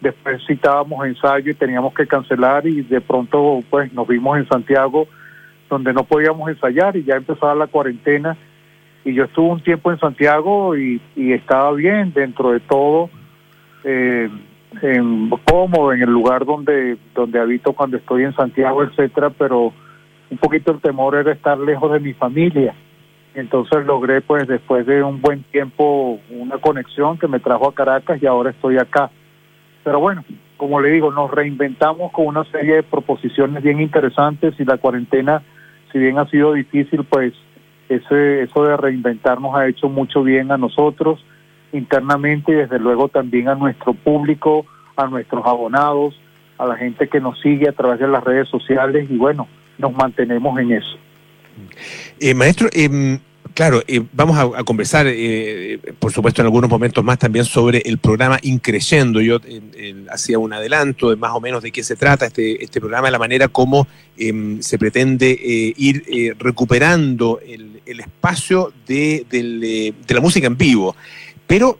después 0.00 0.42
citábamos 0.46 1.06
ensayo 1.06 1.50
y 1.50 1.54
teníamos 1.54 1.94
que 1.94 2.06
cancelar 2.06 2.66
y 2.66 2.82
de 2.82 3.00
pronto 3.00 3.60
pues 3.70 3.90
nos 3.94 4.06
vimos 4.06 4.36
en 4.36 4.46
Santiago 4.46 5.08
donde 5.70 5.94
no 5.94 6.04
podíamos 6.04 6.48
ensayar 6.50 6.94
y 6.96 7.04
ya 7.04 7.16
empezaba 7.16 7.54
la 7.54 7.66
cuarentena 7.66 8.36
y 9.04 9.14
yo 9.14 9.24
estuve 9.24 9.50
un 9.50 9.60
tiempo 9.60 9.90
en 9.90 9.98
Santiago 9.98 10.76
y, 10.76 11.00
estaba 11.16 11.72
bien 11.72 12.12
dentro 12.14 12.52
de 12.52 12.60
todo, 12.60 13.10
eh, 13.84 14.30
en, 14.80 15.30
cómodo 15.44 15.92
en 15.92 16.02
el 16.02 16.10
lugar 16.10 16.46
donde, 16.46 16.96
donde 17.14 17.38
habito 17.38 17.74
cuando 17.74 17.98
estoy 17.98 18.24
en 18.24 18.34
Santiago, 18.34 18.82
etcétera, 18.82 19.30
pero 19.30 19.74
un 20.30 20.38
poquito 20.38 20.72
el 20.72 20.80
temor 20.80 21.16
era 21.16 21.32
estar 21.32 21.58
lejos 21.58 21.92
de 21.92 22.00
mi 22.00 22.12
familia. 22.12 22.74
Entonces 23.34 23.84
logré 23.84 24.20
pues 24.20 24.46
después 24.46 24.86
de 24.86 25.02
un 25.02 25.20
buen 25.20 25.42
tiempo 25.44 26.20
una 26.30 26.58
conexión 26.58 27.18
que 27.18 27.28
me 27.28 27.40
trajo 27.40 27.68
a 27.68 27.74
Caracas 27.74 28.22
y 28.22 28.26
ahora 28.26 28.50
estoy 28.50 28.78
acá. 28.78 29.10
Pero 29.82 30.00
bueno, 30.00 30.24
como 30.56 30.80
le 30.80 30.90
digo, 30.90 31.10
nos 31.10 31.30
reinventamos 31.30 32.12
con 32.12 32.26
una 32.26 32.44
serie 32.44 32.76
de 32.76 32.82
proposiciones 32.82 33.62
bien 33.62 33.80
interesantes 33.80 34.54
y 34.58 34.64
la 34.64 34.78
cuarentena, 34.78 35.42
si 35.92 35.98
bien 35.98 36.18
ha 36.18 36.26
sido 36.30 36.52
difícil, 36.52 37.04
pues 37.04 37.34
ese, 37.88 38.42
eso 38.42 38.64
de 38.64 38.76
reinventarnos 38.76 39.54
ha 39.54 39.66
hecho 39.66 39.88
mucho 39.88 40.22
bien 40.22 40.50
a 40.52 40.56
nosotros 40.56 41.24
internamente 41.72 42.52
y 42.52 42.54
desde 42.54 42.78
luego 42.78 43.08
también 43.08 43.48
a 43.48 43.54
nuestro 43.54 43.94
público, 43.94 44.64
a 44.96 45.06
nuestros 45.06 45.44
abonados, 45.44 46.18
a 46.56 46.66
la 46.66 46.76
gente 46.76 47.08
que 47.08 47.20
nos 47.20 47.40
sigue 47.40 47.68
a 47.68 47.72
través 47.72 47.98
de 47.98 48.08
las 48.08 48.22
redes 48.22 48.48
sociales 48.48 49.10
y 49.10 49.16
bueno, 49.16 49.48
nos 49.78 49.92
mantenemos 49.92 50.58
en 50.58 50.72
eso. 50.72 50.98
Eh, 52.20 52.34
maestro, 52.34 52.68
eh, 52.72 53.18
Claro, 53.52 53.84
eh, 53.86 54.02
vamos 54.12 54.36
a, 54.36 54.64
conversar, 54.64 55.06
por 56.00 56.12
supuesto, 56.12 56.42
en 56.42 56.46
algunos 56.46 56.68
momentos 56.68 57.04
más 57.04 57.20
también 57.20 57.44
sobre 57.44 57.82
el 57.84 57.98
programa 57.98 58.36
Increyendo. 58.42 59.20
Yo 59.20 59.38
hacía 60.10 60.40
un 60.40 60.52
adelanto 60.52 61.10
de 61.10 61.14
más 61.14 61.30
o 61.34 61.40
menos 61.40 61.62
de 61.62 61.70
qué 61.70 61.84
se 61.84 61.94
trata 61.94 62.26
este, 62.26 62.64
este 62.64 62.80
programa, 62.80 63.12
la 63.12 63.18
manera 63.20 63.46
como 63.46 63.86
se 64.16 64.76
pretende 64.76 65.38
ir 65.76 66.34
recuperando 66.36 67.38
el, 67.46 68.00
espacio 68.00 68.72
de, 68.88 69.94
la 70.08 70.20
música 70.20 70.48
en 70.48 70.56
vivo. 70.56 70.96
Pero, 71.46 71.78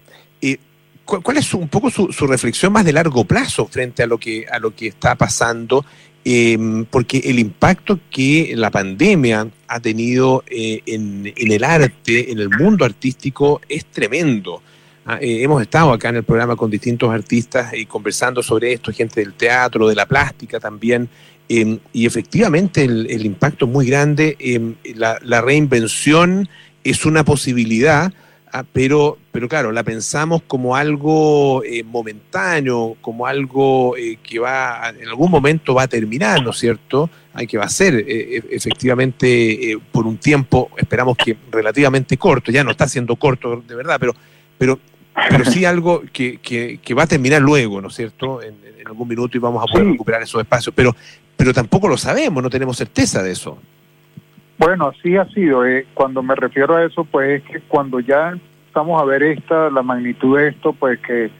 ¿cuál 1.05 1.39
es 1.39 1.55
un 1.55 1.67
poco 1.67 1.91
su, 1.91 2.13
su, 2.13 2.29
reflexión 2.29 2.73
más 2.73 2.85
de 2.85 2.93
largo 2.93 3.25
plazo 3.25 3.67
frente 3.67 4.05
a 4.05 4.07
lo 4.07 4.19
que, 4.19 4.47
a 4.49 4.61
lo 4.61 4.77
que 4.77 4.87
está 4.87 5.17
pasando 5.17 5.85
Em, 6.27 6.87
porque 6.87 7.19
el 7.19 7.39
impacto 7.39 8.01
que 8.11 8.55
la 8.57 8.71
pandemia 8.71 9.47
ha 9.69 9.81
tenido 9.81 10.43
eh, 10.47 10.81
en, 10.87 11.35
el 11.37 11.63
arte, 11.63 12.33
en 12.33 12.39
el 12.39 12.49
mundo 12.49 12.87
artístico, 12.87 13.61
es 13.69 13.85
tremendo. 13.85 14.63
Ah, 15.05 15.19
eh, 15.21 15.43
hemos 15.43 15.61
estado 15.61 15.93
acá 15.93 16.09
en 16.09 16.17
el 16.17 16.25
programa 16.25 16.57
con 16.57 16.71
distintos 16.71 17.13
artistas 17.13 17.75
y 17.75 17.85
conversando 17.85 18.43
sobre 18.43 18.73
esto, 18.73 18.91
gente 18.91 19.21
del 19.21 19.35
teatro, 19.35 19.87
de 19.87 19.95
la 19.95 20.07
plástica 20.07 20.59
también, 20.59 21.11
em, 21.47 21.79
y 21.93 22.07
efectivamente 22.07 22.85
el, 22.85 23.27
impacto 23.27 23.67
es 23.67 23.71
muy 23.71 23.87
grande. 23.87 24.35
Em, 24.39 24.77
la 24.95 25.43
reinvención 25.43 26.49
es 26.85 27.05
una 27.05 27.23
posibilidad, 27.25 28.15
Ah, 28.57 28.65
pero, 28.73 29.19
pero 29.33 29.49
claro, 29.49 29.73
la 29.73 29.83
pensamos 29.83 30.43
como 30.47 30.77
algo 30.77 31.65
eh, 31.65 31.83
momentáneo, 31.83 32.97
como 33.01 33.27
algo 33.27 33.97
eh, 33.97 34.19
que 34.23 34.39
va, 34.39 34.91
en 34.97 35.09
algún 35.09 35.29
momento 35.29 35.75
va 35.75 35.83
a 35.83 35.89
terminar, 35.89 36.41
¿no 36.41 36.51
es 36.51 36.59
cierto? 36.59 37.11
Hay 37.33 37.49
que 37.49 37.59
va 37.59 37.65
a 37.65 37.69
ser 37.69 37.97
eh, 37.97 38.05
e, 38.07 38.45
efectivamente 38.53 39.77
por 39.91 40.07
un 40.07 40.19
tiempo, 40.19 40.71
esperamos 40.77 41.17
que 41.17 41.37
relativamente 41.51 42.17
corto, 42.17 42.53
ya 42.53 42.63
no 42.63 42.71
está 42.71 42.87
siendo 42.87 43.17
corto 43.17 43.61
de 43.67 43.75
verdad, 43.75 43.97
pero, 43.99 44.15
pero, 44.57 44.79
pero 45.29 45.45
sí 45.47 45.65
algo 45.65 46.05
que, 46.13 46.39
que, 46.39 46.95
va 46.95 47.03
a 47.03 47.09
terminar 47.09 47.43
luego, 47.43 47.81
¿no 47.81 47.89
es 47.89 47.97
cierto? 47.97 48.41
En, 48.41 48.55
algún 48.87 49.09
minuto 49.09 49.37
y 49.37 49.41
vamos 49.41 49.65
a 49.65 49.73
poder 49.73 49.89
recuperar 49.89 50.23
esos 50.23 50.41
espacios, 50.41 50.73
pero, 50.77 50.95
pero 51.37 51.53
tampoco 51.53 51.89
lo 51.89 51.97
sabemos, 51.97 52.41
no 52.41 52.51
tenemos 52.51 52.77
certeza 52.77 53.21
de 53.21 53.33
eso. 53.33 53.59
Bueno, 54.59 54.89
así 54.89 55.17
ha 55.17 55.27
sido. 55.27 55.67
Eh. 55.67 55.87
Cuando 55.95 56.23
me 56.23 56.35
refiero 56.35 56.77
a 56.77 56.85
eso, 56.85 57.05
pues 57.05 57.43
es 57.43 57.51
que 57.51 57.61
cuando 57.61 58.01
ya 58.01 58.35
estamos 58.67 59.01
a 59.01 59.05
ver 59.05 59.23
esta, 59.23 59.71
la 59.71 59.83
magnitud 59.83 60.39
de 60.39 60.49
esto, 60.49 60.73
pues 60.73 60.99
que 61.01 61.31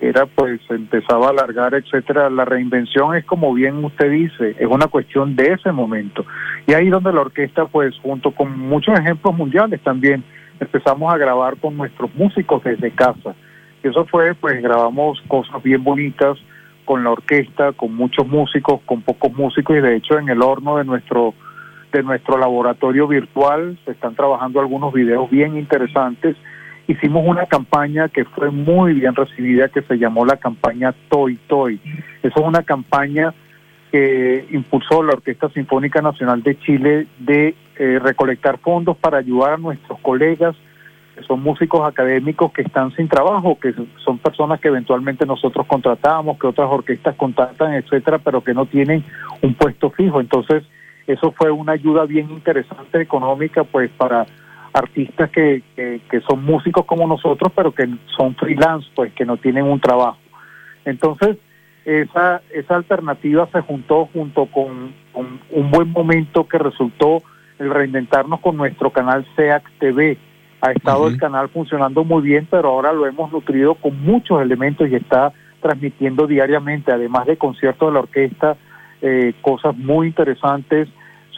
era 0.00 0.26
pues 0.26 0.60
empezaba 0.70 1.26
a 1.26 1.30
alargar, 1.30 1.74
etcétera. 1.74 2.30
La 2.30 2.44
reinvención 2.44 3.16
es 3.16 3.24
como 3.24 3.52
bien 3.52 3.84
usted 3.84 4.10
dice, 4.10 4.54
es 4.58 4.66
una 4.66 4.86
cuestión 4.86 5.34
de 5.34 5.52
ese 5.52 5.72
momento. 5.72 6.24
Y 6.66 6.72
ahí 6.72 6.88
donde 6.88 7.12
la 7.12 7.22
orquesta, 7.22 7.66
pues 7.66 7.96
junto 8.00 8.30
con 8.32 8.58
muchos 8.58 8.98
ejemplos 8.98 9.36
mundiales 9.36 9.80
también, 9.82 10.22
empezamos 10.60 11.12
a 11.12 11.18
grabar 11.18 11.56
con 11.56 11.76
nuestros 11.76 12.14
músicos 12.14 12.62
desde 12.64 12.90
casa. 12.90 13.34
Eso 13.82 14.04
fue, 14.06 14.34
pues 14.34 14.60
grabamos 14.62 15.20
cosas 15.28 15.62
bien 15.62 15.82
bonitas 15.82 16.38
con 16.84 17.04
la 17.04 17.10
orquesta, 17.10 17.72
con 17.72 17.94
muchos 17.94 18.26
músicos, 18.26 18.80
con 18.86 19.02
pocos 19.02 19.32
músicos 19.34 19.76
y 19.76 19.80
de 19.80 19.96
hecho 19.96 20.18
en 20.18 20.28
el 20.28 20.42
horno 20.42 20.78
de 20.78 20.84
nuestro 20.84 21.34
de 21.92 22.02
nuestro 22.02 22.38
laboratorio 22.38 23.06
virtual. 23.06 23.78
Se 23.84 23.92
están 23.92 24.14
trabajando 24.14 24.60
algunos 24.60 24.92
videos 24.92 25.30
bien 25.30 25.56
interesantes. 25.56 26.36
Hicimos 26.86 27.24
una 27.26 27.46
campaña 27.46 28.08
que 28.08 28.24
fue 28.24 28.50
muy 28.50 28.94
bien 28.94 29.14
recibida 29.14 29.68
que 29.68 29.82
se 29.82 29.98
llamó 29.98 30.24
la 30.24 30.36
campaña 30.36 30.94
Toy 31.08 31.38
Toy. 31.46 31.80
Esa 32.22 32.40
es 32.40 32.46
una 32.46 32.62
campaña 32.62 33.34
que 33.92 34.46
impulsó 34.50 35.02
la 35.02 35.12
Orquesta 35.12 35.48
Sinfónica 35.50 36.00
Nacional 36.02 36.42
de 36.42 36.58
Chile 36.60 37.06
de 37.18 37.54
eh, 37.76 37.98
recolectar 38.02 38.58
fondos 38.58 38.96
para 38.96 39.18
ayudar 39.18 39.54
a 39.54 39.56
nuestros 39.56 39.98
colegas 40.00 40.56
que 41.18 41.24
son 41.24 41.42
músicos 41.42 41.86
académicos 41.86 42.52
que 42.52 42.62
están 42.62 42.94
sin 42.94 43.08
trabajo, 43.08 43.58
que 43.58 43.74
son 44.04 44.18
personas 44.18 44.60
que 44.60 44.68
eventualmente 44.68 45.26
nosotros 45.26 45.66
contratamos, 45.66 46.38
que 46.38 46.46
otras 46.46 46.70
orquestas 46.70 47.16
contratan, 47.16 47.74
etcétera, 47.74 48.18
pero 48.18 48.42
que 48.42 48.54
no 48.54 48.66
tienen 48.66 49.04
un 49.42 49.54
puesto 49.54 49.90
fijo. 49.90 50.20
Entonces, 50.20 50.62
eso 51.08 51.32
fue 51.32 51.50
una 51.50 51.72
ayuda 51.72 52.04
bien 52.04 52.30
interesante 52.30 53.00
económica, 53.00 53.64
pues 53.64 53.90
para 53.96 54.26
artistas 54.74 55.30
que, 55.30 55.62
que, 55.74 56.20
son 56.28 56.44
músicos 56.44 56.84
como 56.84 57.06
nosotros, 57.06 57.50
pero 57.56 57.72
que 57.72 57.88
son 58.14 58.34
freelance, 58.36 58.86
pues 58.94 59.14
que 59.14 59.24
no 59.24 59.38
tienen 59.38 59.64
un 59.64 59.80
trabajo. 59.80 60.18
Entonces, 60.84 61.38
esa, 61.86 62.42
esa 62.50 62.76
alternativa 62.76 63.48
se 63.50 63.62
juntó 63.62 64.10
junto 64.12 64.46
con, 64.46 64.92
un 65.14 65.70
buen 65.70 65.90
momento 65.90 66.46
que 66.46 66.58
resultó 66.58 67.22
el 67.58 67.70
reinventarnos 67.70 68.40
con 68.40 68.58
nuestro 68.58 68.90
canal 68.90 69.26
SEAC 69.34 69.64
TV. 69.80 70.18
Ha 70.60 70.72
estado 70.72 71.08
el 71.08 71.18
canal 71.18 71.48
funcionando 71.48 72.04
muy 72.04 72.20
bien, 72.22 72.46
pero 72.50 72.68
ahora 72.68 72.92
lo 72.92 73.06
hemos 73.06 73.32
nutrido 73.32 73.76
con 73.76 73.98
muchos 74.04 74.42
elementos 74.42 74.88
y 74.90 74.94
está 74.94 75.32
transmitiendo 75.62 76.26
diariamente, 76.26 76.92
además 76.92 77.26
de 77.26 77.38
conciertos 77.38 77.88
de 77.88 77.94
la 77.94 78.00
orquesta, 78.00 78.56
eh, 79.00 79.32
cosas 79.40 79.74
muy 79.76 80.08
interesantes 80.08 80.88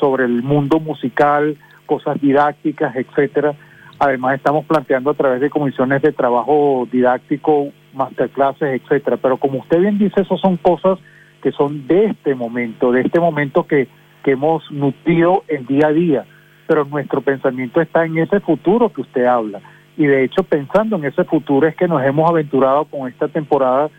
sobre 0.01 0.25
el 0.25 0.43
mundo 0.43 0.81
musical, 0.81 1.57
cosas 1.87 2.21
didácticas, 2.21 2.97
etcétera. 2.97 3.55
Además 3.99 4.37
estamos 4.37 4.65
planteando 4.65 5.11
a 5.11 5.15
través 5.15 5.41
de 5.41 5.51
comisiones 5.51 6.01
de 6.01 6.13
trabajo 6.13 6.89
didáctico, 6.91 7.69
masterclasses, 7.93 8.81
etcétera. 8.81 9.19
Pero 9.19 9.37
como 9.37 9.59
usted 9.59 9.79
bien 9.79 9.99
dice, 9.99 10.23
eso 10.23 10.39
son 10.39 10.57
cosas 10.57 10.99
que 11.43 11.53
son 11.53 11.87
de 11.87 12.07
este 12.07 12.35
momento, 12.35 12.93
de 12.93 13.03
este 13.03 13.21
momento 13.21 13.67
que, 13.67 13.89
que 14.25 14.33
hemos 14.33 14.69
nutrido 14.71 15.45
el 15.49 15.67
día 15.67 15.89
a 15.89 15.93
día. 15.93 16.25
Pero 16.67 16.85
nuestro 16.85 17.21
pensamiento 17.21 17.81
está 17.81 18.07
en 18.07 18.19
ese 18.19 18.41
futuro 18.41 18.91
que 18.91 19.03
usted 19.03 19.27
habla. 19.27 19.61
Y 19.97 20.07
de 20.07 20.25
hecho, 20.25 20.45
pensando 20.45 20.97
en 20.97 21.05
ese 21.05 21.25
futuro 21.25 21.67
es 21.67 21.77
que 21.77 21.89
nos 21.89 22.03
hemos 22.03 22.31
aventurado 22.31 22.87
con 22.87 23.09
esta 23.09 23.29
temporada 23.29 23.91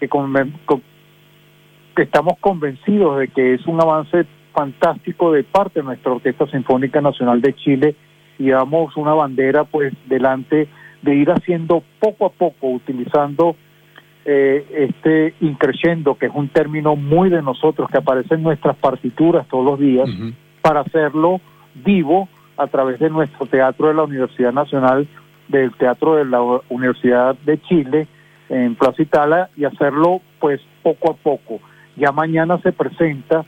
que, 0.00 0.08
con, 0.08 0.34
que 1.94 2.02
estamos 2.02 2.34
convencidos 2.40 3.20
de 3.20 3.28
que 3.28 3.54
es 3.54 3.66
un 3.66 3.80
avance 3.80 4.26
fantástico 4.56 5.32
de 5.32 5.44
parte 5.44 5.80
de 5.80 5.84
nuestra 5.84 6.12
Orquesta 6.12 6.46
Sinfónica 6.46 7.02
Nacional 7.02 7.42
de 7.42 7.54
Chile 7.54 7.94
y 8.38 8.48
damos 8.48 8.96
una 8.96 9.12
bandera 9.12 9.64
pues 9.64 9.92
delante 10.06 10.66
de 11.02 11.14
ir 11.14 11.30
haciendo 11.30 11.82
poco 12.00 12.24
a 12.24 12.30
poco, 12.30 12.70
utilizando 12.70 13.54
eh, 14.24 14.64
este 14.74 15.34
increyendo, 15.42 16.14
que 16.14 16.26
es 16.26 16.32
un 16.34 16.48
término 16.48 16.96
muy 16.96 17.28
de 17.28 17.42
nosotros, 17.42 17.90
que 17.90 17.98
aparece 17.98 18.34
en 18.34 18.42
nuestras 18.42 18.76
partituras 18.76 19.46
todos 19.48 19.64
los 19.64 19.78
días, 19.78 20.08
para 20.62 20.80
hacerlo 20.80 21.42
vivo 21.74 22.26
a 22.56 22.66
través 22.66 22.98
de 22.98 23.10
nuestro 23.10 23.44
teatro 23.44 23.88
de 23.88 23.94
la 23.94 24.04
Universidad 24.04 24.54
Nacional, 24.54 25.06
del 25.48 25.70
Teatro 25.74 26.16
de 26.16 26.24
la 26.24 26.40
Universidad 26.70 27.36
de 27.44 27.60
Chile, 27.60 28.08
en 28.48 28.74
Plaza 28.74 29.02
Itala, 29.02 29.50
y 29.54 29.64
hacerlo 29.64 30.22
pues 30.40 30.62
poco 30.82 31.10
a 31.10 31.14
poco. 31.14 31.60
Ya 31.96 32.10
mañana 32.10 32.58
se 32.62 32.72
presenta 32.72 33.44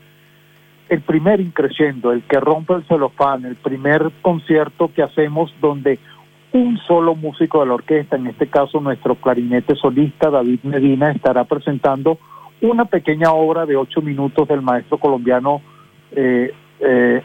el 0.89 1.01
primer 1.01 1.39
increciendo, 1.39 2.11
el 2.11 2.23
que 2.23 2.39
rompe 2.39 2.73
el 2.73 2.83
celofán, 2.85 3.45
el 3.45 3.55
primer 3.55 4.11
concierto 4.21 4.91
que 4.93 5.03
hacemos 5.03 5.53
donde 5.61 5.99
un 6.51 6.79
solo 6.79 7.15
músico 7.15 7.59
de 7.59 7.67
la 7.67 7.75
orquesta, 7.75 8.15
en 8.15 8.27
este 8.27 8.47
caso 8.47 8.81
nuestro 8.81 9.15
clarinete 9.15 9.75
solista 9.75 10.31
David 10.31 10.61
Medina, 10.63 11.11
estará 11.11 11.43
presentando 11.43 12.17
una 12.61 12.85
pequeña 12.85 13.31
obra 13.31 13.65
de 13.65 13.75
ocho 13.75 14.01
minutos 14.01 14.47
del 14.47 14.61
maestro 14.61 14.97
colombiano 14.97 15.61
eh, 16.11 16.51
eh, 16.79 17.21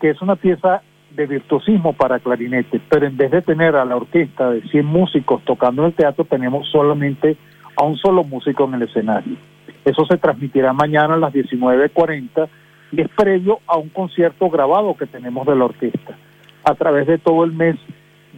que 0.00 0.10
es 0.10 0.22
una 0.22 0.36
pieza 0.36 0.82
de 1.10 1.26
virtuosismo 1.26 1.92
para 1.92 2.18
clarinete, 2.18 2.80
pero 2.88 3.06
en 3.06 3.16
vez 3.16 3.30
de 3.30 3.42
tener 3.42 3.76
a 3.76 3.84
la 3.84 3.96
orquesta 3.96 4.50
de 4.50 4.62
100 4.62 4.86
músicos 4.86 5.42
tocando 5.44 5.82
en 5.82 5.88
el 5.88 5.94
teatro, 5.94 6.24
tenemos 6.24 6.68
solamente 6.70 7.36
a 7.76 7.84
un 7.84 7.96
solo 7.96 8.24
músico 8.24 8.64
en 8.64 8.74
el 8.74 8.82
escenario. 8.82 9.36
Eso 9.84 10.04
se 10.06 10.18
transmitirá 10.18 10.72
mañana 10.72 11.14
a 11.14 11.18
las 11.18 11.32
19.40 11.32 12.48
y 12.92 13.00
es 13.00 13.08
previo 13.10 13.60
a 13.66 13.76
un 13.76 13.88
concierto 13.90 14.48
grabado 14.48 14.96
que 14.96 15.06
tenemos 15.06 15.46
de 15.46 15.56
la 15.56 15.66
orquesta. 15.66 16.16
A 16.64 16.74
través 16.74 17.06
de 17.06 17.18
todo 17.18 17.44
el 17.44 17.52
mes 17.52 17.76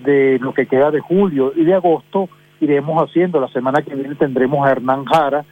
de 0.04 0.38
lo 0.40 0.54
que 0.54 0.66
queda 0.66 0.90
de 0.90 1.00
julio 1.00 1.52
y 1.54 1.64
de 1.64 1.74
agosto 1.74 2.28
iremos 2.60 3.02
haciendo. 3.02 3.40
La 3.40 3.48
semana 3.48 3.82
que 3.82 3.94
viene 3.94 4.14
tendremos 4.14 4.66
a 4.66 4.72
Hernán 4.72 5.04
Jara 5.04 5.44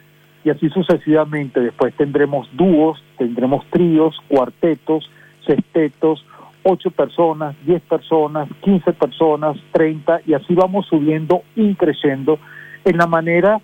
y 0.43 0.49
así 0.49 0.69
sucesivamente. 0.69 1.59
Después 1.59 1.93
tendremos 1.95 2.47
dúos, 2.53 3.03
tendremos 3.17 3.65
tríos, 3.69 4.17
cuartetos, 4.27 5.09
sextetos, 5.45 6.25
ocho 6.63 6.91
personas, 6.91 7.55
diez 7.65 7.81
personas, 7.83 8.47
quince 8.61 8.93
personas, 8.93 9.57
treinta 9.71 10.21
y 10.25 10.33
así 10.33 10.53
vamos 10.53 10.85
subiendo 10.87 11.41
y 11.55 11.75
creciendo 11.75 12.39
en 12.85 12.97
la 12.97 13.07
manera 13.07 13.59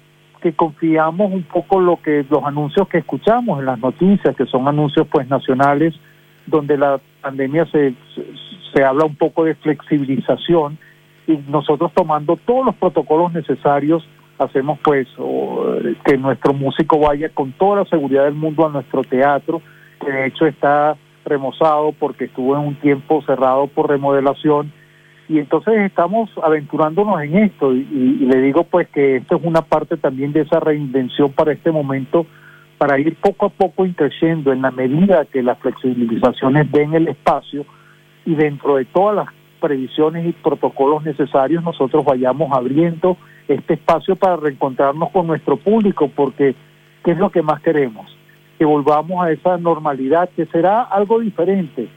que 0.45 0.53
confiamos 0.53 1.31
un 1.31 1.41
poco 1.41 1.79
lo 1.79 1.99
que 2.03 2.23
los 2.29 2.43
anuncios 2.43 2.87
que 2.87 2.99
escuchamos 2.99 3.57
en 3.59 3.65
las 3.65 3.79
noticias, 3.79 4.35
que 4.35 4.45
son 4.45 4.67
anuncios 4.67 5.07
pues 5.11 5.27
nacionales, 5.27 5.95
donde 6.45 6.77
la 6.77 6.99
pandemia 7.19 7.65
se, 7.71 7.95
se 8.71 8.83
habla 8.83 9.05
un 9.05 9.15
poco 9.15 9.43
de 9.43 9.55
flexibilización 9.55 10.77
y 11.25 11.37
nosotros 11.49 11.91
tomando 11.95 12.37
todos 12.45 12.63
los 12.63 12.75
protocolos 12.75 13.33
necesarios 13.33 14.07
hacemos 14.37 14.77
pues 14.83 15.07
que 16.05 16.15
nuestro 16.15 16.53
músico 16.53 16.99
vaya 16.99 17.29
con 17.29 17.51
toda 17.53 17.77
la 17.77 17.85
seguridad 17.85 18.25
del 18.25 18.35
mundo 18.35 18.67
a 18.67 18.69
nuestro 18.69 19.01
teatro, 19.03 19.63
que 19.99 20.11
de 20.11 20.27
hecho 20.27 20.45
está 20.45 20.95
remozado 21.25 21.91
porque 21.93 22.25
estuvo 22.25 22.55
en 22.55 22.67
un 22.67 22.75
tiempo 22.75 23.23
cerrado 23.23 23.65
por 23.65 23.89
remodelación 23.89 24.71
y 25.27 25.39
entonces 25.39 25.73
estamos 25.79 26.29
aventurándonos 26.43 27.21
en 27.23 27.37
esto 27.37 27.73
y, 27.73 27.83
le 28.19 28.41
digo 28.41 28.63
pues 28.63 28.87
que 28.89 29.17
esto 29.17 29.37
es 29.37 29.43
una 29.43 29.61
parte 29.61 29.97
también 29.97 30.33
de 30.33 30.41
esa 30.41 30.59
reinvención 30.59 31.31
para 31.31 31.53
este 31.53 31.71
momento 31.71 32.25
para 32.77 32.99
ir 32.99 33.15
poco 33.15 33.47
a 33.47 33.49
poco 33.49 33.87
creciendo 33.95 34.51
en 34.51 34.61
la 34.61 34.71
medida 34.71 35.25
que 35.25 35.41
las 35.41 35.57
flexibilizaciones 35.59 36.71
den 36.71 36.93
el 36.93 37.07
espacio 37.07 37.65
y 38.25 38.35
dentro 38.35 38.75
de 38.75 38.85
todas 38.85 39.15
las 39.15 39.27
previsiones 39.59 40.27
y 40.27 40.31
protocolos 40.33 41.03
necesarios 41.03 41.63
nosotros 41.63 42.05
vayamos 42.05 42.51
abriendo 42.51 43.17
este 43.47 43.75
espacio 43.75 44.15
para 44.15 44.35
reencontrarnos 44.35 45.09
con 45.11 45.25
nuestro 45.27 45.57
público 45.57 46.09
porque 46.13 46.55
¿qué 47.03 47.11
es 47.11 47.17
lo 47.17 47.31
que 47.31 47.41
más 47.41 47.61
queremos? 47.61 48.15
Que 48.59 48.65
volvamos 48.65 49.23
a 49.25 49.31
esa 49.31 49.57
normalidad 49.57 50.29
que 50.35 50.45
será 50.47 50.83
algo 50.83 51.19
diferente 51.19 51.87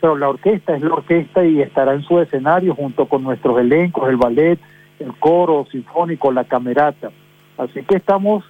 pero 0.00 0.16
la 0.16 0.28
orquesta 0.28 0.76
es 0.76 0.82
la 0.82 0.94
orquesta 0.94 1.44
y 1.44 1.60
estará 1.60 1.94
en 1.94 2.02
su 2.02 2.20
escenario 2.20 2.74
junto 2.74 3.06
con 3.06 3.22
nuestros 3.22 3.58
elencos, 3.58 4.08
el 4.08 4.16
ballet, 4.16 4.58
el 4.98 5.12
coro 5.18 5.66
sinfónico, 5.70 6.32
la 6.32 6.44
camerata. 6.44 7.10
Así 7.56 7.82
que 7.82 7.96
estamos 7.96 8.44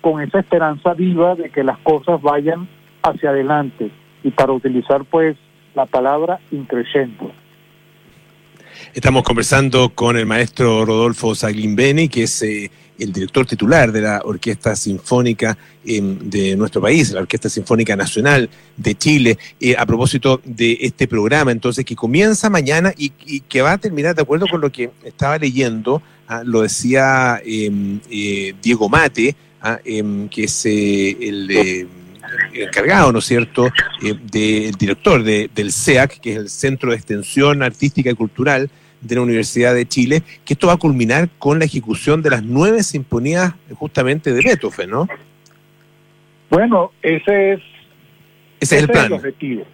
con 0.00 0.22
esa 0.22 0.38
esperanza 0.38 0.94
viva 0.94 1.34
de 1.34 1.50
que 1.50 1.64
las 1.64 1.78
cosas 1.78 2.20
vayan 2.22 2.68
hacia 3.02 3.30
adelante 3.30 3.90
y 4.22 4.30
para 4.30 4.52
utilizar 4.52 5.04
pues 5.04 5.36
la 5.74 5.86
palabra 5.86 6.40
increyendo. 6.50 7.32
Estamos 8.94 9.22
conversando 9.22 9.90
con 9.90 10.16
el 10.16 10.26
maestro 10.26 10.84
Rodolfo 10.84 11.34
Saglimbeni, 11.34 12.08
que 12.08 12.24
es 12.24 12.42
eh, 12.42 12.70
el 12.98 13.12
director 13.12 13.46
titular 13.46 13.92
de 13.92 14.00
la 14.00 14.20
Orquesta 14.24 14.74
Sinfónica 14.76 15.56
em, 15.84 16.18
de 16.18 16.56
nuestro 16.56 16.80
país, 16.80 17.12
la 17.12 17.20
Orquesta 17.20 17.48
Sinfónica 17.48 17.96
Nacional 17.96 18.48
de 18.76 18.94
Chile, 18.94 19.38
eh, 19.60 19.76
a 19.76 19.86
propósito 19.86 20.40
de 20.44 20.78
este 20.80 21.06
programa, 21.06 21.52
entonces, 21.52 21.84
que 21.84 21.96
comienza 21.96 22.50
mañana 22.50 22.92
y, 22.96 23.10
que 23.40 23.62
va 23.62 23.72
a 23.72 23.78
terminar, 23.78 24.14
de 24.14 24.22
acuerdo 24.22 24.46
con 24.50 24.60
lo 24.60 24.70
que 24.70 24.90
estaba 25.04 25.38
leyendo, 25.38 26.02
ah, 26.28 26.42
lo 26.44 26.62
decía 26.62 27.40
em, 27.44 28.00
eh, 28.10 28.54
Diego 28.62 28.88
Mate, 28.88 29.36
ah, 29.60 29.78
em, 29.84 30.28
que 30.28 30.44
es 30.44 30.66
eh, 30.66 31.16
el 31.20 31.88
encargado, 32.52 33.12
¿no 33.12 33.20
es 33.20 33.24
cierto?, 33.26 33.70
del 34.00 34.72
director 34.72 35.22
del 35.22 35.72
CEAC, 35.72 36.20
que 36.20 36.32
es 36.32 36.38
el 36.38 36.50
Centro 36.50 36.90
de 36.90 36.96
Extensión 36.96 37.62
Artística 37.62 38.10
y 38.10 38.14
Cultural 38.14 38.70
de 39.00 39.14
la 39.14 39.20
Universidad 39.22 39.74
de 39.74 39.86
Chile, 39.86 40.22
que 40.44 40.54
esto 40.54 40.66
va 40.66 40.74
a 40.74 40.78
culminar 40.78 41.28
con 41.38 41.58
la 41.58 41.64
ejecución 41.64 42.22
de 42.22 42.30
las 42.30 42.42
nueve 42.42 42.82
sinfonías 42.82 43.54
justamente 43.74 44.32
de 44.32 44.42
Beethoven, 44.42 44.90
¿no? 44.90 45.08
Bueno, 46.50 46.92
ese 47.02 47.54
es, 47.54 47.60
ese, 48.60 48.76
es 48.76 48.82
el 48.82 48.88
plan. 48.88 49.12
objetivo. 49.12 49.64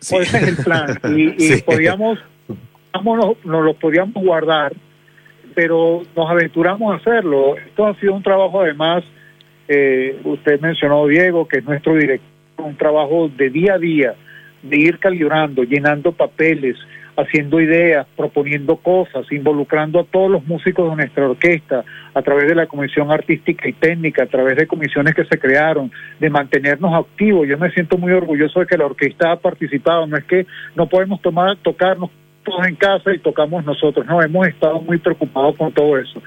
ese 0.00 0.18
es 0.18 0.34
el 0.34 0.56
plan. 0.56 0.98
Y, 1.38 1.60
podíamos, 1.62 2.18
nos, 3.04 3.44
nos 3.44 3.64
lo 3.64 3.74
podíamos 3.74 4.14
guardar, 4.14 4.72
pero 5.54 6.02
nos 6.16 6.30
aventuramos 6.30 6.92
a 6.92 6.96
hacerlo. 6.96 7.56
Esto 7.56 7.86
ha 7.86 7.94
sido 8.00 8.14
un 8.14 8.22
trabajo 8.22 8.62
además, 8.62 9.04
eh, 9.68 10.18
usted 10.24 10.60
mencionó 10.60 11.06
Diego, 11.06 11.46
que 11.46 11.58
es 11.58 11.64
nuestro 11.64 11.94
director, 11.94 12.28
un 12.58 12.76
trabajo 12.76 13.28
de 13.28 13.50
día 13.50 13.74
a 13.74 13.78
día, 13.78 14.14
de 14.62 14.76
ir 14.76 14.98
calibrando, 14.98 15.64
llenando 15.64 16.12
papeles, 16.12 16.76
haciendo 17.22 17.60
ideas, 17.60 18.06
proponiendo 18.16 18.76
cosas, 18.76 19.30
involucrando 19.30 20.00
a 20.00 20.04
todos 20.04 20.30
los 20.30 20.46
músicos 20.46 20.90
de 20.90 20.96
nuestra 20.96 21.28
orquesta 21.28 21.84
a 22.14 22.22
través 22.22 22.48
de 22.48 22.54
la 22.54 22.66
Comisión 22.66 23.10
Artística 23.10 23.68
y 23.68 23.72
Técnica, 23.72 24.24
a 24.24 24.26
través 24.26 24.56
de 24.56 24.66
comisiones 24.66 25.14
que 25.14 25.24
se 25.24 25.38
crearon, 25.38 25.90
de 26.20 26.30
mantenernos 26.30 26.92
activos. 26.94 27.48
Yo 27.48 27.58
me 27.58 27.70
siento 27.70 27.98
muy 27.98 28.12
orgulloso 28.12 28.60
de 28.60 28.66
que 28.66 28.76
la 28.76 28.86
orquesta 28.86 29.32
ha 29.32 29.36
participado, 29.36 30.06
no 30.06 30.16
es 30.16 30.24
que 30.24 30.46
no 30.76 30.86
podemos 30.88 31.20
tomar, 31.22 31.56
tocarnos 31.58 32.10
todos 32.44 32.66
en 32.66 32.76
casa 32.76 33.14
y 33.14 33.18
tocamos 33.18 33.64
nosotros, 33.64 34.04
no, 34.06 34.20
hemos 34.20 34.48
estado 34.48 34.80
muy 34.80 34.98
preocupados 34.98 35.56
con 35.56 35.72
todo 35.72 35.98
eso. 35.98 36.22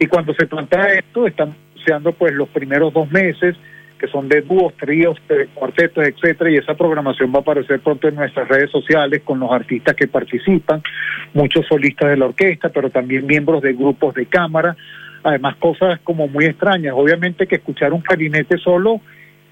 Y 0.00 0.06
cuando 0.06 0.34
se 0.34 0.46
plantea 0.46 0.94
esto, 0.94 1.26
estamos 1.26 1.56
anunciando 1.72 2.12
pues 2.12 2.32
los 2.32 2.48
primeros 2.48 2.92
dos 2.92 3.10
meses, 3.10 3.56
que 3.98 4.06
son 4.06 4.28
de 4.28 4.42
dúos, 4.42 4.74
tríos, 4.74 5.18
cuartetos, 5.54 6.06
etcétera, 6.06 6.50
y 6.50 6.56
esa 6.56 6.74
programación 6.74 7.32
va 7.32 7.38
a 7.38 7.40
aparecer 7.40 7.80
pronto 7.80 8.08
en 8.08 8.14
nuestras 8.14 8.48
redes 8.48 8.70
sociales 8.70 9.22
con 9.24 9.40
los 9.40 9.50
artistas 9.50 9.94
que 9.94 10.06
participan, 10.06 10.82
muchos 11.34 11.66
solistas 11.66 12.10
de 12.10 12.16
la 12.16 12.26
orquesta, 12.26 12.68
pero 12.68 12.90
también 12.90 13.26
miembros 13.26 13.62
de 13.62 13.72
grupos 13.72 14.14
de 14.14 14.26
cámara, 14.26 14.76
además 15.22 15.56
cosas 15.56 16.00
como 16.04 16.28
muy 16.28 16.44
extrañas. 16.44 16.94
Obviamente 16.96 17.46
que 17.46 17.56
escuchar 17.56 17.92
un 17.92 18.00
clarinete 18.00 18.56
solo 18.58 19.00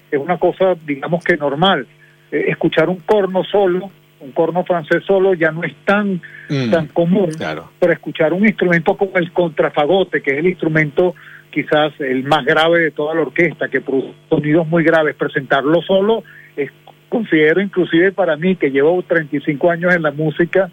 es 0.09 0.19
una 0.19 0.37
cosa, 0.37 0.75
digamos 0.85 1.23
que 1.23 1.35
normal. 1.37 1.85
Eh, 2.31 2.45
escuchar 2.47 2.89
un 2.89 2.97
corno 2.97 3.43
solo, 3.43 3.91
un 4.19 4.31
corno 4.31 4.63
francés 4.63 5.03
solo 5.05 5.33
ya 5.33 5.51
no 5.51 5.63
es 5.63 5.75
tan, 5.85 6.21
mm, 6.49 6.71
tan 6.71 6.87
común, 6.87 7.29
pero 7.79 7.93
escuchar 7.93 8.33
un 8.33 8.45
instrumento 8.45 8.95
como 8.95 9.17
el 9.17 9.31
contrafagote, 9.31 10.21
que 10.21 10.31
es 10.31 10.37
el 10.39 10.47
instrumento 10.47 11.15
quizás 11.51 11.93
el 11.99 12.23
más 12.23 12.45
grave 12.45 12.81
de 12.81 12.91
toda 12.91 13.15
la 13.15 13.21
orquesta, 13.21 13.69
que 13.69 13.81
produce 13.81 14.13
sonidos 14.29 14.67
muy 14.67 14.83
graves. 14.83 15.15
Presentarlo 15.15 15.81
solo 15.81 16.23
es, 16.55 16.71
considero 17.09 17.61
inclusive 17.61 18.11
para 18.11 18.35
mí, 18.35 18.55
que 18.55 18.71
llevo 18.71 19.01
35 19.03 19.71
años 19.71 19.95
en 19.95 20.03
la 20.03 20.11
música, 20.11 20.69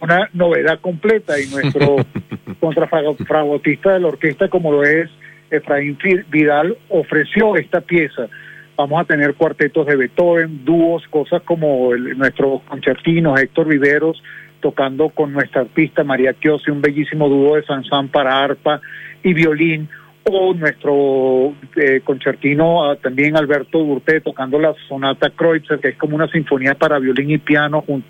una 0.00 0.28
novedad 0.32 0.80
completa 0.80 1.38
y 1.40 1.46
nuestro 1.46 1.96
contrafagotista 2.60 3.92
de 3.92 4.00
la 4.00 4.08
orquesta, 4.08 4.48
como 4.48 4.72
lo 4.72 4.82
es 4.84 5.10
Efraín 5.50 5.98
Vidal, 6.30 6.76
ofreció 6.88 7.56
esta 7.56 7.80
pieza. 7.80 8.28
Vamos 8.76 9.00
a 9.00 9.04
tener 9.04 9.34
cuartetos 9.34 9.86
de 9.86 9.96
Beethoven, 9.96 10.64
dúos, 10.64 11.02
cosas 11.08 11.42
como 11.42 11.92
el, 11.92 12.16
nuestros 12.16 12.62
concertinos, 12.62 13.40
Héctor 13.40 13.66
Viveros, 13.66 14.22
tocando 14.60 15.08
con 15.10 15.32
nuestra 15.32 15.62
artista 15.62 16.04
María 16.04 16.32
Kiosi, 16.34 16.70
un 16.70 16.80
bellísimo 16.80 17.28
dúo 17.28 17.56
de 17.56 17.64
Sansán 17.64 18.08
para 18.08 18.42
arpa 18.42 18.80
y 19.22 19.34
violín, 19.34 19.88
o 20.30 20.52
nuestro 20.54 21.54
eh, 21.76 22.00
concertino 22.04 22.84
ah, 22.84 22.96
también 22.96 23.36
Alberto 23.36 23.78
Durte 23.78 24.20
tocando 24.20 24.58
la 24.58 24.74
sonata 24.86 25.30
Kreutzer, 25.30 25.78
que 25.80 25.88
es 25.88 25.96
como 25.96 26.16
una 26.16 26.28
sinfonía 26.28 26.74
para 26.74 26.98
violín 26.98 27.30
y 27.30 27.38
piano, 27.38 27.82
junto 27.82 28.06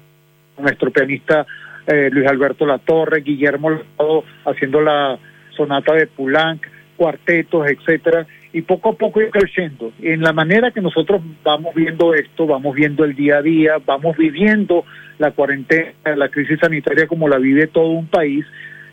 con 0.56 0.64
nuestro 0.64 0.90
pianista 0.90 1.46
eh, 1.86 2.10
Luis 2.10 2.26
Alberto 2.26 2.66
Latorre, 2.66 3.20
Guillermo 3.22 3.80
haciendo 4.44 4.80
la 4.80 5.18
sonata 5.56 5.94
de 5.94 6.06
Poulenc, 6.06 6.66
cuartetos, 6.96 7.66
etcétera, 7.68 8.26
y 8.52 8.62
poco 8.62 8.90
a 8.90 8.92
poco 8.94 9.20
ir 9.20 9.30
creciendo. 9.30 9.92
En 10.00 10.22
la 10.22 10.32
manera 10.32 10.70
que 10.70 10.80
nosotros 10.80 11.20
vamos 11.44 11.74
viendo 11.74 12.14
esto, 12.14 12.46
vamos 12.46 12.74
viendo 12.74 13.04
el 13.04 13.14
día 13.14 13.38
a 13.38 13.42
día, 13.42 13.72
vamos 13.84 14.16
viviendo 14.16 14.84
la 15.18 15.32
cuarentena, 15.32 15.92
la 16.16 16.28
crisis 16.28 16.58
sanitaria 16.60 17.06
como 17.06 17.28
la 17.28 17.38
vive 17.38 17.66
todo 17.66 17.90
un 17.90 18.06
país, 18.06 18.44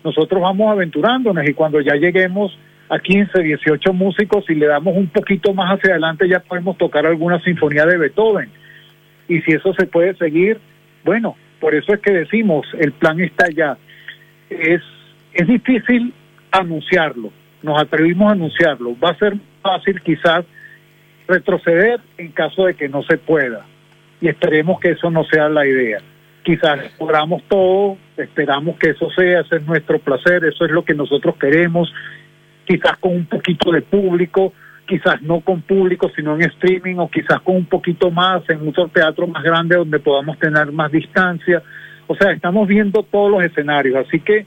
nosotros 0.04 0.42
vamos 0.42 0.72
aventurándonos 0.72 1.48
y 1.48 1.54
cuando 1.54 1.82
ya 1.82 1.96
lleguemos 1.96 2.58
a 2.90 3.00
15, 3.00 3.42
18 3.42 3.94
músicos 3.94 4.46
y 4.50 4.56
le 4.56 4.68
damos 4.68 4.96
un 4.96 5.08
poquito 5.08 5.54
más 5.54 5.72
hacia 5.72 5.92
adelante 5.92 6.30
ya 6.30 6.40
podemos 6.40 6.78
tocar 6.78 7.06
alguna 7.06 7.40
sinfonía 7.42 7.86
de 7.86 7.98
Beethoven. 7.98 8.50
Y 9.28 9.42
si 9.42 9.54
eso 9.54 9.74
se 9.74 9.88
puede 9.88 10.16
seguir, 10.16 10.60
bueno, 11.04 11.36
por 11.60 11.74
eso 11.74 11.94
es 11.94 12.00
que 12.02 12.14
decimos, 12.14 12.68
el 12.80 12.92
plan 12.92 13.20
está 13.20 13.48
ya. 13.50 13.78
Es, 14.50 14.82
es 15.34 15.48
difícil 15.48 16.14
anunciarlo, 16.52 17.32
nos 17.66 17.82
atrevimos 17.82 18.30
a 18.30 18.32
anunciarlo. 18.34 18.96
Va 19.04 19.10
a 19.10 19.18
ser 19.18 19.36
fácil 19.62 20.02
quizás 20.02 20.46
retroceder 21.28 22.00
en 22.18 22.32
caso 22.32 22.66
de 22.66 22.76
que 22.76 22.88
no 22.88 23.04
se 23.04 23.18
pueda. 23.18 23.66
Y 24.22 24.30
esperemos 24.30 24.80
que 24.80 24.92
eso 24.92 25.10
no 25.12 25.24
sea 25.26 25.50
la 25.50 25.66
idea 25.66 26.00
quizás 26.46 26.80
logramos 27.00 27.42
todo, 27.50 27.98
esperamos 28.16 28.78
que 28.78 28.92
eso 28.92 29.10
sea, 29.10 29.42
ese 29.42 29.56
es 29.56 29.66
nuestro 29.66 29.98
placer, 29.98 30.46
eso 30.46 30.64
es 30.64 30.72
lo 30.72 30.86
que 30.86 30.94
nosotros 30.94 31.36
queremos 31.38 31.92
quizás 32.66 32.98
con 32.98 33.14
un 33.14 33.26
poquito 33.26 33.72
de 33.72 33.82
público, 33.82 34.54
quizás 34.88 35.22
no 35.22 35.42
con 35.42 35.62
público, 35.62 36.12
sino 36.16 36.36
en 36.36 36.44
streaming, 36.44 36.96
o 36.98 37.10
quizás 37.10 37.42
con 37.42 37.56
un 37.56 37.66
poquito 37.66 38.12
más 38.12 38.48
en 38.50 38.68
otro 38.68 38.88
teatro 38.88 39.28
más 39.28 39.44
grande 39.44 39.76
donde 39.76 40.00
podamos 40.00 40.38
tener 40.40 40.72
más 40.72 40.92
distancia. 40.92 41.62
O 42.08 42.16
sea, 42.16 42.32
estamos 42.32 42.68
viendo 42.68 43.04
todos 43.04 43.32
los 43.32 43.44
escenarios, 43.44 44.06
así 44.08 44.20
que 44.20 44.46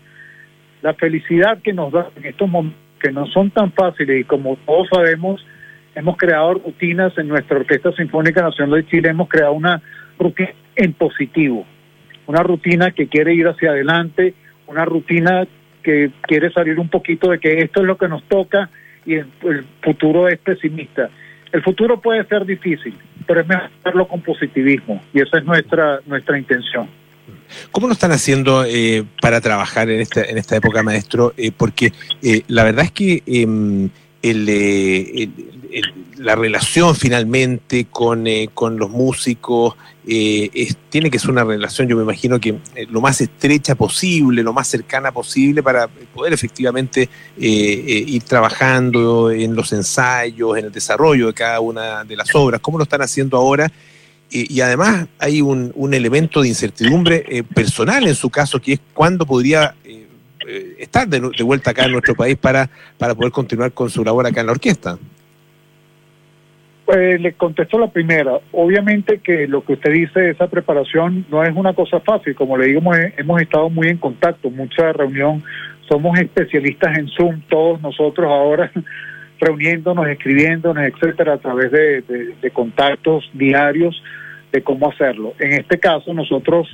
la 0.82 0.94
felicidad 0.94 1.58
que 1.62 1.72
nos 1.72 1.92
da 1.92 2.08
en 2.16 2.26
estos 2.26 2.48
momentos, 2.48 2.80
que 3.00 3.12
no 3.12 3.26
son 3.26 3.50
tan 3.50 3.72
fáciles 3.72 4.20
y 4.20 4.24
como 4.24 4.56
todos 4.66 4.88
sabemos, 4.92 5.44
hemos 5.94 6.16
creado 6.16 6.54
rutinas 6.54 7.16
en 7.18 7.28
nuestra 7.28 7.58
Orquesta 7.58 7.92
Sinfónica 7.92 8.42
Nacional 8.42 8.82
de 8.82 8.88
Chile, 8.88 9.08
hemos 9.10 9.28
creado 9.28 9.52
una 9.52 9.82
rutina 10.18 10.50
en 10.76 10.92
positivo, 10.92 11.66
una 12.26 12.42
rutina 12.42 12.92
que 12.92 13.08
quiere 13.08 13.34
ir 13.34 13.48
hacia 13.48 13.70
adelante, 13.70 14.34
una 14.66 14.84
rutina 14.84 15.46
que 15.82 16.10
quiere 16.22 16.52
salir 16.52 16.78
un 16.78 16.88
poquito 16.88 17.30
de 17.30 17.38
que 17.38 17.62
esto 17.62 17.80
es 17.80 17.86
lo 17.86 17.96
que 17.96 18.08
nos 18.08 18.22
toca 18.24 18.70
y 19.06 19.14
el, 19.14 19.26
futuro 19.82 20.28
es 20.28 20.38
pesimista. 20.38 21.08
El 21.50 21.62
futuro 21.62 22.00
puede 22.00 22.24
ser 22.26 22.44
difícil, 22.44 22.94
pero 23.26 23.40
es 23.40 23.48
mejor 23.48 23.70
hacerlo 23.80 24.06
con 24.06 24.20
positivismo 24.20 25.02
y 25.14 25.20
esa 25.20 25.38
es 25.38 25.44
nuestra 25.44 26.00
nuestra 26.06 26.38
intención. 26.38 26.88
¿Cómo 27.70 27.86
lo 27.86 27.92
están 27.92 28.12
haciendo 28.12 28.64
eh, 28.64 29.04
para 29.20 29.40
trabajar 29.40 29.90
en 29.90 30.00
esta, 30.00 30.22
en 30.22 30.38
esta 30.38 30.56
época, 30.56 30.82
maestro? 30.82 31.32
Eh, 31.36 31.52
porque 31.56 31.92
eh, 32.22 32.42
la 32.48 32.64
verdad 32.64 32.84
es 32.86 32.92
que 32.92 33.22
em, 33.26 33.90
el, 34.22 35.30
la 36.16 36.34
relación 36.34 36.94
finalmente 36.94 37.86
con, 37.90 38.26
con 38.54 38.78
los 38.78 38.90
músicos 38.90 39.74
tiene 40.04 41.10
que 41.10 41.18
ser 41.18 41.30
una 41.30 41.44
relación, 41.44 41.86
yo 41.86 41.94
me 41.94 42.02
imagino 42.02 42.40
que 42.40 42.58
lo 42.88 43.02
más 43.02 43.20
estrecha 43.20 43.74
posible, 43.74 44.42
lo 44.42 44.54
más 44.54 44.66
cercana 44.66 45.12
posible 45.12 45.62
para 45.62 45.86
poder 45.86 46.32
efectivamente 46.32 47.10
ir 47.36 48.22
trabajando 48.22 49.30
en 49.30 49.54
los 49.54 49.70
ensayos, 49.72 50.56
en 50.56 50.64
el 50.66 50.72
desarrollo 50.72 51.26
de 51.26 51.34
cada 51.34 51.60
una 51.60 52.04
de 52.04 52.16
las 52.16 52.34
obras. 52.34 52.60
¿Cómo 52.62 52.78
lo 52.78 52.84
están 52.84 53.02
haciendo 53.02 53.36
ahora? 53.36 53.70
Y 54.30 54.60
además 54.60 55.08
hay 55.18 55.40
un, 55.40 55.72
un, 55.74 55.94
elemento 55.94 56.42
de 56.42 56.48
incertidumbre 56.48 57.24
eh, 57.28 57.42
personal 57.42 58.06
en 58.06 58.14
su 58.14 58.28
caso, 58.28 58.60
que 58.60 58.74
es 58.74 58.80
cuándo 58.92 59.24
podría 59.24 59.74
eh, 59.84 60.06
eh, 60.46 60.76
estar 60.78 61.08
de, 61.08 61.20
vuelta 61.42 61.70
acá 61.70 61.86
en 61.86 61.92
nuestro 61.92 62.14
país 62.14 62.36
para, 62.36 62.68
para 62.98 63.14
poder 63.14 63.32
continuar 63.32 63.72
con 63.72 63.88
su 63.88 64.04
labor 64.04 64.26
acá 64.26 64.40
en 64.40 64.46
la 64.46 64.52
orquesta. 64.52 64.98
Pues 66.84 67.20
le 67.20 67.34
contesto 67.34 67.78
la 67.78 67.90
primera. 67.90 68.38
Obviamente 68.52 69.18
que 69.18 69.46
lo 69.46 69.62
que 69.62 69.74
usted 69.74 69.92
dice, 69.92 70.30
esa 70.30 70.46
preparación 70.46 71.26
no 71.30 71.44
es 71.44 71.54
una 71.54 71.74
cosa 71.74 72.00
fácil. 72.00 72.34
Como 72.34 72.56
le 72.56 72.66
digo, 72.66 72.80
hemos 73.16 73.42
estado 73.42 73.68
muy 73.68 73.88
en 73.88 73.98
contacto, 73.98 74.48
mucha 74.50 74.92
reunión. 74.94 75.42
Somos 75.86 76.18
especialistas 76.18 76.96
en 76.96 77.08
Zoom, 77.08 77.42
todos 77.48 77.80
nosotros 77.82 78.26
ahora 78.26 78.70
reuniéndonos, 79.40 80.08
escribiéndonos, 80.08 80.84
etcétera, 80.84 81.34
a 81.34 81.38
través 81.38 81.70
de, 81.70 82.02
de, 82.40 82.50
contactos 82.50 83.30
diarios 83.34 84.02
de 84.52 84.62
cómo 84.62 84.90
hacerlo. 84.90 85.34
En 85.38 85.52
este 85.52 85.78
caso, 85.78 86.12
nosotros, 86.12 86.68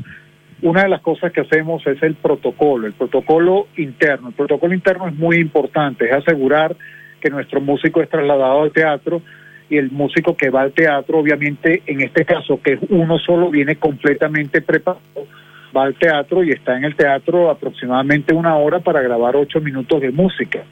una 0.62 0.84
de 0.84 0.88
las 0.88 1.00
cosas 1.00 1.32
que 1.32 1.40
hacemos 1.40 1.86
es 1.86 2.02
el 2.02 2.14
protocolo, 2.14 2.86
el 2.86 2.94
protocolo 2.94 3.68
interno. 3.76 4.28
El 4.28 4.34
protocolo 4.34 4.72
interno 4.72 5.08
es 5.08 5.14
muy 5.14 5.36
importante, 5.36 6.06
es 6.06 6.12
asegurar 6.12 6.76
que 7.20 7.30
nuestro 7.30 7.60
músico 7.60 8.02
es 8.02 8.08
trasladado 8.08 8.62
al 8.62 8.72
teatro 8.72 9.22
y 9.68 9.78
el 9.78 9.90
músico 9.90 10.36
que 10.36 10.50
va 10.50 10.62
al 10.62 10.72
teatro, 10.72 11.18
obviamente, 11.18 11.82
en 11.86 12.02
este 12.02 12.24
caso, 12.24 12.60
que 12.62 12.78
uno 12.90 13.18
solo 13.18 13.50
viene 13.50 13.76
completamente 13.76 14.60
preparado, 14.60 15.02
va 15.76 15.84
al 15.84 15.94
teatro 15.94 16.44
y 16.44 16.50
está 16.50 16.76
en 16.76 16.84
el 16.84 16.94
teatro 16.94 17.50
aproximadamente 17.50 18.34
una 18.34 18.56
hora 18.56 18.80
para 18.80 19.00
grabar 19.00 19.36
ocho 19.36 19.60
minutos 19.60 20.00
de 20.00 20.10
música 20.10 20.64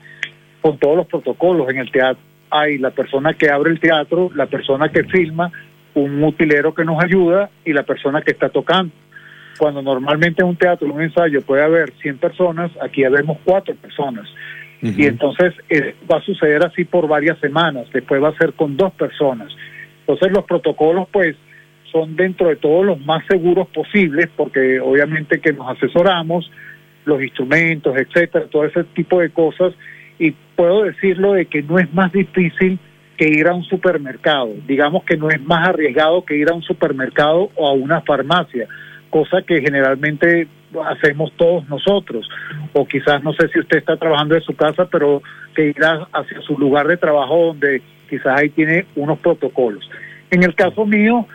con 0.63 0.79
todos 0.79 0.97
los 0.97 1.07
protocolos 1.07 1.69
en 1.69 1.79
el 1.79 1.91
teatro. 1.91 2.23
Hay 2.51 2.79
la 2.79 2.91
persona 2.91 3.35
que 3.35 3.51
abre 3.51 3.71
el 3.71 3.81
teatro, 3.81 4.31
la 4.35 4.47
persona 4.47 4.89
que 4.89 5.05
filma, 5.05 5.51
un 5.95 6.23
utilero 6.25 6.73
que 6.73 6.85
nos 6.85 7.03
ayuda 7.03 7.51
y 7.65 7.73
la 7.73 7.83
persona 7.83 8.23
que 8.23 8.31
está 8.31 8.49
tocando. 8.49 8.95
Cuando 9.59 9.83
normalmente 9.83 10.43
en 10.43 10.49
un 10.49 10.57
teatro, 10.57 10.87
en 10.87 10.95
un 10.95 11.03
ensayo 11.03 11.43
puede 11.43 11.63
haber 11.63 11.93
100 12.01 12.19
personas, 12.19 12.71
aquí 12.81 13.05
habemos 13.05 13.39
cuatro 13.45 13.75
personas. 13.75 14.27
Y 14.81 15.07
entonces 15.07 15.55
eh, 15.69 15.95
va 16.11 16.19
a 16.19 16.23
suceder 16.23 16.67
así 16.67 16.85
por 16.85 17.07
varias 17.07 17.39
semanas, 17.39 17.87
después 17.93 18.21
va 18.21 18.31
a 18.31 18.37
ser 18.37 18.55
con 18.55 18.77
dos 18.77 18.93
personas. 18.95 19.53
Entonces 20.01 20.33
los 20.33 20.45
protocolos 20.45 21.07
pues 21.13 21.37
son 21.93 22.17
dentro 22.17 22.49
de 22.49 22.57
todos 22.57 22.85
los 22.85 22.99
más 23.07 23.25
seguros 23.27 23.69
posibles, 23.69 24.29
porque 24.37 24.81
obviamente 24.81 25.41
que 25.41 25.53
nos 25.53 25.69
asesoramos, 25.77 26.51
los 27.05 27.23
instrumentos, 27.23 27.97
etcétera, 27.97 28.47
todo 28.47 28.65
ese 28.65 28.83
tipo 28.85 29.21
de 29.21 29.31
cosas, 29.31 29.73
y 30.19 30.33
puedo 30.57 30.85
decirlo 30.85 31.33
de 31.33 31.47
que 31.47 31.63
no 31.63 31.79
es 31.79 31.93
más 31.93 32.13
difícil 32.13 32.79
que 33.17 33.29
ir 33.29 33.47
a 33.47 33.55
un 33.55 33.65
supermercado. 33.65 34.51
Digamos 34.67 35.05
que 35.05 35.17
no 35.17 35.31
es 35.31 35.41
más 35.43 35.69
arriesgado 35.69 36.25
que 36.25 36.37
ir 36.37 36.51
a 36.51 36.55
un 36.55 36.63
supermercado 36.63 37.51
o 37.57 37.69
a 37.69 37.73
una 37.73 38.01
farmacia, 38.01 38.67
cosa 39.11 39.43
que 39.43 39.61
generalmente 39.61 40.49
hacemos 40.87 41.33
todos 41.37 41.69
nosotros. 41.69 42.29
O 42.73 42.87
quizás 42.87 43.23
no 43.23 43.33
sé 43.33 43.49
si 43.49 43.61
usted 43.61 43.79
está 43.79 43.97
trabajando 43.97 44.35
en 44.35 44.43
su 44.43 44.55
casa, 44.55 44.87
pero 44.87 45.23
que 45.55 45.69
irá 45.69 46.09
hacia 46.13 46.41
su 46.43 46.59
lugar 46.59 46.87
de 46.87 46.97
trabajo 46.97 47.47
donde 47.47 47.83
quizás 48.09 48.41
ahí 48.41 48.51
tiene 48.51 48.87
unos 48.97 49.19
protocolos. 49.19 49.89
En 50.31 50.43
el 50.43 50.55
caso 50.55 50.87
mío, 50.87 51.27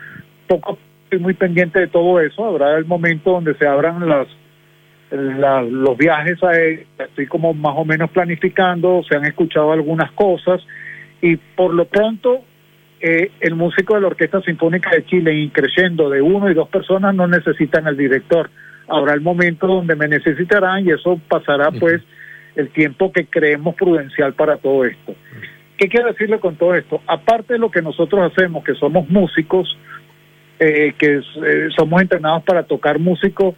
poco 0.46 0.78
estoy 1.04 1.20
muy 1.20 1.34
pendiente 1.34 1.80
de 1.80 1.86
todo 1.86 2.20
eso. 2.20 2.44
Habrá 2.44 2.76
el 2.76 2.84
momento 2.84 3.32
donde 3.32 3.54
se 3.54 3.66
abran 3.66 4.06
las 4.08 4.26
los 5.10 5.96
viajes 5.96 6.42
a 6.42 6.52
estoy 6.52 7.26
como 7.26 7.54
más 7.54 7.74
o 7.76 7.84
menos 7.84 8.10
planificando, 8.10 9.02
se 9.08 9.16
han 9.16 9.24
escuchado 9.24 9.72
algunas 9.72 10.12
cosas 10.12 10.60
y 11.22 11.36
por 11.36 11.72
lo 11.72 11.86
pronto 11.86 12.44
eh, 13.00 13.30
el 13.40 13.54
músico 13.54 13.94
de 13.94 14.00
la 14.00 14.08
Orquesta 14.08 14.40
Sinfónica 14.42 14.90
de 14.90 15.06
Chile, 15.06 15.34
increciendo 15.34 16.10
de 16.10 16.20
uno 16.20 16.50
y 16.50 16.54
dos 16.54 16.68
personas, 16.68 17.14
no 17.14 17.26
necesitan 17.26 17.86
al 17.86 17.96
director. 17.96 18.50
Habrá 18.88 19.14
el 19.14 19.20
momento 19.20 19.66
donde 19.66 19.94
me 19.94 20.08
necesitarán 20.08 20.86
y 20.86 20.90
eso 20.90 21.20
pasará 21.28 21.70
pues 21.70 22.02
el 22.56 22.70
tiempo 22.70 23.12
que 23.12 23.26
creemos 23.26 23.76
prudencial 23.76 24.34
para 24.34 24.56
todo 24.56 24.84
esto. 24.84 25.14
¿Qué 25.76 25.88
quiero 25.88 26.08
decirle 26.08 26.40
con 26.40 26.56
todo 26.56 26.74
esto? 26.74 27.00
Aparte 27.06 27.52
de 27.52 27.58
lo 27.60 27.70
que 27.70 27.82
nosotros 27.82 28.32
hacemos, 28.32 28.64
que 28.64 28.74
somos 28.74 29.08
músicos, 29.08 29.78
eh, 30.58 30.94
que 30.98 31.18
eh, 31.18 31.68
somos 31.76 32.02
entrenados 32.02 32.42
para 32.42 32.64
tocar 32.64 32.98
músicos, 32.98 33.54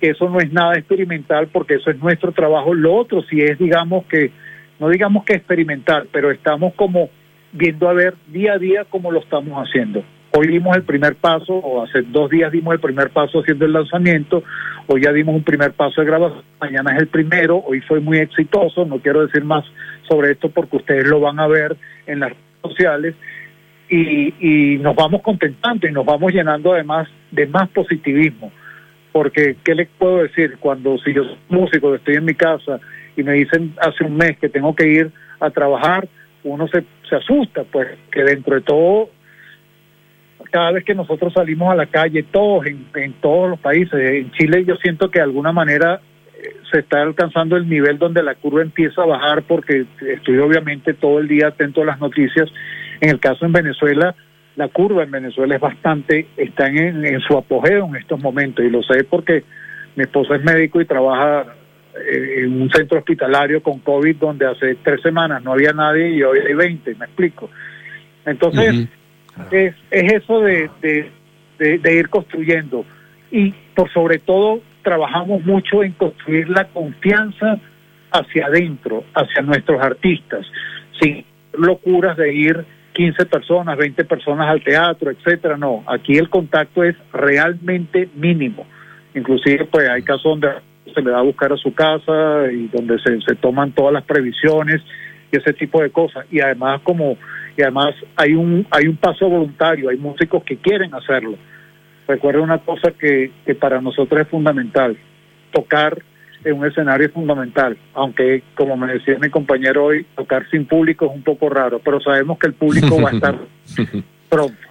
eso 0.00 0.28
no 0.28 0.38
es 0.38 0.52
nada 0.52 0.74
experimental 0.74 1.48
porque 1.48 1.74
eso 1.74 1.90
es 1.90 1.98
nuestro 1.98 2.32
trabajo. 2.32 2.74
Lo 2.74 2.94
otro 2.94 3.22
sí 3.22 3.40
es, 3.40 3.58
digamos 3.58 4.04
que, 4.06 4.30
no 4.78 4.88
digamos 4.88 5.24
que 5.24 5.34
experimental, 5.34 6.08
pero 6.12 6.30
estamos 6.30 6.74
como 6.74 7.10
viendo 7.52 7.88
a 7.88 7.92
ver 7.92 8.14
día 8.28 8.54
a 8.54 8.58
día 8.58 8.84
cómo 8.88 9.10
lo 9.10 9.20
estamos 9.20 9.54
haciendo. 9.56 10.04
Hoy 10.30 10.46
dimos 10.46 10.76
el 10.76 10.82
primer 10.82 11.16
paso, 11.16 11.54
o 11.54 11.82
hace 11.82 12.02
dos 12.02 12.30
días 12.30 12.52
dimos 12.52 12.74
el 12.74 12.80
primer 12.80 13.10
paso 13.10 13.40
haciendo 13.40 13.64
el 13.64 13.72
lanzamiento, 13.72 14.44
hoy 14.86 15.02
ya 15.02 15.12
dimos 15.12 15.34
un 15.34 15.42
primer 15.42 15.72
paso 15.72 16.00
de 16.00 16.06
grabación, 16.06 16.42
mañana 16.60 16.94
es 16.94 17.00
el 17.00 17.08
primero, 17.08 17.56
hoy 17.66 17.80
fue 17.80 18.00
muy 18.00 18.18
exitoso, 18.18 18.84
no 18.84 18.98
quiero 18.98 19.26
decir 19.26 19.42
más 19.42 19.64
sobre 20.06 20.32
esto 20.32 20.50
porque 20.50 20.76
ustedes 20.76 21.08
lo 21.08 21.20
van 21.20 21.40
a 21.40 21.46
ver 21.46 21.76
en 22.06 22.20
las 22.20 22.30
redes 22.30 22.44
sociales, 22.62 23.14
y, 23.88 24.34
y 24.38 24.78
nos 24.78 24.94
vamos 24.94 25.22
contentando 25.22 25.88
y 25.88 25.92
nos 25.92 26.04
vamos 26.04 26.30
llenando 26.30 26.74
además 26.74 27.08
de 27.30 27.46
más 27.46 27.70
positivismo 27.70 28.52
porque 29.12 29.56
¿qué 29.64 29.74
les 29.74 29.88
puedo 29.98 30.22
decir? 30.22 30.56
Cuando 30.58 30.98
si 30.98 31.12
yo 31.12 31.24
soy 31.24 31.38
músico, 31.48 31.94
estoy 31.94 32.16
en 32.16 32.24
mi 32.24 32.34
casa 32.34 32.80
y 33.16 33.22
me 33.22 33.32
dicen 33.32 33.74
hace 33.80 34.04
un 34.04 34.16
mes 34.16 34.38
que 34.38 34.48
tengo 34.48 34.74
que 34.74 34.88
ir 34.88 35.10
a 35.40 35.50
trabajar, 35.50 36.08
uno 36.44 36.68
se, 36.68 36.84
se 37.08 37.16
asusta, 37.16 37.64
pues 37.64 37.88
que 38.10 38.22
dentro 38.22 38.54
de 38.54 38.60
todo, 38.62 39.10
cada 40.50 40.72
vez 40.72 40.84
que 40.84 40.94
nosotros 40.94 41.32
salimos 41.32 41.70
a 41.70 41.76
la 41.76 41.86
calle, 41.86 42.22
todos, 42.22 42.66
en, 42.66 42.86
en 42.94 43.12
todos 43.14 43.50
los 43.50 43.60
países, 43.60 43.94
en 43.94 44.30
Chile 44.32 44.64
yo 44.64 44.76
siento 44.76 45.10
que 45.10 45.18
de 45.18 45.24
alguna 45.24 45.52
manera 45.52 46.00
eh, 46.38 46.56
se 46.70 46.80
está 46.80 47.02
alcanzando 47.02 47.56
el 47.56 47.68
nivel 47.68 47.98
donde 47.98 48.22
la 48.22 48.34
curva 48.34 48.62
empieza 48.62 49.02
a 49.02 49.06
bajar 49.06 49.42
porque 49.42 49.86
estoy 50.00 50.38
obviamente 50.38 50.94
todo 50.94 51.18
el 51.18 51.28
día 51.28 51.48
atento 51.48 51.82
a 51.82 51.86
las 51.86 52.00
noticias. 52.00 52.48
En 53.00 53.10
el 53.10 53.20
caso 53.20 53.44
en 53.44 53.52
Venezuela, 53.52 54.14
la 54.58 54.66
curva 54.66 55.04
en 55.04 55.12
Venezuela 55.12 55.54
es 55.54 55.60
bastante, 55.60 56.26
está 56.36 56.66
en, 56.66 57.20
su 57.20 57.38
apogeo 57.38 57.86
en 57.86 57.94
estos 57.94 58.20
momentos 58.20 58.64
y 58.64 58.68
lo 58.68 58.82
sé 58.82 59.04
porque 59.04 59.44
mi 59.94 60.02
esposa 60.02 60.34
es 60.34 60.42
médico 60.42 60.80
y 60.80 60.84
trabaja 60.84 61.54
eh, 61.94 62.42
en 62.42 62.62
un 62.62 62.68
centro 62.68 62.98
hospitalario 62.98 63.62
con 63.62 63.78
COVID 63.78 64.16
donde 64.16 64.46
hace 64.46 64.74
tres 64.82 65.00
semanas 65.00 65.44
no 65.44 65.52
había 65.52 65.72
nadie 65.72 66.08
y 66.10 66.24
hoy 66.24 66.40
hay 66.44 66.54
20, 66.54 66.92
me 66.96 67.04
explico. 67.04 67.48
Entonces, 68.26 68.88
es, 69.52 69.74
es 69.92 70.12
eso 70.12 70.40
de, 70.40 70.68
de 71.60 71.94
ir 71.94 72.08
construyendo. 72.08 72.84
Y 73.30 73.54
por 73.76 73.88
sobre 73.92 74.18
todo 74.18 74.60
trabajamos 74.82 75.44
mucho 75.44 75.84
en 75.84 75.92
construir 75.92 76.48
la 76.48 76.64
confianza 76.64 77.60
hacia 78.10 78.46
adentro, 78.46 79.04
hacia 79.14 79.40
nuestros 79.42 79.80
artistas, 79.80 80.44
sin 81.00 81.24
locuras 81.52 82.16
de 82.16 82.34
ir 82.34 82.66
15 82.98 83.26
personas, 83.26 83.78
20 83.78 84.04
personas 84.06 84.48
al 84.48 84.60
teatro, 84.64 85.12
etcétera. 85.12 85.56
No, 85.56 85.84
aquí 85.86 86.18
el 86.18 86.28
contacto 86.28 86.82
es 86.82 86.96
realmente 87.12 88.08
mínimo. 88.16 88.66
Inclusive, 89.14 89.66
pues 89.66 89.88
hay 89.88 90.02
casos 90.02 90.24
donde 90.24 90.48
se 90.92 91.00
le 91.00 91.12
da 91.12 91.20
a 91.20 91.22
buscar 91.22 91.52
a 91.52 91.56
su 91.56 91.72
casa 91.72 92.50
y 92.52 92.66
donde 92.66 92.98
se, 92.98 93.20
se 93.20 93.36
toman 93.36 93.70
todas 93.70 93.92
las 93.92 94.02
previsiones 94.02 94.82
y 95.30 95.36
ese 95.36 95.52
tipo 95.52 95.80
de 95.80 95.90
cosas. 95.90 96.26
Y 96.32 96.40
además 96.40 96.80
como 96.82 97.16
y 97.56 97.62
además 97.62 97.94
hay 98.16 98.34
un 98.34 98.66
hay 98.68 98.88
un 98.88 98.96
paso 98.96 99.28
voluntario, 99.28 99.90
hay 99.90 99.96
músicos 99.96 100.42
que 100.42 100.56
quieren 100.56 100.92
hacerlo. 100.92 101.36
Recuerda 102.08 102.40
una 102.40 102.58
cosa 102.58 102.90
que, 102.98 103.30
que 103.46 103.54
para 103.54 103.80
nosotros 103.80 104.22
es 104.22 104.28
fundamental, 104.28 104.98
tocar 105.52 106.02
en 106.44 106.58
un 106.58 106.66
escenario 106.66 107.06
es 107.06 107.12
fundamental, 107.12 107.76
aunque 107.94 108.42
como 108.54 108.76
me 108.76 108.92
decía 108.92 109.18
mi 109.20 109.30
compañero 109.30 109.86
hoy, 109.86 110.06
tocar 110.16 110.48
sin 110.50 110.66
público 110.66 111.06
es 111.06 111.12
un 111.12 111.22
poco 111.22 111.48
raro, 111.48 111.80
pero 111.84 112.00
sabemos 112.00 112.38
que 112.38 112.46
el 112.48 112.54
público 112.54 113.00
va 113.00 113.10
a 113.10 113.14
estar 113.14 113.38
pronto 114.28 114.68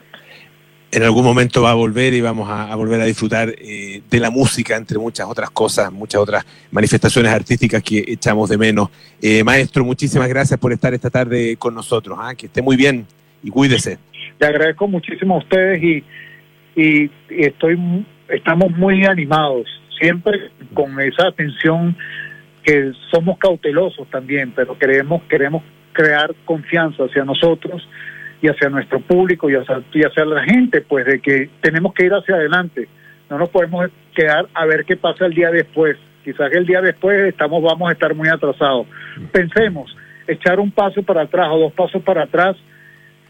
en 0.92 1.04
algún 1.04 1.24
momento 1.24 1.62
va 1.62 1.72
a 1.72 1.76
volver 1.76 2.14
y 2.14 2.22
vamos 2.22 2.50
a, 2.50 2.74
volver 2.76 3.02
a 3.02 3.06
disfrutar 3.06 3.50
eh, 3.50 4.02
de 4.10 4.20
la 4.20 4.30
música, 4.30 4.76
entre 4.76 4.98
muchas 4.98 5.28
otras 5.28 5.50
cosas, 5.50 5.92
muchas 5.92 6.22
otras 6.22 6.46
manifestaciones 6.72 7.32
artísticas 7.32 7.84
que 7.84 8.04
echamos 8.08 8.50
de 8.50 8.58
menos. 8.58 8.90
Eh, 9.22 9.44
maestro, 9.44 9.84
muchísimas 9.84 10.30
gracias 10.30 10.60
por 10.60 10.72
estar 10.72 10.94
esta 10.94 11.10
tarde 11.10 11.58
con 11.58 11.76
nosotros. 11.76 12.18
¿ah? 12.22 12.34
Que 12.36 12.46
esté 12.46 12.62
muy 12.62 12.78
bien 12.78 13.06
y 13.44 13.50
cuídese. 13.50 13.98
Le 14.40 14.48
agradezco 14.48 14.88
muchísimo 14.88 15.36
a 15.36 15.38
ustedes 15.40 15.84
y, 15.84 16.04
y, 16.76 17.12
estoy, 17.30 17.78
estamos 18.30 18.72
muy 18.72 19.06
animados, 19.06 19.68
siempre 20.00 20.52
con 20.74 21.00
esa 21.00 21.28
atención 21.28 21.96
que 22.64 22.92
somos 23.12 23.38
cautelosos 23.38 24.08
también, 24.10 24.52
pero 24.56 24.78
queremos, 24.78 25.24
queremos 25.24 25.64
crear 25.94 26.34
confianza 26.46 27.04
hacia 27.04 27.24
nosotros 27.24 27.88
y 28.42 28.48
hacia 28.48 28.70
nuestro 28.70 29.00
público 29.00 29.50
y 29.50 29.56
hacia, 29.56 29.82
y 29.94 30.04
hacia 30.04 30.26
la 30.26 30.44
gente, 30.44 30.82
pues 30.82 31.06
de 31.06 31.20
que 31.20 31.50
tenemos 31.62 31.94
que 31.94 32.06
ir 32.06 32.14
hacia 32.14 32.36
adelante. 32.36 32.88
No 33.30 33.38
nos 33.38 33.50
podemos 33.50 33.90
quedar 34.16 34.48
a 34.54 34.66
ver 34.66 34.86
qué 34.86 34.96
pasa 34.96 35.26
el 35.26 35.34
día 35.34 35.50
después. 35.50 35.98
Quizás 36.24 36.52
el 36.52 36.66
día 36.66 36.82
después 36.82 37.18
estamos 37.28 37.64
vamos 37.64 37.90
a 37.90 37.94
estar 37.94 38.14
muy 38.14 38.28
atrasados. 38.28 38.86
Pensemos, 39.32 39.96
echar 40.28 40.60
un 40.60 40.72
paso 40.72 41.02
para 41.04 41.22
atrás 41.22 41.48
o 41.52 41.60
dos 41.60 41.74
pasos 41.74 42.02
para 42.04 42.24
atrás 42.24 42.58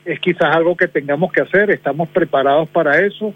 es 0.04 0.20
quizás 0.20 0.56
algo 0.56 0.76
que 0.76 0.88
tengamos 0.88 1.32
que 1.32 1.42
hacer, 1.42 1.70
estamos 1.70 2.10
preparados 2.10 2.70
para 2.70 2.98
eso 3.00 3.34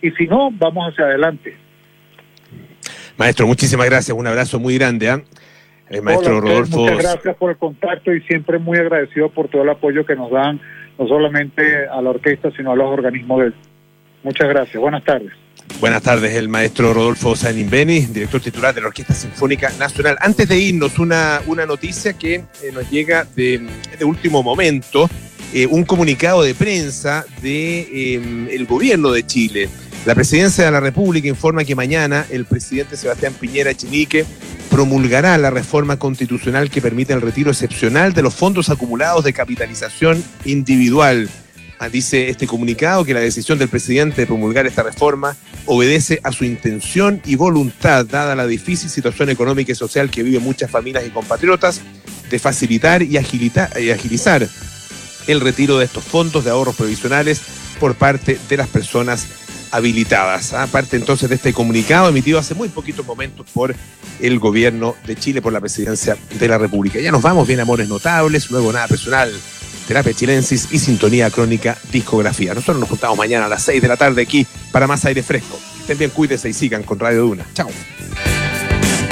y 0.00 0.10
si 0.12 0.26
no, 0.26 0.50
vamos 0.50 0.90
hacia 0.90 1.04
adelante. 1.04 1.56
Maestro, 3.16 3.46
muchísimas 3.46 3.86
gracias, 3.86 4.16
un 4.16 4.26
abrazo 4.26 4.58
muy 4.58 4.76
grande. 4.76 5.08
¿eh? 5.08 5.24
El 5.88 6.02
maestro 6.02 6.40
Rodolfo. 6.40 6.78
Muchas 6.78 6.98
gracias 6.98 7.36
por 7.36 7.50
el 7.50 7.56
contacto 7.56 8.12
y 8.12 8.20
siempre 8.22 8.58
muy 8.58 8.78
agradecido 8.78 9.28
por 9.30 9.48
todo 9.48 9.62
el 9.62 9.68
apoyo 9.68 10.04
que 10.04 10.16
nos 10.16 10.30
dan 10.30 10.60
no 10.98 11.08
solamente 11.08 11.86
a 11.88 12.00
la 12.00 12.10
orquesta, 12.10 12.50
sino 12.56 12.72
a 12.72 12.76
los 12.76 12.86
organismos 12.88 13.40
de 13.40 13.52
Muchas 14.24 14.48
gracias. 14.48 14.80
Buenas 14.80 15.04
tardes. 15.04 15.32
Buenas 15.80 16.02
tardes, 16.02 16.34
el 16.34 16.48
maestro 16.48 16.94
Rodolfo 16.94 17.34
Beni, 17.70 18.00
director 18.00 18.40
titular 18.40 18.74
de 18.74 18.80
la 18.80 18.88
Orquesta 18.88 19.12
Sinfónica 19.12 19.70
Nacional. 19.78 20.16
Antes 20.20 20.48
de 20.48 20.58
irnos, 20.58 20.98
una, 20.98 21.40
una 21.46 21.66
noticia 21.66 22.14
que 22.14 22.36
eh, 22.36 22.44
nos 22.72 22.90
llega 22.90 23.24
de, 23.36 23.66
último 24.02 24.42
momento, 24.42 25.08
eh, 25.52 25.66
un 25.66 25.84
comunicado 25.84 26.42
de 26.42 26.54
prensa 26.54 27.26
del 27.42 27.42
de, 27.42 28.14
em, 28.14 28.48
el 28.48 28.66
gobierno 28.66 29.10
de 29.12 29.26
Chile. 29.26 29.68
La 30.06 30.14
presidencia 30.14 30.66
de 30.66 30.70
la 30.70 30.80
República 30.80 31.28
informa 31.28 31.64
que 31.64 31.74
mañana 31.74 32.26
el 32.28 32.44
presidente 32.44 32.94
Sebastián 32.94 33.32
Piñera 33.40 33.72
Chinique 33.72 34.26
promulgará 34.68 35.38
la 35.38 35.48
reforma 35.48 35.98
constitucional 35.98 36.68
que 36.68 36.82
permite 36.82 37.14
el 37.14 37.22
retiro 37.22 37.50
excepcional 37.50 38.12
de 38.12 38.20
los 38.20 38.34
fondos 38.34 38.68
acumulados 38.68 39.24
de 39.24 39.32
capitalización 39.32 40.22
individual. 40.44 41.30
Ah, 41.78 41.88
dice 41.88 42.28
este 42.28 42.46
comunicado 42.46 43.06
que 43.06 43.14
la 43.14 43.20
decisión 43.20 43.58
del 43.58 43.70
presidente 43.70 44.20
de 44.20 44.26
promulgar 44.26 44.66
esta 44.66 44.82
reforma 44.82 45.36
obedece 45.64 46.20
a 46.22 46.32
su 46.32 46.44
intención 46.44 47.22
y 47.24 47.36
voluntad, 47.36 48.04
dada 48.04 48.36
la 48.36 48.46
difícil 48.46 48.90
situación 48.90 49.30
económica 49.30 49.72
y 49.72 49.74
social 49.74 50.10
que 50.10 50.22
viven 50.22 50.42
muchas 50.42 50.70
familias 50.70 51.06
y 51.06 51.10
compatriotas, 51.10 51.80
de 52.28 52.38
facilitar 52.38 53.02
y, 53.02 53.16
y 53.16 53.90
agilizar 53.90 54.46
el 55.26 55.40
retiro 55.40 55.78
de 55.78 55.86
estos 55.86 56.04
fondos 56.04 56.44
de 56.44 56.50
ahorros 56.50 56.76
provisionales 56.76 57.40
por 57.80 57.94
parte 57.94 58.38
de 58.50 58.56
las 58.58 58.68
personas 58.68 59.26
habilitadas. 59.74 60.52
Aparte 60.52 60.96
entonces 60.96 61.28
de 61.28 61.34
este 61.34 61.52
comunicado 61.52 62.08
emitido 62.08 62.38
hace 62.38 62.54
muy 62.54 62.68
poquitos 62.68 63.04
momentos 63.04 63.46
por 63.52 63.74
el 64.20 64.38
gobierno 64.38 64.94
de 65.04 65.16
Chile, 65.16 65.42
por 65.42 65.52
la 65.52 65.60
presidencia 65.60 66.16
de 66.38 66.48
la 66.48 66.58
República. 66.58 67.00
Ya 67.00 67.10
nos 67.10 67.22
vamos, 67.22 67.48
bien 67.48 67.58
amores 67.58 67.88
notables, 67.88 68.50
luego 68.52 68.72
nada 68.72 68.86
personal, 68.86 69.32
terapia 69.88 70.14
chilensis 70.14 70.68
y 70.70 70.78
sintonía 70.78 71.28
crónica 71.30 71.76
discografía. 71.90 72.54
Nosotros 72.54 72.78
nos 72.78 72.88
juntamos 72.88 73.18
mañana 73.18 73.46
a 73.46 73.48
las 73.48 73.62
6 73.64 73.82
de 73.82 73.88
la 73.88 73.96
tarde 73.96 74.22
aquí 74.22 74.46
para 74.70 74.86
más 74.86 75.04
aire 75.06 75.24
fresco. 75.24 75.58
Estén 75.80 75.98
bien, 75.98 76.10
cuídense 76.10 76.48
y 76.48 76.52
sigan 76.52 76.84
con 76.84 77.00
Radio 77.00 77.22
Duna. 77.22 77.44
Chao. 77.52 77.68